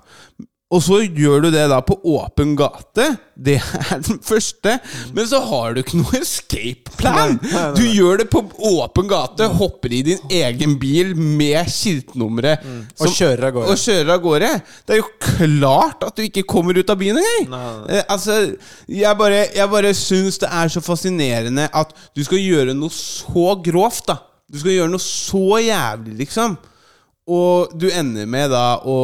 Og 0.73 0.81
så 0.81 1.03
gjør 1.05 1.45
du 1.45 1.49
det 1.53 1.67
da 1.69 1.77
på 1.85 1.95
åpen 2.15 2.55
gate. 2.57 3.05
Det 3.33 3.59
er 3.59 4.01
den 4.07 4.19
første. 4.25 4.77
Men 5.13 5.27
så 5.29 5.41
har 5.45 5.75
du 5.75 5.81
ikke 5.83 5.99
noe 5.99 6.17
escape 6.17 6.93
plan. 6.97 7.37
Du 7.77 7.83
gjør 7.85 8.23
det 8.23 8.27
på 8.33 8.41
åpen 8.71 9.09
gate, 9.11 9.49
hopper 9.59 9.93
i 9.93 10.01
din 10.07 10.33
egen 10.33 10.77
bil 10.81 11.13
med 11.17 11.69
skiltnummeret. 11.69 12.65
Mm. 12.65 12.81
Og 12.97 13.13
kjører 13.13 13.49
av 13.49 13.55
gårde. 13.57 13.75
Og 13.75 13.83
kjører 13.83 14.13
av 14.15 14.25
gårde. 14.25 14.51
Det 14.87 14.97
er 14.97 15.01
jo 15.03 15.09
klart 15.27 16.07
at 16.09 16.17
du 16.17 16.25
ikke 16.25 16.45
kommer 16.49 16.77
ut 16.79 16.89
av 16.89 16.99
byen 16.99 17.21
engang! 17.21 17.85
Eh, 17.89 18.03
altså, 18.09 18.41
jeg 18.89 19.19
bare, 19.19 19.45
jeg 19.53 19.69
bare 19.71 19.95
syns 19.97 20.41
det 20.41 20.49
er 20.49 20.73
så 20.73 20.81
fascinerende 20.83 21.69
at 21.69 21.93
du 22.15 22.23
skal 22.25 22.41
gjøre 22.41 22.77
noe 22.77 22.93
så 22.93 23.53
grovt, 23.63 24.07
da. 24.09 24.19
Du 24.49 24.59
skal 24.61 24.75
gjøre 24.75 24.93
noe 24.93 25.01
så 25.01 25.59
jævlig, 25.61 26.17
liksom. 26.25 26.57
Og 27.27 27.71
du 27.79 27.85
ender 27.87 28.25
med 28.27 28.49
da 28.51 28.79
å 28.83 28.95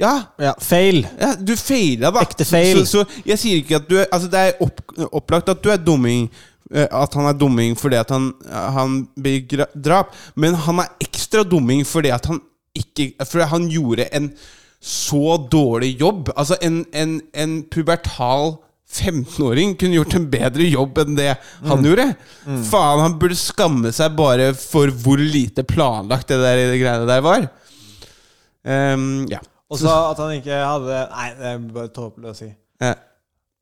Ja, 0.00 0.14
Ja, 0.40 0.54
feil. 0.64 1.02
ja, 1.20 1.34
du 1.36 1.52
feila, 1.60 2.10
da. 2.10 2.22
Ekte 2.24 2.46
fail. 2.48 2.84
Så, 2.86 3.04
så 3.04 3.22
jeg 3.28 3.36
sier 3.42 3.60
ikke 3.60 3.76
at 3.82 3.88
du 3.90 3.98
er 4.00 4.06
Altså, 4.12 4.30
det 4.32 4.40
er 4.40 4.62
opp, 4.64 4.80
opplagt 5.12 5.48
at 5.52 5.60
du 5.62 5.68
er 5.70 5.76
dumming. 5.76 6.30
eh, 6.72 6.86
At 6.90 7.14
han 7.14 7.26
er 7.28 7.36
dumming 7.36 7.76
fordi 7.76 7.96
at 8.00 8.08
han, 8.10 8.30
han 8.50 9.08
begår 9.20 9.66
drap. 9.76 10.14
Men 10.36 10.54
han 10.54 10.80
er 10.80 10.88
ekstra 11.04 11.44
dumming 11.44 11.84
fordi 11.86 12.10
at 12.16 12.24
han 12.26 12.40
ikke 12.76 13.12
Fordi 13.24 13.44
han 13.52 13.68
gjorde 13.72 14.08
en 14.12 14.30
så 14.80 15.36
dårlig 15.50 15.98
jobb. 16.00 16.30
Altså, 16.36 16.56
en, 16.62 16.84
en, 16.94 17.20
en 17.34 17.62
pubertal 17.72 18.56
15-åring 18.92 19.74
kunne 19.80 19.96
gjort 19.98 20.14
en 20.14 20.26
bedre 20.30 20.66
jobb 20.70 20.98
enn 21.02 21.16
det 21.18 21.32
han 21.66 21.82
gjorde. 21.84 22.04
Faen, 22.68 23.00
han 23.02 23.16
burde 23.18 23.36
skamme 23.38 23.90
seg 23.92 24.14
bare 24.16 24.52
for 24.56 24.92
hvor 25.02 25.18
lite 25.18 25.64
planlagt 25.66 26.28
det 26.30 26.38
der 26.40 26.60
det 26.70 26.78
greiene 26.80 27.08
der 27.08 27.24
var. 27.24 27.48
Ehm, 28.66 29.26
ja. 29.30 29.42
Og 29.70 29.80
så 29.80 29.90
at 29.90 30.20
han 30.22 30.36
ikke 30.36 30.58
hadde 30.62 30.98
Nei, 31.10 31.28
det 31.38 31.46
er 31.50 31.62
bare 31.74 31.92
tåpelig 31.94 32.32
å 32.32 32.36
si. 32.38 32.50
Ja. 32.82 32.94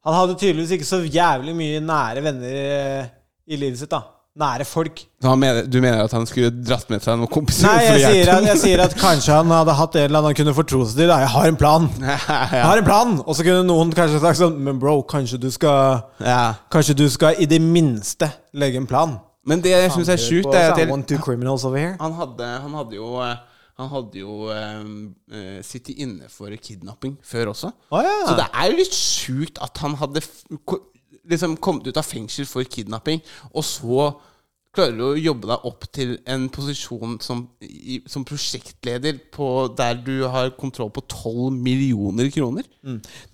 Han 0.05 0.19
hadde 0.19 0.37
tydeligvis 0.37 0.75
ikke 0.77 0.89
så 0.89 1.01
jævlig 1.01 1.55
mye 1.57 1.81
nære 1.81 2.25
venner 2.25 2.59
eh, 2.59 3.07
i 3.49 3.57
livet 3.61 3.81
sitt, 3.81 3.93
da. 3.93 4.03
Nære 4.35 4.65
folk. 4.67 4.99
Mener, 5.23 5.63
du 5.71 5.79
mener 5.79 6.01
at 6.03 6.13
han 6.13 6.27
skulle 6.27 6.51
dratt 6.51 6.89
med 6.91 7.05
seg 7.05 7.21
noen 7.21 7.31
kompiser? 7.31 7.69
Nei, 7.69 7.85
jeg 7.87 8.01
sier, 8.03 8.31
at, 8.35 8.47
jeg 8.49 8.61
sier 8.65 8.83
at 8.83 8.97
kanskje 8.99 9.37
han 9.37 9.53
hadde 9.55 9.77
hatt 9.79 9.95
en 9.95 10.09
eller 10.09 10.19
annen 10.19 10.33
han 10.33 10.39
kunne 10.41 10.55
fortro 10.57 10.81
seg 10.83 10.99
til. 10.99 11.13
Da. 11.13 11.21
Jeg 11.23 11.31
har 11.37 11.53
en 11.53 11.59
plan! 11.61 11.87
Jeg 12.03 12.59
ja. 12.59 12.65
har 12.67 12.83
en 12.83 12.89
plan! 12.89 13.15
Og 13.23 13.39
så 13.39 13.47
kunne 13.47 13.63
noen 13.69 13.95
kanskje 13.95 14.19
sagt 14.25 14.41
sånn 14.41 14.59
Men 14.67 14.81
bro, 14.83 14.97
kanskje 15.07 15.39
du 15.39 15.47
skal 15.55 16.03
ja. 16.19 16.57
Kanskje 16.75 16.99
du 16.99 17.07
skal 17.15 17.39
i 17.39 17.47
det 17.47 17.61
minste 17.63 18.29
legge 18.59 18.83
en 18.83 18.91
plan? 18.91 19.15
Men 19.47 19.63
det 19.63 19.71
jeg 19.71 19.93
syns 19.95 20.11
er 20.11 20.19
sjukt, 20.21 20.51
er 20.51 20.73
at 20.73 20.79
jeg, 20.81 20.89
han, 20.89 22.15
hadde, 22.19 22.47
han 22.65 22.77
hadde 22.81 22.97
jo 22.97 23.19
eh, 23.23 23.35
Han 23.81 23.91
hadde 23.91 24.20
jo 24.20 24.51
eh, 24.55 24.85
eh, 25.35 25.62
sittet 25.66 25.99
inne 26.05 26.29
for 26.31 26.55
kidnapping 26.62 27.16
før 27.27 27.55
også. 27.55 27.72
Oh, 27.91 28.03
ja. 28.05 28.20
Så 28.29 28.37
det 28.39 28.47
er 28.53 28.70
jo 28.70 28.79
litt 28.79 28.99
sjukt 28.99 29.59
at 29.64 29.83
han 29.83 29.97
hadde 29.99 30.22
liksom 31.31 31.57
kommet 31.64 31.89
ut 31.89 31.99
av 31.99 32.07
fengsel 32.07 32.47
for 32.47 32.66
kidnapping, 32.68 33.22
og 33.51 33.66
så 33.66 34.12
klarer 34.75 34.97
du 34.99 35.05
å 35.07 35.18
jobbe 35.18 35.49
deg 35.51 35.66
opp 35.68 35.87
til 35.95 36.16
en 36.31 36.49
posisjon 36.53 37.18
som, 37.22 37.45
i, 37.62 38.01
som 38.11 38.25
prosjektleder 38.27 39.20
på, 39.35 39.49
der 39.77 39.99
du 40.03 40.27
har 40.31 40.53
kontroll 40.59 40.91
på 40.95 41.05
12 41.07 41.55
millioner 41.55 42.31
kroner. 42.35 42.66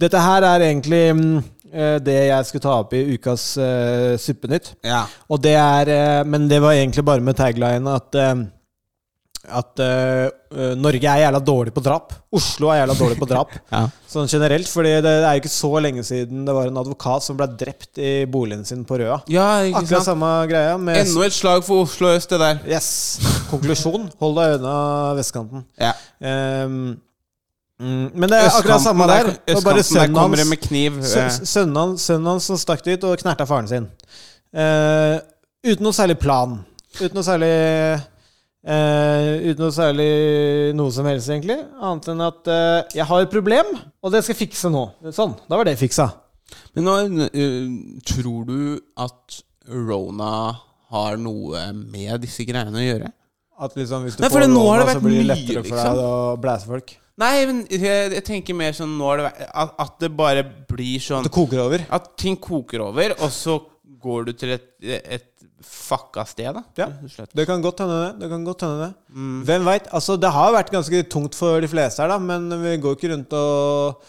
Dette 0.01 0.20
her 0.20 0.47
er 0.47 0.66
egentlig 0.68 1.03
mm, 1.16 1.36
eh, 1.72 1.97
det 2.05 2.18
jeg 2.28 2.49
skulle 2.49 2.66
ta 2.66 2.76
opp 2.82 2.95
i 2.97 3.03
ukas 3.16 3.47
uh, 3.61 4.14
Suppenytt. 4.20 4.74
Ja. 4.86 5.05
Og 5.32 5.41
det 5.43 5.57
er 5.57 5.91
uh, 5.91 6.28
Men 6.28 6.49
det 6.51 6.61
var 6.62 6.76
egentlig 6.76 7.07
bare 7.07 7.24
med 7.24 7.38
tagline 7.38 7.97
at 7.97 8.20
eh, 8.20 8.34
at 9.49 9.80
eh, 9.80 10.26
Norge 10.76 11.09
er 11.09 11.22
jævla 11.22 11.38
dårlig 11.41 11.72
på 11.72 11.80
drap. 11.80 12.12
Oslo 12.36 12.68
er 12.68 12.82
jævla 12.82 12.95
dårlig 12.99 13.16
på 13.22 13.28
drap. 13.30 13.55
Ja. 13.72 13.86
Sånn 14.11 14.28
generelt. 14.28 14.68
Fordi 14.68 14.93
det 15.05 15.12
er 15.24 15.36
jo 15.36 15.41
ikke 15.41 15.53
så 15.53 15.70
lenge 15.80 16.03
siden 16.05 16.43
det 16.45 16.53
var 16.55 16.68
en 16.68 16.80
advokat 16.82 17.24
som 17.24 17.38
ble 17.38 17.47
drept 17.59 17.99
i 18.03 18.26
boligen 18.28 18.64
sin 18.68 18.82
på 18.84 18.99
Røa. 19.01 19.20
ja, 19.32 19.47
Akkurat 19.70 19.95
sant? 20.03 20.11
samme 20.11 20.30
greia. 20.51 20.74
Med 20.76 21.01
Enda 21.05 21.24
et 21.28 21.36
slag 21.36 21.64
for 21.64 21.86
Oslo 21.86 22.11
øst, 22.12 22.28
det 22.34 22.41
der. 22.43 22.61
Yes. 22.68 22.91
Konklusjon. 23.51 24.11
Hold 24.20 24.36
deg 24.43 24.59
unna 24.59 24.74
vestkanten. 25.16 25.64
Ja. 25.80 25.95
Um, 26.20 26.99
men 27.80 28.28
det 28.28 28.36
er 28.43 28.51
akkurat 28.53 28.82
samme 28.84 29.07
der. 29.09 29.30
Det 29.49 29.61
bare 29.64 29.82
sønnen 29.86 30.18
hans, 30.20 30.49
med 30.51 30.61
kniv. 30.61 30.99
eh. 31.01 31.30
sønnen 31.49 31.95
sønnen 31.97 32.28
hans 32.34 32.51
som 32.51 32.59
stakk 32.61 32.82
dit 32.84 33.05
og 33.09 33.16
knerta 33.22 33.47
faren 33.49 33.70
sin. 33.70 33.86
Uh, 34.53 35.16
uten 35.64 35.86
noe 35.86 35.97
særlig 35.97 36.18
plan. 36.20 36.59
Uten 36.99 37.14
noe 37.16 37.24
særlig 37.24 37.55
eh, 38.64 39.50
Uten 39.50 39.62
noe 39.64 39.74
særlig 39.74 40.08
noe 40.78 40.94
som 40.94 41.08
helst, 41.08 41.30
egentlig. 41.32 41.58
Annet 41.80 42.11
enn 42.12 42.24
at 42.26 42.50
uh, 42.50 42.80
jeg 42.96 43.06
har 43.11 43.24
et 43.24 43.32
problem, 43.32 43.72
og 44.02 44.14
det 44.14 44.24
skal 44.24 44.36
jeg 44.36 44.42
fikse 44.46 44.72
nå. 44.72 44.86
Sånn. 45.14 45.36
Da 45.48 45.61
var 45.61 45.68
det 45.68 45.78
fiksa. 45.80 46.11
Men 46.76 46.88
nå, 46.88 46.96
uh, 47.30 48.02
tror 48.06 48.48
du 48.48 48.58
at 49.00 49.40
Rona 49.70 50.34
har 50.90 51.20
noe 51.20 51.68
med 51.76 52.24
disse 52.24 52.46
greiene 52.48 52.80
å 52.80 52.84
gjøre? 52.84 53.12
At 53.61 53.76
liksom 53.76 54.06
hvis 54.06 54.16
du 54.16 54.24
Nei, 54.24 54.32
får 54.32 54.46
Rona, 54.46 54.84
det 54.88 54.96
så 54.96 55.04
blir 55.04 55.20
det 55.20 55.28
lettere 55.28 55.62
for 55.64 55.76
liksom. 55.76 55.98
deg 55.98 56.06
å 56.06 56.36
blæse 56.40 56.70
folk. 56.70 56.94
Nei, 57.20 57.34
men 57.44 57.58
jeg, 57.68 58.12
jeg 58.14 58.24
tenker 58.24 58.56
mer 58.56 58.72
sånn 58.76 58.94
nå 58.96 59.08
har 59.11 59.20
det 59.20 59.26
vært, 59.26 59.42
at, 59.62 59.74
at 59.84 59.98
det 60.00 60.08
bare 60.16 60.44
blir 60.70 61.02
sånn 61.04 61.26
Det 61.26 61.32
koker 61.34 61.61
over. 61.66 61.84
At 61.92 62.14
ting 62.20 62.38
koker 62.40 62.86
over, 62.86 63.12
og 63.20 63.32
så 63.34 63.58
går 64.00 64.30
du 64.30 64.32
til 64.40 64.54
et, 64.54 64.70
et 64.80 65.26
fucka 65.66 66.24
sted, 66.26 66.54
da. 66.56 66.62
Ja. 66.78 66.86
slett. 67.08 67.30
Det 67.36 67.44
kan 67.48 67.61
godt 67.64 67.82
hende 67.82 67.96
det. 68.06 68.11
det, 68.22 68.28
kan 68.32 68.44
godt 68.46 68.62
hende 68.64 68.86
det. 68.86 68.92
Mm. 69.12 69.40
Hvem 69.48 69.64
veit? 69.68 69.88
Altså, 69.92 70.16
det 70.20 70.30
har 70.32 70.52
vært 70.54 70.72
ganske 70.72 71.02
tungt 71.12 71.34
for 71.36 71.61
de 71.61 71.68
fleste 71.68 72.00
her, 72.02 72.08
da, 72.14 72.18
men 72.18 72.48
vi 72.62 72.76
går 72.80 72.96
ikke 72.96 73.11
rundt 73.12 73.36
og 73.36 74.00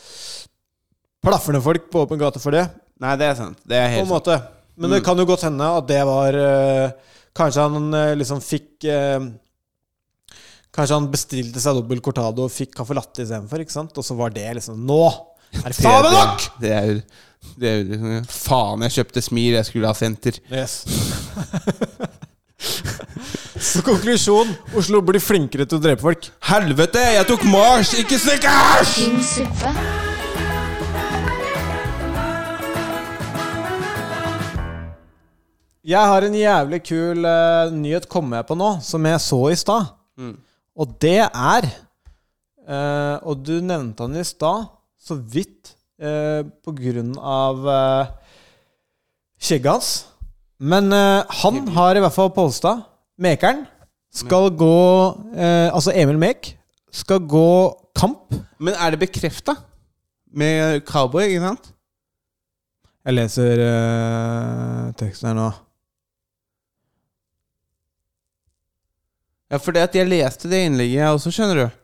plaffer 1.22 1.54
ned 1.56 1.64
folk 1.66 1.90
på 1.92 2.02
åpen 2.06 2.20
gate 2.22 2.40
for 2.42 2.56
det. 2.56 2.66
Nei, 3.02 3.16
det 3.20 3.28
er 3.32 3.38
sant. 3.40 3.60
Det 3.68 3.78
er 3.78 3.90
helt 3.96 4.04
På 4.06 4.08
en 4.10 4.16
måte. 4.16 4.40
Men 4.78 4.90
det 4.96 5.02
Mm. 5.02 5.06
kan 5.06 5.18
jo 5.18 5.26
godt 5.26 5.42
hende 5.46 5.68
at 5.78 5.88
det 5.88 6.02
var 6.08 6.34
eh, 6.34 6.92
Kanskje 7.36 7.62
han 7.68 7.94
eh, 7.94 8.16
liksom 8.16 8.40
fikk 8.42 8.86
eh, 8.90 9.20
Kanskje 10.72 10.96
han 10.96 11.10
bestilte 11.12 11.60
seg 11.62 11.76
dobbel 11.76 12.00
cortado 12.04 12.46
og 12.48 12.52
fikk 12.54 12.74
caffè 12.78 12.96
latte 12.96 13.22
istedenfor. 13.26 13.60
ikke 13.64 13.72
sant? 13.76 13.98
Og 14.00 14.04
så 14.08 14.16
var 14.16 14.32
det 14.32 14.48
liksom 14.56 14.80
Nå 14.88 15.02
er 15.52 15.68
det 15.68 15.76
faen 15.76 16.06
meg 16.08 16.14
nok! 16.16 16.46
Det 16.64 16.72
er 16.72 16.86
jo 16.88 17.02
det 17.62 17.70
er 17.70 17.84
liksom 17.86 18.28
Faen, 18.30 18.84
jeg 18.88 18.96
kjøpte 18.98 19.24
Smir, 19.26 19.56
jeg 19.60 19.68
skulle 19.68 19.90
ha 19.90 19.98
senter. 19.98 20.38
Yes. 20.52 20.86
så 23.72 23.82
konklusjon 23.86 24.54
Oslo 24.78 25.02
blir 25.06 25.22
flinkere 25.24 25.66
til 25.70 25.80
å 25.80 25.84
drepe 25.84 26.06
folk. 26.06 26.30
Helvete, 26.52 27.02
jeg 27.18 27.28
tok 27.30 27.46
Mars, 27.50 27.96
ikke 27.98 28.22
Snickers! 28.22 28.96
Jeg 35.82 36.10
har 36.14 36.22
en 36.22 36.36
jævlig 36.38 36.78
kul 36.86 37.26
uh, 37.26 37.72
nyhet 37.74 38.06
kommer 38.10 38.38
jeg 38.38 38.48
på 38.52 38.58
nå, 38.58 38.76
som 38.86 39.06
jeg 39.10 39.22
så 39.24 39.40
i 39.50 39.58
stad. 39.58 39.90
Mm. 40.22 40.36
Og 40.78 40.92
det 41.02 41.24
er 41.26 41.68
uh, 42.70 43.18
Og 43.26 43.42
du 43.42 43.56
nevnte 43.66 44.06
han 44.06 44.20
i 44.22 44.26
stad, 44.28 44.70
så 45.02 45.18
vidt, 45.18 45.74
eh, 46.02 46.42
på 46.66 46.74
grunn 46.78 47.14
av 47.18 47.68
eh, 47.72 48.12
skjegget 49.42 49.72
hans. 49.72 49.92
Men 50.62 50.92
eh, 50.94 51.38
han 51.42 51.62
har 51.78 51.98
i 51.98 52.04
hvert 52.04 52.14
fall 52.18 52.34
posta 52.36 52.76
Mekeren 53.22 53.64
skal 54.14 54.50
gå 54.58 54.76
eh, 55.34 55.70
Altså 55.72 55.94
Emil 55.98 56.20
Mek 56.22 56.52
skal 56.92 57.22
gå 57.24 57.48
kamp. 57.98 58.34
Men 58.60 58.76
er 58.76 58.94
det 58.94 59.02
bekrefta? 59.06 59.56
Med 60.32 60.82
cowboy, 60.88 61.26
ikke 61.28 61.44
sant? 61.44 61.70
Jeg 63.08 63.16
leser 63.18 63.62
eh, 63.66 64.90
teksten 65.00 65.32
her 65.32 65.38
nå. 65.38 65.50
Ja, 69.52 69.60
for 69.60 69.76
det 69.76 69.84
at 69.88 69.96
jeg 69.98 70.08
leste 70.08 70.48
det 70.52 70.62
innlegget, 70.68 71.02
jeg 71.02 71.16
også, 71.16 71.32
skjønner 71.36 71.58
du. 71.60 71.80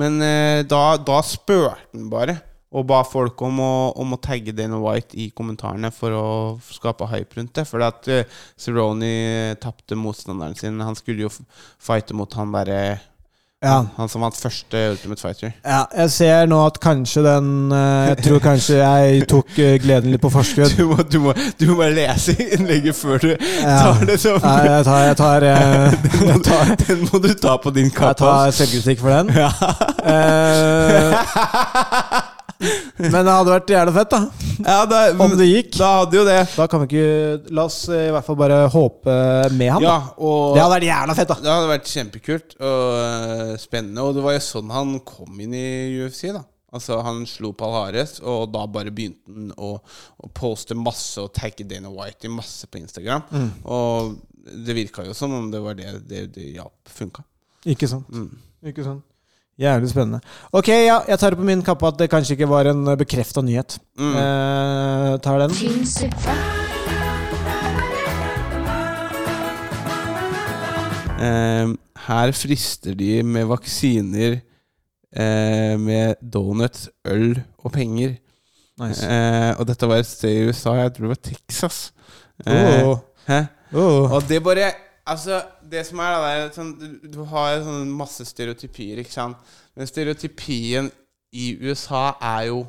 Men 0.00 0.16
eh, 0.24 0.62
da, 0.66 0.96
da 0.98 1.20
spurte 1.26 1.76
han 1.92 2.08
bare. 2.10 2.38
Og 2.74 2.84
ba 2.88 3.02
folk 3.06 3.40
om 3.46 3.60
å, 3.62 3.72
om 4.02 4.12
å 4.16 4.20
tagge 4.20 4.52
Dana 4.52 4.76
White 4.82 5.14
i 5.16 5.28
kommentarene 5.30 5.92
for 5.94 6.10
å 6.12 6.24
skape 6.66 7.06
hype 7.12 7.38
rundt 7.38 7.54
det. 7.54 7.64
For 7.68 7.80
at 7.86 8.08
uh, 8.10 8.24
Cerrone 8.58 9.54
tapte 9.62 9.94
motstanderen 9.96 10.56
sin. 10.58 10.80
Han 10.82 10.96
skulle 10.98 11.28
jo 11.28 11.30
fighte 11.78 12.12
mot 12.18 12.32
han 12.34 12.50
derre 12.52 12.80
Ja. 13.64 13.78
Han 13.96 14.10
som 14.12 14.20
vant 14.20 14.36
første 14.36 14.76
Ultimate 14.92 15.22
Fighter. 15.22 15.54
ja. 15.64 15.86
Jeg 15.96 16.10
ser 16.12 16.46
nå 16.50 16.58
at 16.66 16.76
kanskje 16.82 17.22
den 17.24 17.72
eh, 17.72 18.10
Jeg 18.10 18.18
tror 18.26 18.42
kanskje 18.44 18.76
jeg 18.82 19.24
tok 19.30 19.56
eh, 19.58 19.78
gleden 19.80 20.12
litt 20.12 20.20
på 20.22 20.28
forskudd. 20.30 20.74
Du 20.76 20.84
må, 20.90 20.98
du 21.08 21.16
må, 21.24 21.32
du 21.56 21.64
må 21.72 21.88
lese 21.88 22.34
innlegget 22.44 22.94
før 22.98 23.16
du 23.24 23.30
Ja. 23.32 23.94
tar 23.94 24.04
det 24.10 24.18
som 24.20 24.36
Nei, 24.44 24.60
jeg 24.68 24.84
tar, 24.90 25.00
jeg 25.08 25.16
tar, 25.22 25.48
eh, 25.54 25.98
jeg 26.34 26.42
tar, 26.50 26.74
Den 26.84 27.06
må 27.08 27.22
du 27.24 27.32
ta 27.32 27.56
på 27.62 27.72
din 27.78 27.88
jeg 27.88 28.16
tar 28.20 28.52
selvkritikk 28.60 29.00
for 29.00 29.16
den. 29.16 29.32
Ja. 29.40 29.50
Eh, 30.04 31.14
men 33.12 33.16
det 33.16 33.32
hadde 33.32 33.52
vært 33.52 33.72
jævlig 33.74 33.94
fett, 33.96 34.14
da. 34.14 34.20
Ja, 34.64 34.78
da, 34.88 35.00
Om 35.26 35.36
det 35.36 35.48
gikk. 35.48 35.70
Da 35.76 35.90
hadde 36.00 36.18
jo 36.18 36.24
det. 36.26 36.38
Da 36.56 36.66
kan 36.70 36.82
vi 36.82 36.88
ikke 36.88 37.54
La 37.56 37.66
oss 37.68 37.78
eh, 37.92 38.08
i 38.08 38.12
hvert 38.14 38.26
fall 38.26 38.38
bare 38.40 38.60
håpe 38.72 39.16
med 39.56 39.72
han. 39.74 39.84
Ja, 39.84 39.96
da. 40.00 40.16
og 40.16 40.56
Det 40.56 40.62
hadde 40.64 40.74
vært 40.76 40.88
jævla 40.88 41.16
fett, 41.18 41.32
da. 41.32 41.38
Det 41.44 41.52
hadde 41.52 41.72
vært 41.72 41.92
kjempekult 41.92 42.58
og 42.58 42.84
øh, 42.98 43.54
spennende. 43.60 44.04
Og 44.06 44.16
det 44.16 44.26
var 44.26 44.36
jo 44.38 44.44
sånn 44.48 44.72
han 44.74 44.94
kom 45.06 45.42
inn 45.44 45.56
i 45.56 45.66
UFC. 46.04 46.28
da 46.32 46.44
Altså 46.76 46.98
Han 47.06 47.22
slo 47.30 47.52
Palhares, 47.56 48.18
og 48.20 48.50
da 48.52 48.64
bare 48.68 48.92
begynte 48.94 49.32
han 49.32 49.52
å, 49.56 49.76
å 49.80 50.30
poste 50.36 50.76
masse 50.76 51.22
og 51.22 51.32
tagge 51.36 51.64
Dana 51.68 51.92
White 51.92 52.28
i 52.28 52.32
masse 52.32 52.68
på 52.68 52.80
Instagram. 52.80 53.24
Mm. 53.30 53.50
Og 53.72 54.16
det 54.66 54.76
virka 54.76 55.04
jo 55.06 55.14
som 55.16 55.34
om 55.34 55.50
det 55.50 55.62
var 55.62 55.78
det 55.78 55.92
det, 56.06 56.26
det 56.34 56.50
hjalp 56.56 56.92
funka. 56.98 57.24
Ikke 57.66 57.88
sant. 57.90 58.08
Mm. 58.12 58.30
Ikke 58.70 58.84
sant. 58.86 59.04
Jævlig 59.56 59.88
spennende. 59.88 60.20
Ok, 60.52 60.68
ja, 60.68 60.98
jeg 61.08 61.18
tar 61.18 61.32
det 61.32 61.38
på 61.40 61.44
min 61.48 61.62
kappe 61.64 61.88
at 61.88 61.96
det 61.98 62.10
kanskje 62.12 62.36
ikke 62.36 62.48
var 62.50 62.68
en 62.68 62.84
bekrefta 63.00 63.40
nyhet. 63.40 63.78
Mm. 63.98 64.12
Eh, 64.20 65.16
tar 65.24 65.38
den. 65.46 65.56
Eh, 71.16 71.72
her 72.06 72.32
frister 72.36 72.94
de 72.94 73.22
med 73.24 73.48
vaksiner, 73.48 74.38
eh, 75.16 75.74
med 75.80 76.14
donuts, 76.20 76.88
øl 77.08 77.40
og 77.58 77.72
penger. 77.72 78.16
Nice. 78.80 79.06
Eh, 79.06 79.54
og 79.58 79.66
dette 79.66 79.88
var 79.88 80.02
et 80.02 80.06
sted 80.06 80.30
i 80.36 80.48
USA, 80.50 80.74
jeg 80.82 80.92
tror 80.92 81.06
det 81.06 81.14
var 81.14 81.22
Texas. 81.30 81.92
Eh, 82.46 82.84
Oh. 82.84 82.98
Hæ? 83.26 83.40
Oh. 83.72 84.12
Og 84.12 84.22
det 84.28 84.42
bare 84.44 84.72
Altså, 85.06 85.42
det 85.70 85.82
som 85.88 86.00
er 86.02 86.14
da 86.14 86.22
det 86.22 86.32
er 86.36 86.54
sånn, 86.54 86.72
du, 87.02 87.20
har 87.30 87.60
sånn 87.64 87.90
masse 87.96 88.26
stereotypier, 88.28 89.02
ikke 89.02 89.14
sant? 89.14 89.54
Men 89.76 89.90
stereotypien 89.90 90.90
i 91.36 91.50
USA 91.66 92.08
er 92.22 92.48
jo 92.50 92.62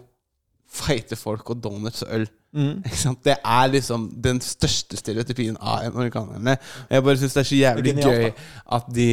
feite 0.68 1.18
folk 1.20 1.54
og 1.54 1.62
donuts 1.64 2.04
og 2.06 2.14
øl. 2.20 2.28
Mm. 2.58 2.82
Det 3.28 3.36
er 3.38 3.68
liksom 3.74 4.08
den 4.24 4.40
største 4.44 4.98
stereotypien 5.00 5.58
av 5.60 5.88
amerikanerne. 5.92 6.58
Og 6.88 6.96
jeg 6.96 7.06
bare 7.08 7.22
syns 7.22 7.38
det 7.38 7.44
er 7.44 7.50
så 7.52 7.60
jævlig 7.60 7.94
er 7.94 8.02
genialt, 8.02 8.18
gøy 8.18 8.76
at 8.78 8.90
de, 8.98 9.08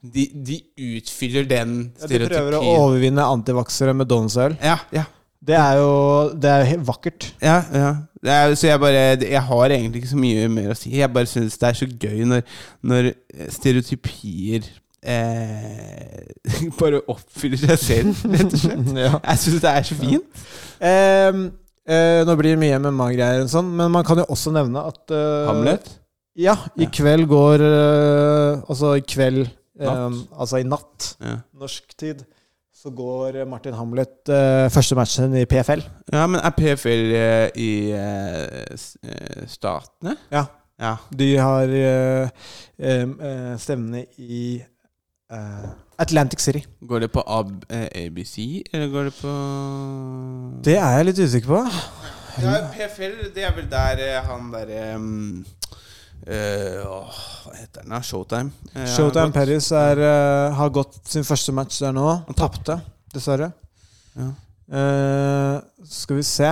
de, 0.00 0.26
de 0.50 0.58
utfyller 0.98 1.48
den 1.48 1.78
Ja, 2.00 2.10
de 2.10 2.20
prøver 2.26 2.58
å 2.58 2.62
overvinne 2.74 3.30
antivaksere 3.36 3.96
med 3.96 4.10
donutsøl. 4.10 4.58
Ja, 4.64 4.78
ja. 4.96 5.06
Det 5.40 5.56
er 5.56 5.78
jo 5.80 5.92
Det 6.36 6.50
er 6.52 6.82
vakkert. 6.84 7.30
Ja, 7.40 7.60
ja. 7.72 7.92
Er, 8.26 8.54
så 8.54 8.66
jeg 8.68 8.80
bare 8.82 9.16
Jeg 9.24 9.40
har 9.42 9.64
egentlig 9.72 10.02
ikke 10.02 10.10
så 10.12 10.18
mye 10.20 10.48
mer 10.52 10.72
å 10.74 10.76
si. 10.76 10.90
Jeg 10.98 11.08
bare 11.12 11.26
syns 11.30 11.56
det 11.60 11.68
er 11.70 11.78
så 11.78 11.86
gøy 11.88 12.24
når, 12.28 12.42
når 12.84 13.10
stereotypier 13.54 14.66
eh, 15.02 16.68
bare 16.80 17.00
oppfyller 17.08 17.60
seg 17.62 17.78
selv, 17.80 18.24
rett 18.34 18.52
og 18.52 18.60
slett. 18.60 18.90
ja. 19.06 19.14
Jeg 19.24 19.42
syns 19.44 19.62
det 19.64 19.70
er 19.72 19.86
så 19.88 19.96
fint. 20.00 20.42
Ehm, 20.84 21.46
eh, 21.88 22.20
nå 22.28 22.36
blir 22.40 22.54
det 22.56 22.60
mye 22.62 22.80
MMA-greier, 22.82 23.44
og 23.46 23.52
sånn, 23.52 23.70
men 23.78 23.92
man 23.94 24.04
kan 24.08 24.20
jo 24.22 24.26
også 24.32 24.52
nevne 24.54 24.84
at 24.92 25.14
eh, 25.16 25.46
Hamlet. 25.48 25.88
Ja, 26.40 26.54
i 26.78 26.84
Ja. 26.86 26.90
kveld 26.94 27.26
går 27.28 27.62
eh, 27.66 28.60
Altså 28.70 28.92
i 28.96 29.02
kveld 29.02 29.48
Natt. 29.80 30.20
Altså 30.36 30.60
i 30.60 30.64
natt, 30.68 31.14
Ja. 31.24 31.38
norsk 31.56 31.94
tid, 31.98 32.20
så 32.80 32.90
går 32.96 33.42
Martin 33.44 33.74
Hamlet 33.76 34.30
eh, 34.32 34.70
første 34.72 34.96
matchen 34.96 35.34
i 35.36 35.44
PFL. 35.44 35.82
ja, 36.12 36.26
men 36.26 36.40
er 36.40 36.54
PFL 36.56 37.12
eh, 37.12 37.48
i 37.60 37.72
eh, 37.92 39.44
Statene? 39.46 40.16
Ja. 40.32 40.46
Ja. 40.80 40.94
De 41.12 41.36
har 41.36 41.68
stevne 43.60 44.06
i 44.16 44.62
Atlantic 46.00 46.40
City. 46.40 46.62
Går 46.88 47.04
det 47.04 47.10
på 47.12 47.20
AB, 47.20 47.66
ABC, 47.68 48.64
eller 48.72 48.88
går 48.88 49.10
det 49.10 49.14
på 49.18 49.34
Det 50.64 50.78
er 50.78 50.96
jeg 50.96 51.10
litt 51.10 51.20
usikker 51.20 51.52
på. 51.52 51.60
Ja, 52.40 52.54
PFL, 52.72 53.28
det 53.34 53.44
er 53.44 53.52
vel 53.58 53.68
der 53.68 54.22
han 54.24 54.48
derre 54.54 54.96
um, 54.96 55.44
åh, 56.26 57.20
Hva 57.44 57.54
heter 57.56 57.84
den? 57.84 57.94
Showtime? 58.04 58.52
Uh, 58.74 58.84
Showtime. 58.86 59.32
Paris 59.32 59.70
er, 59.72 60.02
uh, 60.02 60.56
har 60.58 60.72
gått 60.74 60.98
sin 61.08 61.24
første 61.26 61.54
match 61.56 61.80
der 61.82 61.94
nå. 61.96 62.06
Han 62.28 62.38
tapte, 62.38 62.80
dessverre. 63.14 63.52
Ja. 64.18 64.30
Skal 65.90 66.20
vi 66.20 66.22
se. 66.26 66.50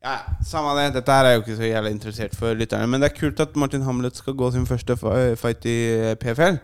Ja, 0.00 0.14
Samme 0.46 0.72
det. 0.78 0.94
Dette 0.94 1.12
her 1.12 1.26
er 1.28 1.34
jo 1.34 1.42
ikke 1.42 1.58
så 1.58 1.68
jævlig 1.68 1.90
interessert 1.92 2.36
for 2.38 2.56
lytterne. 2.56 2.86
Men 2.88 3.02
det 3.02 3.10
er 3.10 3.18
kult 3.18 3.40
at 3.44 3.56
Martin 3.60 3.82
Hamlet 3.84 4.16
skal 4.16 4.36
gå 4.38 4.48
sin 4.54 4.64
første 4.68 4.96
fight 4.96 5.66
i 5.68 6.14
PFL. 6.22 6.56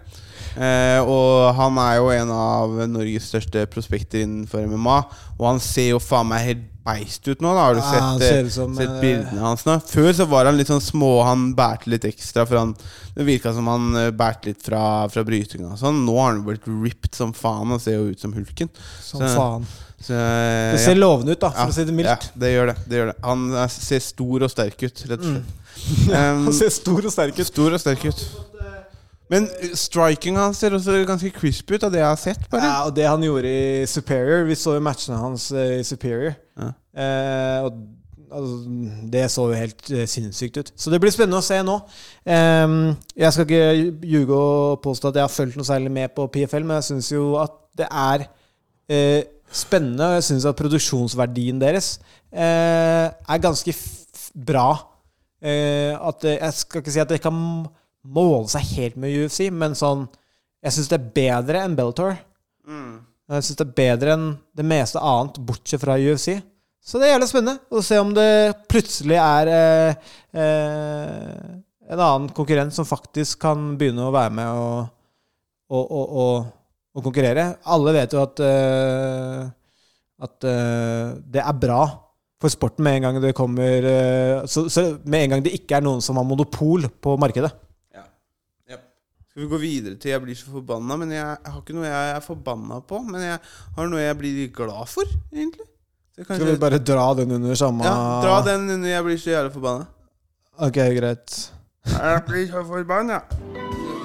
Eh, 0.56 1.00
og 1.04 1.54
han 1.58 1.76
er 1.82 1.98
jo 2.00 2.08
en 2.14 2.30
av 2.32 2.78
Norges 2.88 3.28
største 3.32 3.66
prospekter 3.72 4.24
innenfor 4.24 4.64
MMA. 4.70 4.98
Og 5.36 5.44
han 5.50 5.60
ser 5.60 5.90
jo 5.94 6.00
faen 6.02 6.28
meg 6.32 6.46
helt 6.46 6.64
beist 6.86 7.26
ut 7.26 7.40
nå. 7.42 7.50
da 7.50 7.64
Har 7.66 7.74
du 7.74 7.80
Ja, 7.82 8.02
sett, 8.18 8.44
eh, 8.46 8.48
som, 8.54 8.76
sett 8.78 8.88
eh, 8.88 9.00
bildene 9.02 9.42
hans 9.42 9.64
nå? 9.66 9.74
Før 9.90 10.12
så 10.14 10.26
var 10.30 10.46
han 10.46 10.56
litt 10.56 10.70
sånn 10.70 10.80
små, 10.84 11.16
han 11.26 11.48
bærte 11.58 11.90
litt 11.90 12.06
ekstra. 12.08 12.46
For 12.46 12.60
han, 12.60 12.76
det 13.16 13.26
virka 13.26 13.52
som 13.56 13.66
han 13.70 13.88
eh, 13.98 14.12
bærte 14.14 14.52
litt 14.52 14.62
fra, 14.62 14.84
fra 15.12 15.24
brytinga 15.26 15.72
og 15.74 15.80
sånn. 15.82 16.04
Nå 16.06 16.14
har 16.20 16.32
han 16.32 16.44
blitt 16.46 16.68
ripped 16.70 17.14
som 17.18 17.34
faen 17.36 17.74
og 17.74 17.82
ser 17.82 17.98
jo 17.98 18.12
ut 18.14 18.22
som 18.22 18.32
hulken. 18.36 18.70
Som 19.02 19.20
Så- 19.26 19.34
faen. 19.34 19.66
Så, 19.96 20.12
Det 20.12 20.80
ser 20.84 20.94
lovende 20.94 21.32
ut, 21.32 21.40
da, 21.40 21.48
for 21.50 21.62
Ja, 21.64 21.70
å 21.72 21.72
si 21.72 21.84
det 21.88 21.94
mildt. 21.96 22.06
Ja, 22.10 22.16
det 22.36 22.50
gjør 22.52 22.66
det. 22.68 22.74
det, 22.86 22.96
gjør 22.98 23.06
det. 23.08 23.14
Han 23.24 23.68
ser 23.72 24.02
stor 24.04 24.42
og 24.44 24.50
sterk 24.52 24.82
ut, 24.84 25.00
rett 25.08 25.20
og 25.20 25.30
slett. 25.30 25.46
Um, 25.46 25.62
Mm. 25.76 26.44
Han 26.46 26.52
ser 26.56 26.70
stor 26.72 27.04
og 27.04 27.12
sterk 27.12 27.36
ut. 27.38 27.46
Stor 27.46 27.74
og 27.76 27.80
sterk 27.80 28.04
ut. 28.08 28.20
Men 29.32 29.48
uh, 29.50 29.74
strikinga 29.74 30.46
hans 30.48 30.62
ser 30.62 30.76
også 30.76 31.00
ganske 31.08 31.32
crisp 31.34 31.70
ut, 31.72 31.82
av 31.82 31.92
det 31.92 32.02
jeg 32.02 32.08
har 32.08 32.20
sett. 32.20 32.48
bare 32.52 32.64
Ja, 32.64 32.78
og 32.86 32.96
det 32.96 33.08
han 33.08 33.22
gjorde 33.26 33.50
i 33.50 33.84
Superior 33.90 34.46
Vi 34.46 34.56
så 34.58 34.76
jo 34.76 34.84
matchene 34.84 35.20
hans 35.20 35.50
eh, 35.52 35.80
i 35.80 35.84
Superior. 35.86 36.36
Ja. 36.56 36.72
Eh, 36.96 37.66
og 37.66 37.80
altså, 38.30 38.56
det 39.12 39.24
så 39.34 39.46
jo 39.50 39.58
helt 39.58 39.90
eh, 39.90 40.06
sinnssykt 40.10 40.60
ut. 40.60 40.72
Så 40.76 40.92
det 40.92 41.00
blir 41.02 41.14
spennende 41.14 41.42
å 41.42 41.46
se 41.46 41.58
nå. 41.66 41.78
Eh, 42.24 42.74
jeg 43.16 43.34
skal 43.34 43.48
ikke 43.48 44.08
ljuge 44.14 44.40
og 44.40 44.82
påstå 44.84 45.10
at 45.10 45.20
jeg 45.20 45.26
har 45.26 45.36
fulgt 45.36 45.58
noe 45.58 45.68
særlig 45.68 45.92
med 45.92 46.14
på 46.16 46.28
PFL, 46.32 46.66
men 46.66 46.78
jeg 46.80 46.90
syns 46.92 47.12
jo 47.14 47.32
at 47.42 47.56
det 47.76 47.88
er 47.90 48.28
eh, 48.88 49.22
spennende, 49.52 50.10
og 50.10 50.18
jeg 50.18 50.28
syns 50.30 50.46
at 50.48 50.58
produksjonsverdien 50.58 51.60
deres 51.60 51.96
eh, 52.32 53.08
er 53.10 53.42
ganske 53.42 53.74
bra. 54.46 54.68
Eh, 55.42 55.92
at 55.94 56.24
eh, 56.24 56.38
Jeg 56.40 56.56
skal 56.62 56.82
ikke 56.82 56.94
si 56.94 57.02
at 57.02 57.12
det 57.12 57.20
kan 57.24 57.36
måle 58.06 58.46
seg 58.52 58.66
helt 58.76 58.96
med 59.00 59.14
UFC, 59.14 59.48
men 59.52 59.76
sånn 59.78 60.06
Jeg 60.64 60.74
syns 60.74 60.88
det 60.90 60.96
er 60.98 61.10
bedre 61.14 61.62
enn 61.62 61.76
Bellator. 61.78 62.16
Jeg 63.26 63.44
syns 63.44 63.58
det 63.58 63.66
er 63.66 63.76
bedre 63.78 64.14
enn 64.16 64.26
det 64.56 64.64
meste 64.66 65.02
annet, 65.02 65.38
bortsett 65.46 65.82
fra 65.82 65.98
UFC. 65.98 66.38
Så 66.86 67.00
det 67.02 67.08
er 67.08 67.16
jævlig 67.16 67.28
spennende 67.30 67.74
å 67.74 67.82
se 67.82 67.98
om 67.98 68.12
det 68.14 68.30
plutselig 68.70 69.18
er 69.18 69.48
eh, 69.50 70.12
eh, 70.38 71.56
en 71.90 72.02
annen 72.02 72.28
konkurrent 72.34 72.74
som 72.74 72.86
faktisk 72.86 73.40
kan 73.42 73.72
begynne 73.78 74.06
å 74.06 74.14
være 74.14 74.34
med 74.38 74.60
og, 74.62 74.92
og, 75.74 75.84
og, 75.84 76.16
og, 76.22 76.48
og 76.94 77.06
konkurrere. 77.08 77.48
Alle 77.74 77.94
vet 77.96 78.14
jo 78.14 78.22
at, 78.22 78.42
eh, 78.46 79.42
at 80.26 80.48
eh, 80.50 81.14
det 81.26 81.42
er 81.42 81.62
bra 81.66 81.82
for 82.42 82.52
sporten 82.52 82.86
med 82.86 82.98
en 83.00 83.08
gang 83.08 83.20
det 83.24 83.34
kommer 83.36 83.86
eh, 83.90 84.46
så, 84.50 84.66
så 84.68 84.90
Med 85.08 85.24
en 85.24 85.34
gang 85.34 85.44
det 85.46 85.54
ikke 85.56 85.78
er 85.78 85.86
noen 85.86 86.02
som 86.04 86.18
har 86.20 86.28
monopol 86.28 86.86
på 87.02 87.16
markedet. 87.18 87.50
Skal 89.36 89.44
vi 89.44 89.50
gå 89.52 89.58
videre 89.60 89.98
til 90.00 90.08
jeg 90.14 90.20
blir 90.24 90.36
så 90.40 90.48
forbanna? 90.48 90.94
Men 90.96 91.10
jeg, 91.12 91.20
jeg 91.44 91.52
har 91.52 91.60
ikke 91.60 91.74
noe 91.76 91.84
jeg 91.84 92.12
er 92.16 92.22
forbanna 92.24 92.78
på. 92.88 93.02
Men 93.04 93.20
jeg 93.20 93.34
har 93.76 93.90
noe 93.92 94.00
jeg 94.00 94.16
blir 94.16 94.38
glad 94.56 94.88
for, 94.88 95.04
egentlig. 95.28 95.66
Så 96.16 96.24
kanskje- 96.24 96.38
Skal 96.40 96.54
vi 96.54 96.62
bare 96.62 96.78
dra 96.80 97.04
den 97.18 97.34
under 97.36 97.54
samme 97.54 97.84
Ja, 97.84 97.92
dra 98.24 98.38
den 98.46 98.64
under 98.70 98.88
jeg 98.88 99.04
blir 99.04 99.18
så 99.20 99.34
jævlig 99.34 99.52
forbanna. 99.52 99.86
Ok, 100.56 100.78
greit. 100.96 101.36
Jeg 101.84 102.24
blir 102.30 102.46
så 102.48 102.64
forbanna. 102.64 103.20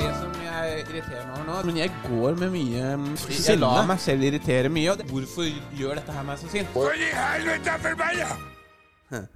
Det 0.01 0.11
som 0.19 0.35
jeg 0.43 0.83
irriterer 0.83 1.23
meg 1.29 1.39
over 1.39 1.47
nå 1.47 1.65
Men 1.65 1.77
jeg 1.77 1.91
går 2.09 2.35
med 2.43 2.51
mye 2.51 3.15
Jeg 3.47 3.59
lar 3.63 3.85
meg 3.87 3.99
selv 4.03 4.27
irritere 4.27 4.67
mye. 4.69 4.91
Og 4.91 5.05
hvorfor 5.15 5.47
gjør 5.79 5.95
dette 5.95 6.11
her 6.11 6.23
meg 6.27 6.39
så 6.43 6.51
sint? 6.51 6.67
For 6.75 6.91
i 6.91 7.07
helvete, 7.15 7.79
forbanna! 7.87 9.27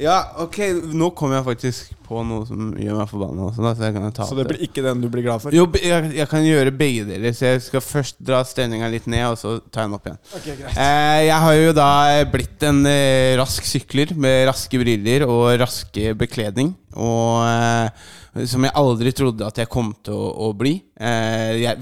Ja, 0.00 0.18
ok, 0.40 0.58
nå 0.96 1.10
kom 1.16 1.34
jeg 1.34 1.44
faktisk 1.44 1.96
på 2.10 2.22
noe 2.26 2.46
som 2.48 2.70
gjør 2.80 2.96
meg 2.98 3.10
forbanna 3.10 3.46
også, 3.50 3.62
da, 3.62 3.72
så 3.76 3.86
jeg 3.86 3.94
kan 3.94 4.14
ta 4.16 4.26
Så 4.26 4.36
det 4.38 4.46
blir 4.48 4.62
ikke 4.64 4.82
den 4.82 5.02
du 5.02 5.08
blir 5.12 5.26
glad 5.26 5.42
for? 5.42 5.54
Jo, 5.54 5.66
jeg, 5.76 6.12
jeg 6.16 6.26
kan 6.30 6.46
gjøre 6.46 6.72
begge 6.74 7.04
deler, 7.10 7.34
så 7.36 7.52
jeg 7.52 7.64
skal 7.66 7.84
først 7.84 8.16
dra 8.30 8.40
stemninga 8.48 8.88
litt 8.90 9.06
ned, 9.10 9.26
og 9.28 9.36
så 9.38 9.58
ta 9.68 9.84
den 9.84 9.96
opp 9.98 10.08
igjen. 10.08 10.20
Ok, 10.38 10.46
greit. 10.48 10.72
Eh, 10.72 11.18
jeg 11.28 11.36
har 11.44 11.58
jo 11.58 11.74
da 11.76 11.90
blitt 12.32 12.66
en 12.70 12.80
eh, 12.88 13.36
rask 13.40 13.68
sykler 13.68 14.14
med 14.16 14.46
raske 14.48 14.80
briller 14.80 15.26
og 15.28 15.52
raske 15.60 16.16
bekledning. 16.18 16.72
Og 16.96 17.44
eh, 17.46 18.08
som 18.50 18.64
jeg 18.66 18.74
aldri 18.80 19.12
trodde 19.14 19.46
at 19.46 19.60
jeg 19.60 19.70
kom 19.70 19.92
til 20.06 20.16
å, 20.16 20.32
å 20.48 20.50
bli. 20.56 20.76
Jeg, 21.00 21.76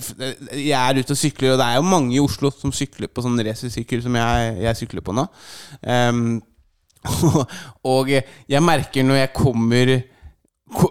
jeg 0.57 0.77
er 0.77 1.01
ute 1.01 1.15
og 1.15 1.21
sykler, 1.21 1.55
og 1.55 1.61
det 1.61 1.67
er 1.71 1.79
jo 1.79 1.89
mange 1.89 2.17
i 2.17 2.23
Oslo 2.23 2.51
som 2.55 2.73
sykler 2.75 3.11
på 3.13 3.25
sånn 3.25 3.39
racersykkel 3.45 4.03
som 4.05 4.17
jeg, 4.17 4.55
jeg 4.65 4.81
sykler 4.83 5.05
på 5.05 5.15
nå. 5.17 5.27
Ehm, 5.85 6.39
og 7.95 8.11
jeg 8.13 8.63
merker 8.65 9.07
når 9.07 9.23
jeg 9.23 9.33
kommer 9.37 9.97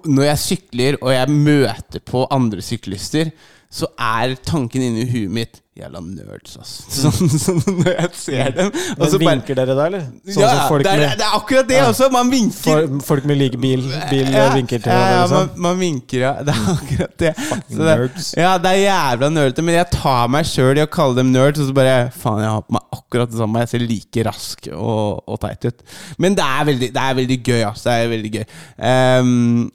Når 0.06 0.24
jeg 0.26 0.42
sykler 0.42 0.96
og 1.02 1.12
jeg 1.14 1.30
møter 1.30 2.02
på 2.02 2.24
andre 2.34 2.64
syklister, 2.66 3.30
så 3.70 3.86
er 4.00 4.34
tanken 4.42 4.82
inni 4.82 5.04
huet 5.06 5.34
mitt 5.34 5.60
Jævla 5.78 6.00
nerds, 6.02 6.56
ass. 6.58 6.70
Sånn, 6.98 7.30
sånn 7.30 7.60
når 7.78 7.90
jeg 7.92 8.10
ser 8.18 8.48
dem. 8.56 8.70
Men 8.98 9.12
vinker 9.22 9.54
bare- 9.54 9.54
dere 9.60 9.76
da, 9.78 9.84
eller? 9.92 10.06
Sånn 10.26 10.42
ja, 10.42 10.54
det, 10.82 10.94
er, 10.94 11.04
det 11.20 11.26
er 11.28 11.36
akkurat 11.38 11.68
det 11.70 11.76
Ja. 11.78 11.84
også. 11.92 12.08
Man 12.16 12.32
vinker. 12.32 12.88
folk 13.06 13.28
med 13.30 13.38
like 13.38 13.60
bil, 13.62 13.84
bil 14.10 14.32
Ja, 14.34 14.48
vinker 14.56 14.82
til 14.82 14.90
ja, 14.90 14.98
ja, 14.98 15.28
hverandre. 15.28 15.36
man, 15.38 15.48
Liksom. 15.48 15.62
man 15.68 15.80
vinker, 15.84 16.24
ja. 16.24 16.32
Det 16.48 16.56
er 16.56 16.72
akkurat 16.74 17.18
det. 17.22 17.34
Så 17.38 17.78
det 17.78 17.90
nerds. 17.92 18.30
ja, 18.40 18.54
det 18.64 18.72
er 18.74 18.82
jævla 18.88 19.30
nerdete, 19.36 19.66
men 19.68 19.76
jeg 19.78 19.90
tar 19.94 20.32
meg 20.34 20.50
sjøl 20.50 20.82
i 20.82 20.86
å 20.86 20.90
kalle 20.98 21.20
dem 21.20 21.30
nerds, 21.36 21.62
og 21.62 21.70
så 21.70 21.76
bare 21.78 21.98
Faen, 22.18 22.42
jeg 22.42 22.50
har 22.56 22.66
på 22.66 22.74
meg 22.80 22.98
akkurat 22.98 23.30
det 23.34 23.38
samme. 23.44 23.62
Jeg 23.66 23.72
ser 23.76 23.86
like 23.86 24.26
rask 24.26 24.68
og, 24.74 25.22
og 25.30 25.40
teit 25.46 25.68
ut. 25.70 25.86
Men 26.18 26.34
det 26.40 26.48
er 26.48 26.66
veldig, 26.72 26.90
det 26.98 27.04
er 27.06 27.20
veldig 27.22 27.38
gøy, 27.52 27.62
altså. 27.70 27.92
Det 27.92 28.00
er 28.08 28.12
veldig 28.16 28.34
gøy. 28.40 28.48
Um, 28.82 29.70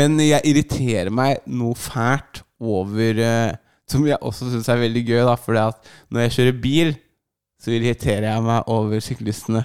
men 0.00 0.18
jeg 0.26 0.42
irriterer 0.50 1.12
meg 1.14 1.44
noe 1.46 1.76
fælt 1.78 2.42
over 2.60 3.18
eh, 3.20 3.54
Som 3.90 4.06
jeg 4.08 4.18
også 4.20 4.48
syns 4.50 4.68
er 4.72 4.80
veldig 4.82 5.02
gøy, 5.06 5.20
da, 5.28 5.34
fordi 5.38 5.60
at 5.62 5.90
når 6.10 6.24
jeg 6.26 6.34
kjører 6.36 6.56
bil, 6.62 6.92
så 7.62 7.70
irriterer 7.76 8.26
jeg 8.32 8.42
meg 8.46 8.68
over 8.72 9.00
syklistene. 9.04 9.62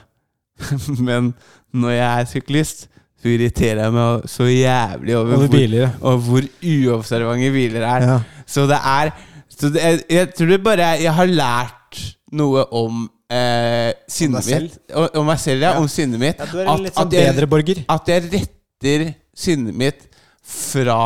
Men 1.07 1.32
når 1.74 1.95
jeg 1.95 2.09
er 2.22 2.30
syklist, 2.30 2.88
så 3.22 3.30
irriterer 3.30 3.84
jeg 3.86 3.93
meg 3.95 4.28
så 4.30 4.45
jævlig 4.49 5.15
over, 5.17 5.34
Over 5.36 5.47
hvor, 5.47 5.55
biler, 5.57 5.89
og 6.01 6.22
hvor 6.26 6.45
uobservante 6.61 7.51
biler 7.53 7.86
er. 7.86 8.05
Ja. 8.09 8.19
Så 8.49 8.67
det 8.69 8.78
er 8.82 9.11
så 9.51 9.69
det, 9.69 9.82
jeg, 9.84 9.99
jeg 10.09 10.30
tror 10.34 10.47
det 10.49 10.57
bare 10.65 10.86
Jeg 11.03 11.11
har 11.13 11.28
lært 11.30 11.99
noe 12.34 12.63
om 12.74 13.03
eh, 13.30 13.91
sinnet 14.09 14.47
mitt. 14.47 14.78
Om, 14.89 15.05
om 15.22 15.28
meg 15.30 15.41
selv, 15.43 15.61
ja. 15.65 15.74
Ja. 15.76 15.82
Om 15.84 15.89
sinnet 15.91 16.22
mitt. 16.22 16.39
Ja, 16.41 16.47
du 16.49 16.57
er 16.57 16.63
en 16.65 16.72
At- 16.74 16.82
litt 16.88 16.95
sånn 16.97 17.09
at 17.11 17.13
jeg- 17.17 17.34
bedre 17.36 17.49
borger. 17.51 17.84
At 17.93 18.09
jeg 18.09 18.26
retter 18.32 19.05
sinnet 19.38 19.78
mitt 19.78 20.07
fra 20.41 20.97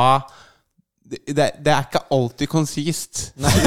det, 1.06 1.20
det, 1.38 1.46
det 1.62 1.70
er 1.70 1.84
ikke 1.86 2.00
alltid 2.16 2.50
konsist. 2.50 3.28
Nei. 3.44 3.52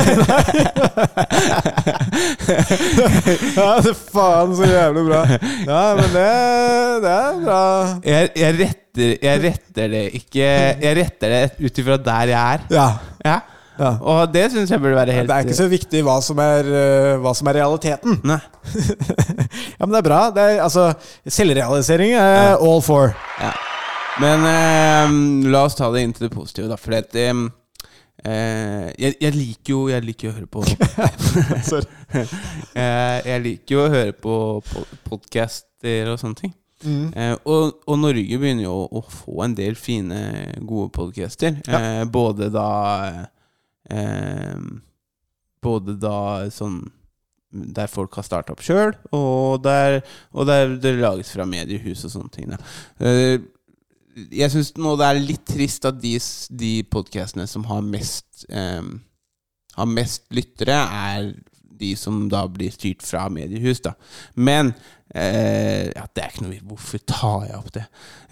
Ja, 3.58 3.74
det 3.84 3.92
faen 3.98 4.54
så 4.56 4.66
jævlig 4.66 5.04
bra. 5.06 5.20
Ja, 5.68 5.82
men 5.98 6.08
det, 6.14 6.24
det 7.04 7.12
er 7.12 7.38
bra. 7.42 7.60
Jeg, 8.06 8.30
jeg, 8.38 8.56
retter, 8.58 9.12
jeg 9.22 9.42
retter 9.44 9.92
det 9.92 10.02
ikke 10.18 10.48
Jeg 10.48 10.96
retter 10.98 11.34
det 11.34 11.42
ut 11.60 11.80
ifra 11.82 11.98
der 12.08 12.32
jeg 12.32 12.56
er. 12.56 12.64
Ja. 12.74 12.88
Ja. 13.26 13.36
ja. 13.78 13.92
Og 14.00 14.32
det 14.34 14.48
syns 14.54 14.72
jeg 14.72 14.82
burde 14.82 14.96
være 14.98 15.14
helt 15.18 15.30
Det 15.30 15.36
er 15.36 15.46
ikke 15.46 15.60
så 15.60 15.68
viktig 15.70 16.02
hva 16.06 16.18
som 16.24 16.40
er, 16.42 16.72
eh, 16.80 17.14
hva 17.22 17.34
som 17.38 17.50
er 17.52 17.60
realiteten. 17.60 18.18
Nei. 18.26 18.40
Ja, 19.78 19.86
men 19.86 19.94
det 19.94 20.00
er 20.00 20.08
bra. 20.08 20.20
Det 20.34 20.42
er, 20.42 20.60
altså, 20.64 20.90
selvrealisering 21.22 22.16
er 22.18 22.56
all 22.56 22.82
for. 22.82 23.12
Ja. 23.38 23.52
Men 24.20 24.44
eh, 24.44 25.50
la 25.50 25.64
oss 25.64 25.76
ta 25.78 25.90
det 25.94 26.02
inn 26.02 26.12
til 26.16 26.26
det 26.28 26.34
positive, 26.34 26.68
da. 26.72 26.78
For 26.80 26.96
at, 26.98 27.14
eh, 27.18 27.34
eh, 28.26 28.88
jeg, 28.98 29.14
jeg 29.22 29.34
liker 29.36 29.74
jo 29.74 29.80
Jeg 29.92 30.06
liker 30.06 30.32
å 30.32 30.36
høre 30.38 30.50
på. 30.50 30.64
Eh, 32.78 33.18
Jeg 33.26 33.42
liker 33.44 33.74
jo 33.74 33.84
å 33.84 33.92
høre 33.92 34.14
på, 34.16 34.34
podcaster 35.06 36.10
og 36.12 36.18
sånne 36.20 36.42
ting. 36.42 36.54
Mm. 36.84 37.08
Eh, 37.10 37.34
og, 37.50 37.80
og 37.90 37.98
Norge 37.98 38.38
begynner 38.38 38.68
jo 38.68 38.76
å, 38.86 39.02
få 39.10 39.42
en 39.46 39.56
del 39.58 39.78
fine, 39.78 40.20
gode 40.62 40.92
podcaster. 40.94 41.58
Eh, 41.66 42.04
både 42.10 42.50
da 42.54 42.68
eh, 43.90 44.60
Både 45.62 45.96
da 45.98 46.46
sånn 46.54 46.84
der 47.50 47.88
folk 47.88 48.12
har 48.18 48.26
starta 48.26 48.52
opp 48.52 48.60
sjøl, 48.62 48.92
og 49.16 49.64
og 49.64 50.44
der 50.46 50.74
det 50.78 50.92
lages 51.00 51.30
fra 51.32 51.46
mediehus 51.48 52.04
og 52.04 52.12
sånne 52.12 52.34
ting. 52.34 52.50
Da. 52.52 52.58
Jeg 54.34 54.52
syns 54.52 54.72
nå 54.80 54.94
det 54.98 55.08
er 55.08 55.20
litt 55.22 55.44
trist 55.48 55.86
at 55.88 56.00
de, 56.02 56.16
de 56.50 56.72
podkastene 56.90 57.46
som 57.50 57.66
har 57.70 57.84
mest 57.86 58.46
um, 58.50 58.98
Har 59.78 59.88
mest 59.90 60.24
lyttere, 60.34 60.74
er 60.74 61.32
de 61.78 61.92
som 61.98 62.24
da 62.30 62.44
blir 62.50 62.72
styrt 62.74 63.04
fra 63.06 63.28
mediehus, 63.30 63.82
da. 63.84 63.92
Men 64.34 64.72
eh, 65.14 65.88
ja, 65.92 66.06
det 66.10 66.24
er 66.24 66.32
ikke 66.32 66.46
noe 66.46 66.62
Hvorfor 66.72 67.04
tar 67.06 67.44
jeg 67.46 67.60
opp 67.60 67.70
det? 67.76 67.84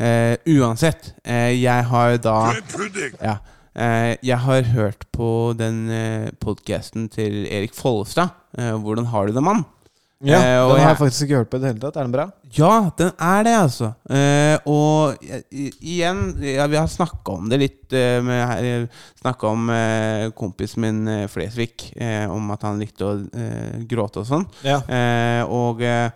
Eh, 0.02 0.56
uansett, 0.56 1.12
eh, 1.22 1.52
jeg 1.54 1.86
har 1.92 2.16
da 2.24 2.36
ja, 3.22 3.36
eh, 3.74 4.16
Jeg 4.18 4.40
har 4.48 4.72
hørt 4.74 5.06
på 5.14 5.30
den 5.58 5.86
eh, 5.92 6.32
podkasten 6.42 7.08
til 7.12 7.46
Erik 7.46 7.74
Follestad. 7.76 8.34
Eh, 8.58 8.74
'Hvordan 8.74 9.12
har 9.14 9.26
du 9.26 9.36
det, 9.36 9.44
mann?' 9.44 9.64
Ja, 10.24 10.38
Eh, 10.38 10.68
den 10.72 10.80
har 10.80 10.94
jeg- 10.94 10.96
faktisk 10.98 11.22
ikke 11.26 11.36
hørt 11.36 11.50
på 11.50 11.56
i 11.56 11.60
det 11.60 11.68
hele 11.74 11.80
tatt. 11.80 11.96
Er 11.96 12.02
den 12.04 12.12
bra? 12.12 12.30
Ja, 12.56 12.90
den 12.96 13.10
er 13.20 13.42
det, 13.44 13.52
altså. 13.52 13.94
Eh, 14.08 14.58
og 14.66 15.18
i- 15.52 15.72
igjen, 15.82 16.40
ja, 16.40 16.66
vi 16.66 16.76
har 16.76 16.86
snakka 16.88 17.34
om 17.36 17.48
det 17.50 17.58
litt 17.60 17.92
eh, 17.92 18.22
med 18.22 18.88
Snakka 19.20 19.46
om 19.50 19.68
eh, 19.70 20.30
kompisen 20.30 20.80
min 20.80 21.06
uh, 21.08 21.26
Flesvig, 21.28 21.92
eh, 22.00 22.24
om 22.30 22.50
at 22.50 22.62
han 22.62 22.78
likte 22.80 23.04
å 23.04 23.28
eh, 23.34 23.84
gråte 23.86 24.20
og 24.20 24.26
sånn. 24.26 24.46
Ja. 24.64 24.80
Eh, 24.88 25.44
og 25.44 25.82
eh, 25.82 26.08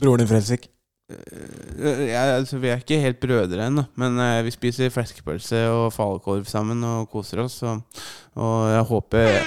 Broren 0.00 0.18
din 0.18 0.26
Frelsvik. 0.26 0.66
eh, 1.10 2.10
ja, 2.10 2.22
altså, 2.40 2.58
Vi 2.58 2.68
er 2.70 2.78
ikke 2.82 3.00
helt 3.00 3.20
brødre 3.20 3.68
ennå, 3.68 3.86
men 3.96 4.18
eh, 4.18 4.42
vi 4.42 4.50
spiser 4.50 4.90
fleskepølse 4.90 5.68
og 5.70 5.92
falukorv 5.92 6.44
sammen 6.48 6.82
og 6.82 7.08
koser 7.12 7.38
oss. 7.44 7.62
Og, 7.62 7.82
og 8.36 8.68
jeg 8.72 8.84
håper 8.90 9.42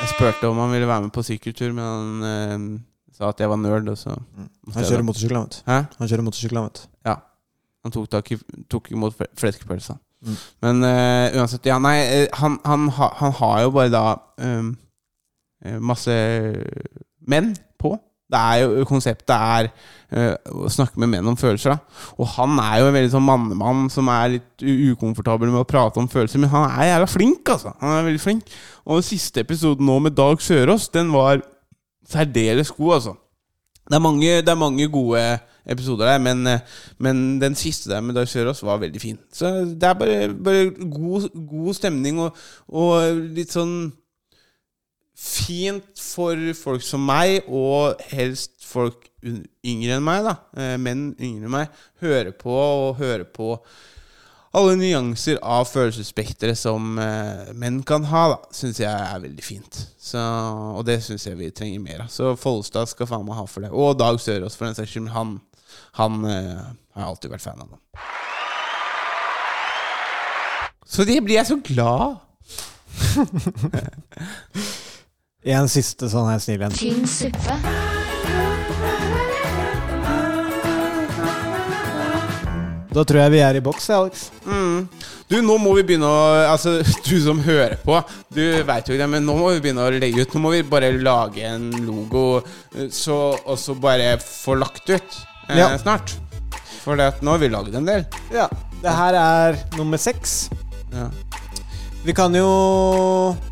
Jeg 0.00 0.08
spurte 0.14 0.48
om 0.48 0.58
han 0.62 0.72
ville 0.72 0.88
være 0.88 1.02
med 1.06 1.12
på 1.14 1.22
sykkeltur, 1.26 1.72
men 1.76 1.84
han 1.84 2.28
eh, 2.28 3.16
sa 3.16 3.28
at 3.30 3.40
jeg 3.42 3.50
var 3.52 3.58
nerd. 3.60 3.88
Og 3.92 3.98
så 4.00 4.14
Han 4.14 4.86
kjører 4.88 5.04
motorsykkel, 5.06 5.36
han, 5.36 5.48
vet. 5.50 5.58
Hæ? 5.68 5.78
Han 5.98 6.08
kjører 6.12 6.24
motorsykkel, 6.26 6.60
han, 6.60 6.68
vet 6.70 6.80
du. 6.84 6.86
Han 7.84 7.92
tok, 7.94 8.06
tak 8.12 8.30
i, 8.34 8.36
tok 8.68 8.90
imot 8.92 9.14
fle- 9.16 9.30
fleskepølsa. 9.40 9.94
Mm. 10.20 10.34
Men 10.66 10.82
eh, 10.84 11.36
uansett, 11.40 11.64
ja, 11.68 11.78
nei, 11.80 11.94
eh, 12.04 12.26
han, 12.42 12.58
han, 12.68 12.88
han 12.92 13.32
har 13.38 13.62
jo 13.64 13.70
bare 13.72 13.92
da 13.92 14.02
ehm, 14.44 14.74
eh, 15.64 15.78
masse 15.80 16.12
menn 17.32 17.54
på. 17.80 17.94
Det 18.30 18.40
er 18.40 18.62
jo, 18.62 18.84
Konseptet 18.88 19.34
er 19.34 19.70
uh, 20.14 20.64
å 20.64 20.70
snakke 20.72 21.00
med 21.02 21.12
menn 21.14 21.30
om 21.30 21.38
følelser. 21.38 21.74
da 21.74 22.12
Og 22.18 22.28
han 22.36 22.58
er 22.62 22.80
jo 22.80 22.90
en 22.90 22.96
veldig 22.98 23.12
sånn 23.14 23.26
mannemann 23.26 23.88
som 23.92 24.10
er 24.12 24.36
litt 24.36 24.66
ukomfortabel 24.94 25.50
med 25.50 25.62
å 25.64 25.68
prate 25.68 26.02
om 26.02 26.10
følelser, 26.10 26.42
men 26.42 26.52
han 26.52 26.68
er 26.70 26.92
jævla 26.92 27.10
flink, 27.10 27.54
altså. 27.56 27.74
Han 27.82 27.96
er 27.96 28.06
veldig 28.10 28.22
flink 28.22 28.54
Og 28.86 29.00
den 29.00 29.08
siste 29.10 29.44
episoden 29.44 29.88
nå 29.88 29.98
med 30.06 30.16
Dag 30.18 30.42
Sørås, 30.44 30.88
den 30.94 31.12
var 31.14 31.42
særdeles 32.10 32.72
god, 32.76 32.94
altså. 33.00 33.16
Det 33.90 33.98
er 33.98 34.02
mange, 34.04 34.34
det 34.46 34.48
er 34.48 34.58
mange 34.58 34.86
gode 34.88 35.20
episoder 35.66 36.06
der, 36.06 36.18
men, 36.22 36.46
men 36.98 37.40
den 37.40 37.54
siste 37.58 37.90
der 37.90 38.00
med 38.00 38.14
Dag 38.14 38.28
Sørås 38.28 38.62
var 38.62 38.78
veldig 38.78 39.00
fin. 39.00 39.18
Så 39.32 39.46
det 39.64 39.82
er 39.82 39.94
bare, 39.98 40.28
bare 40.34 40.70
god, 40.90 41.26
god 41.48 41.74
stemning 41.74 42.20
og, 42.22 42.36
og 42.68 43.18
litt 43.34 43.50
sånn 43.50 43.90
fint 45.20 46.00
for 46.00 46.40
folk 46.56 46.82
som 46.84 47.02
meg, 47.04 47.42
og 47.46 48.00
helst 48.12 48.64
folk 48.64 49.10
yngre 49.20 49.98
enn 49.98 50.04
meg, 50.04 50.24
da. 50.24 50.34
Eh, 50.56 50.76
menn 50.80 51.14
yngre 51.20 51.48
enn 51.48 51.56
meg. 51.58 51.80
Høre 52.00 52.32
på 52.36 52.54
og 52.56 52.96
høre 53.00 53.24
på 53.28 53.58
alle 54.56 54.74
nyanser 54.80 55.38
av 55.46 55.68
følelsesspekteret 55.70 56.58
som 56.58 56.98
eh, 56.98 57.52
menn 57.54 57.82
kan 57.86 58.04
ha, 58.10 58.24
da, 58.32 58.38
syns 58.56 58.80
jeg 58.82 58.90
er 58.90 59.20
veldig 59.22 59.44
fint. 59.44 59.78
Så, 60.00 60.18
og 60.18 60.84
det 60.88 60.98
syns 61.04 61.26
jeg 61.28 61.38
vi 61.38 61.50
trenger 61.54 61.84
mer 61.84 62.00
av. 62.06 62.10
Så 62.10 62.32
Follestad 62.40 62.90
skal 62.90 63.06
faen 63.10 63.26
meg 63.28 63.38
ha 63.38 63.46
for 63.50 63.66
det. 63.66 63.70
Og 63.70 63.98
Dag 64.00 64.18
Sørås, 64.22 64.56
for 64.58 64.66
den 64.66 64.78
saks 64.78 64.96
skyld. 64.96 65.12
Han, 65.14 65.36
han 66.00 66.12
eh, 66.26 66.64
har 66.96 67.04
jeg 67.04 67.10
alltid 67.12 67.36
vært 67.36 67.46
fan 67.46 67.62
av. 67.62 67.76
Da. 67.76 67.80
Så 70.90 71.06
det 71.06 71.20
blir 71.22 71.38
jeg 71.38 71.46
så 71.46 71.60
glad 71.62 72.18
En 75.42 75.68
siste 75.72 76.08
sånn 76.12 76.28
her 76.28 76.40
snill 76.42 76.66
en. 76.66 76.74
Tynn 76.76 77.06
suppe. 77.08 77.56
Da 82.90 83.04
tror 83.06 83.20
jeg 83.22 83.32
vi 83.36 83.40
er 83.46 83.56
i 83.56 83.62
boks, 83.62 83.86
Alex. 83.94 84.24
Mm. 84.44 84.88
Du, 85.30 85.36
nå 85.46 85.54
må 85.62 85.76
vi 85.78 85.84
begynne 85.86 86.08
å 86.10 86.22
Altså, 86.50 86.80
du 87.06 87.14
som 87.22 87.38
hører 87.44 87.76
på, 87.84 88.00
du 88.34 88.42
veit 88.66 88.88
jo 88.90 88.96
ikke 88.96 89.04
det, 89.04 89.10
men 89.14 89.24
nå 89.28 89.36
må 89.38 89.52
vi 89.54 89.62
begynne 89.62 89.86
å 89.86 89.92
legge 89.94 90.24
ut. 90.26 90.34
Nå 90.34 90.42
må 90.42 90.52
vi 90.56 90.64
bare 90.66 90.90
lage 90.98 91.44
en 91.46 91.70
logo, 91.86 92.42
så, 92.92 93.20
og 93.46 93.56
så 93.62 93.76
bare 93.78 94.16
få 94.24 94.58
lagt 94.58 94.90
ut 94.90 95.20
eh, 95.48 95.60
Ja. 95.62 95.70
snart. 95.80 96.16
For 96.80 96.98
nå 96.98 97.30
har 97.30 97.40
vi 97.40 97.52
lagd 97.52 97.76
en 97.78 97.86
del. 97.86 98.04
Ja. 98.34 98.48
Det 98.80 98.92
her 98.96 99.16
er 99.20 99.58
nummer 99.78 100.00
seks. 100.00 100.48
Ja. 100.90 101.06
Vi 102.00 102.14
kan 102.16 102.32
jo 102.32 102.48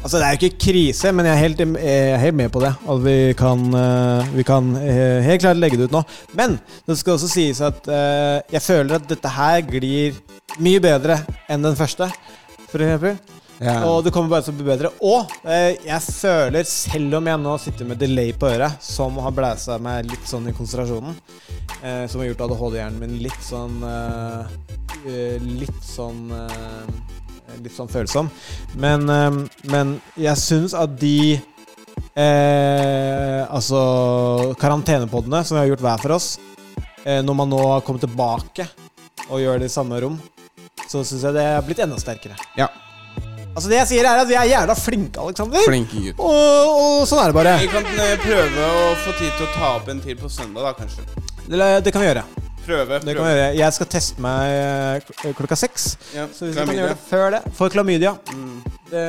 Altså, 0.01 0.17
det 0.17 0.25
er 0.25 0.35
jo 0.35 0.39
ikke 0.41 0.63
krise, 0.71 1.11
men 1.13 1.27
jeg 1.29 1.35
er 1.35 1.43
helt, 1.43 1.59
jeg 1.61 2.13
er 2.15 2.21
helt 2.23 2.37
med 2.39 2.53
på 2.53 2.63
det. 2.63 2.71
At 2.89 3.03
vi 3.05 3.17
kan, 3.37 3.65
eh, 3.77 4.31
vi 4.39 4.45
kan 4.47 4.71
eh, 4.81 5.21
helt 5.27 5.43
klart 5.43 5.61
legge 5.61 5.77
det 5.77 5.91
ut 5.91 5.97
nå. 5.99 6.01
Men 6.39 6.57
det 6.87 6.97
skal 6.97 7.19
også 7.19 7.29
sies 7.29 7.61
at 7.61 7.89
eh, 7.93 8.39
jeg 8.55 8.65
føler 8.65 8.97
at 8.97 9.09
dette 9.11 9.33
her 9.35 9.61
glir 9.69 10.17
mye 10.65 10.81
bedre 10.81 11.19
enn 11.51 11.67
den 11.67 11.77
første, 11.77 12.09
for 12.71 12.81
eksempel. 12.81 13.19
Ja. 13.61 13.83
Og 13.91 14.01
det 14.07 14.15
kommer 14.15 14.33
bare 14.33 14.47
til 14.47 14.55
å 14.55 14.59
bli 14.63 14.69
bedre. 14.71 14.95
Og 15.05 15.29
jeg 15.45 16.01
føler, 16.07 16.65
selv 16.65 17.19
om 17.19 17.29
jeg 17.29 17.43
nå 17.43 17.57
sitter 17.61 17.91
med 17.91 18.01
delay 18.01 18.33
på 18.33 18.49
øret, 18.49 18.81
som 18.81 19.19
har 19.21 19.35
blæsa 19.35 19.77
meg 19.83 20.09
litt 20.09 20.31
sånn 20.31 20.49
i 20.49 20.55
konsentrasjonen, 20.57 21.19
som 21.83 22.23
har 22.23 22.31
gjort 22.31 22.47
ADHD-hjernen 22.47 23.03
min 23.03 23.19
litt 23.23 23.43
sånn 23.45 23.83
Litt 25.59 25.83
sånn 25.85 26.31
Litt 27.63 27.75
sånn 27.75 27.89
følsom. 27.91 28.29
Men, 28.77 29.09
eh, 29.11 29.39
men 29.73 29.95
jeg 30.21 30.37
syns 30.41 30.75
at 30.77 30.93
de 31.01 31.39
eh, 32.15 33.45
Altså 33.49 34.55
karantenepoddene 34.61 35.41
som 35.47 35.57
vi 35.57 35.63
har 35.63 35.71
gjort 35.73 35.85
hver 35.87 36.03
for 36.03 36.17
oss, 36.19 36.29
eh, 37.05 37.23
når 37.25 37.39
man 37.41 37.51
nå 37.51 37.63
har 37.73 37.87
kommet 37.87 38.05
tilbake 38.05 38.69
og 39.29 39.41
gjør 39.43 39.59
det 39.63 39.71
i 39.71 39.73
samme 39.73 39.99
rom, 40.03 40.19
så 40.89 41.03
syns 41.05 41.25
jeg 41.25 41.37
det 41.37 41.45
er 41.45 41.65
blitt 41.67 41.81
enda 41.85 41.99
sterkere. 42.01 42.37
ja. 42.59 42.69
Altså 43.59 43.71
Det 43.73 43.79
jeg 43.81 43.89
sier, 43.91 44.07
er 44.07 44.21
at 44.23 44.29
vi 44.29 44.37
er 44.39 44.45
jævla 44.53 44.75
flinke, 44.79 45.19
Aleksander. 45.19 45.65
Flinke 45.67 45.99
gutt. 45.99 46.21
Og, 46.23 46.77
og 46.79 47.01
sånn 47.11 47.25
er 47.25 47.33
det 47.33 47.35
bare. 47.35 47.55
Vi 47.59 47.71
kan 47.73 47.89
eh, 48.05 48.13
prøve 48.23 48.67
å 48.71 48.93
få 49.03 49.15
tid 49.19 49.33
til 49.35 49.49
å 49.49 49.55
ta 49.57 49.71
opp 49.81 49.89
en 49.91 50.03
til 50.05 50.15
på 50.21 50.31
søndag, 50.31 50.63
da, 50.69 50.75
kanskje. 50.79 51.03
Det, 51.49 51.59
det 51.83 51.91
kan 51.91 52.05
vi 52.05 52.07
gjøre. 52.07 52.23
Prøve. 52.69 52.99
Det 53.01 53.15
kan 53.17 53.25
vi 53.25 53.31
gjøre. 53.33 53.53
Jeg 53.59 53.77
skal 53.79 53.89
teste 53.95 54.25
meg 54.25 54.55
eh, 54.59 55.33
klokka 55.39 55.57
seks. 55.57 55.87
Ja, 56.15 56.27
Så 56.33 56.47
hvis 56.49 56.57
vi 56.59 56.67
kan 56.67 56.75
gjøre 56.77 56.95
det 56.95 56.99
før 57.09 57.31
det 57.37 57.41
For 57.57 57.73
klamydia. 57.73 58.13
Mm. 58.35 58.59
Det, 58.91 59.07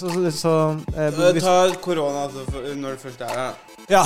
så 0.00 0.10
så, 0.10 0.30
så 0.34 0.54
eh, 0.96 1.38
Ta 1.40 1.54
korona 1.82 2.26
når 2.74 2.98
du 2.98 3.04
først 3.06 3.22
er 3.26 3.36
her. 3.36 3.54
Ja. 3.90 4.04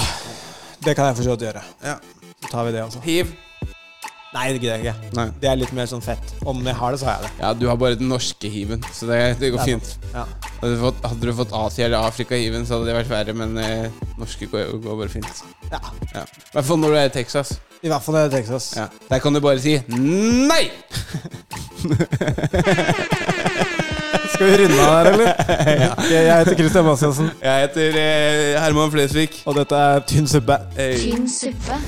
Det 0.84 0.96
kan 0.96 1.08
jeg 1.08 1.16
for 1.16 1.24
så 1.24 1.34
vidt 1.36 1.48
gjøre. 1.48 1.64
Ja. 1.84 1.96
Så 2.44 2.50
tar 2.52 2.64
vi 2.68 2.76
det 2.76 2.84
altså. 2.84 3.00
Hiv. 3.04 3.32
Nei, 4.34 4.46
det 4.52 4.58
gidder 4.64 4.80
jeg 4.80 4.82
ikke. 4.88 5.10
Nei. 5.14 5.24
Det 5.40 5.46
er 5.50 5.56
litt 5.60 5.72
mer 5.76 5.86
sånn 5.86 6.02
fett. 6.02 6.32
Om 6.50 6.64
jeg 6.66 6.74
har 6.74 6.90
det, 6.94 6.98
så 7.00 7.06
har 7.06 7.20
jeg 7.20 7.28
det. 7.28 7.32
Ja, 7.44 7.52
du 7.54 7.66
har 7.70 7.76
bare 7.78 7.94
den 8.00 8.08
norske 8.10 8.48
hiven, 8.50 8.80
så 8.92 9.06
det, 9.06 9.18
det 9.38 9.52
går 9.54 9.60
Det 9.62 9.66
fint. 9.68 9.92
Ja. 10.14 10.24
Hadde 10.60 10.72
du 10.74 10.80
fått, 10.82 10.98
hadde 11.06 11.28
du 11.28 11.32
fått 11.38 11.52
Asia- 11.54 11.86
eller 11.86 12.02
Afrika-hiven, 12.08 12.66
så 12.66 12.74
hadde 12.80 12.88
det 12.90 12.96
vært 12.98 13.12
verre, 13.12 13.34
men 13.38 13.54
eh, 13.62 13.86
norske 14.18 14.48
går, 14.50 14.72
går 14.82 14.98
bare 15.04 15.12
fint. 15.12 15.44
ja. 15.70 15.78
Ja. 16.14 16.24
I 16.26 16.26
hvert 16.56 16.66
fall 16.72 16.78
når 16.82 16.90
du 16.90 16.98
er 16.98 17.06
i 17.12 17.14
Texas. 17.14 17.54
I 17.84 17.88
hvert 17.92 18.02
fall 18.02 18.14
når 18.16 18.20
du 18.20 18.26
er 18.26 18.32
i 18.32 18.36
Texas. 18.42 18.66
Ja. 18.78 18.88
Der 19.10 19.18
kan 19.22 19.34
du 19.34 19.40
bare 19.44 19.60
si 19.62 19.76
nei! 19.94 20.64
Skal 24.34 24.46
vi 24.50 24.56
runde 24.64 24.82
av 24.82 24.94
her, 24.96 25.10
eller? 25.12 25.26
ja. 25.78 25.90
Jeg 26.10 26.38
heter 26.40 26.56
Christian 26.58 26.86
Bastiansen, 26.88 27.30
Jeg 27.42 27.68
heter 27.68 27.98
eh, 28.02 28.60
Herman 28.64 28.90
Flesvig. 28.90 29.30
og 29.46 29.54
dette 29.62 29.78
er 29.78 30.02
Tynn 30.10 30.26
suppe. 30.30 30.58
Hey. 30.78 30.96
Tynn 31.04 31.28
suppe. 31.30 31.78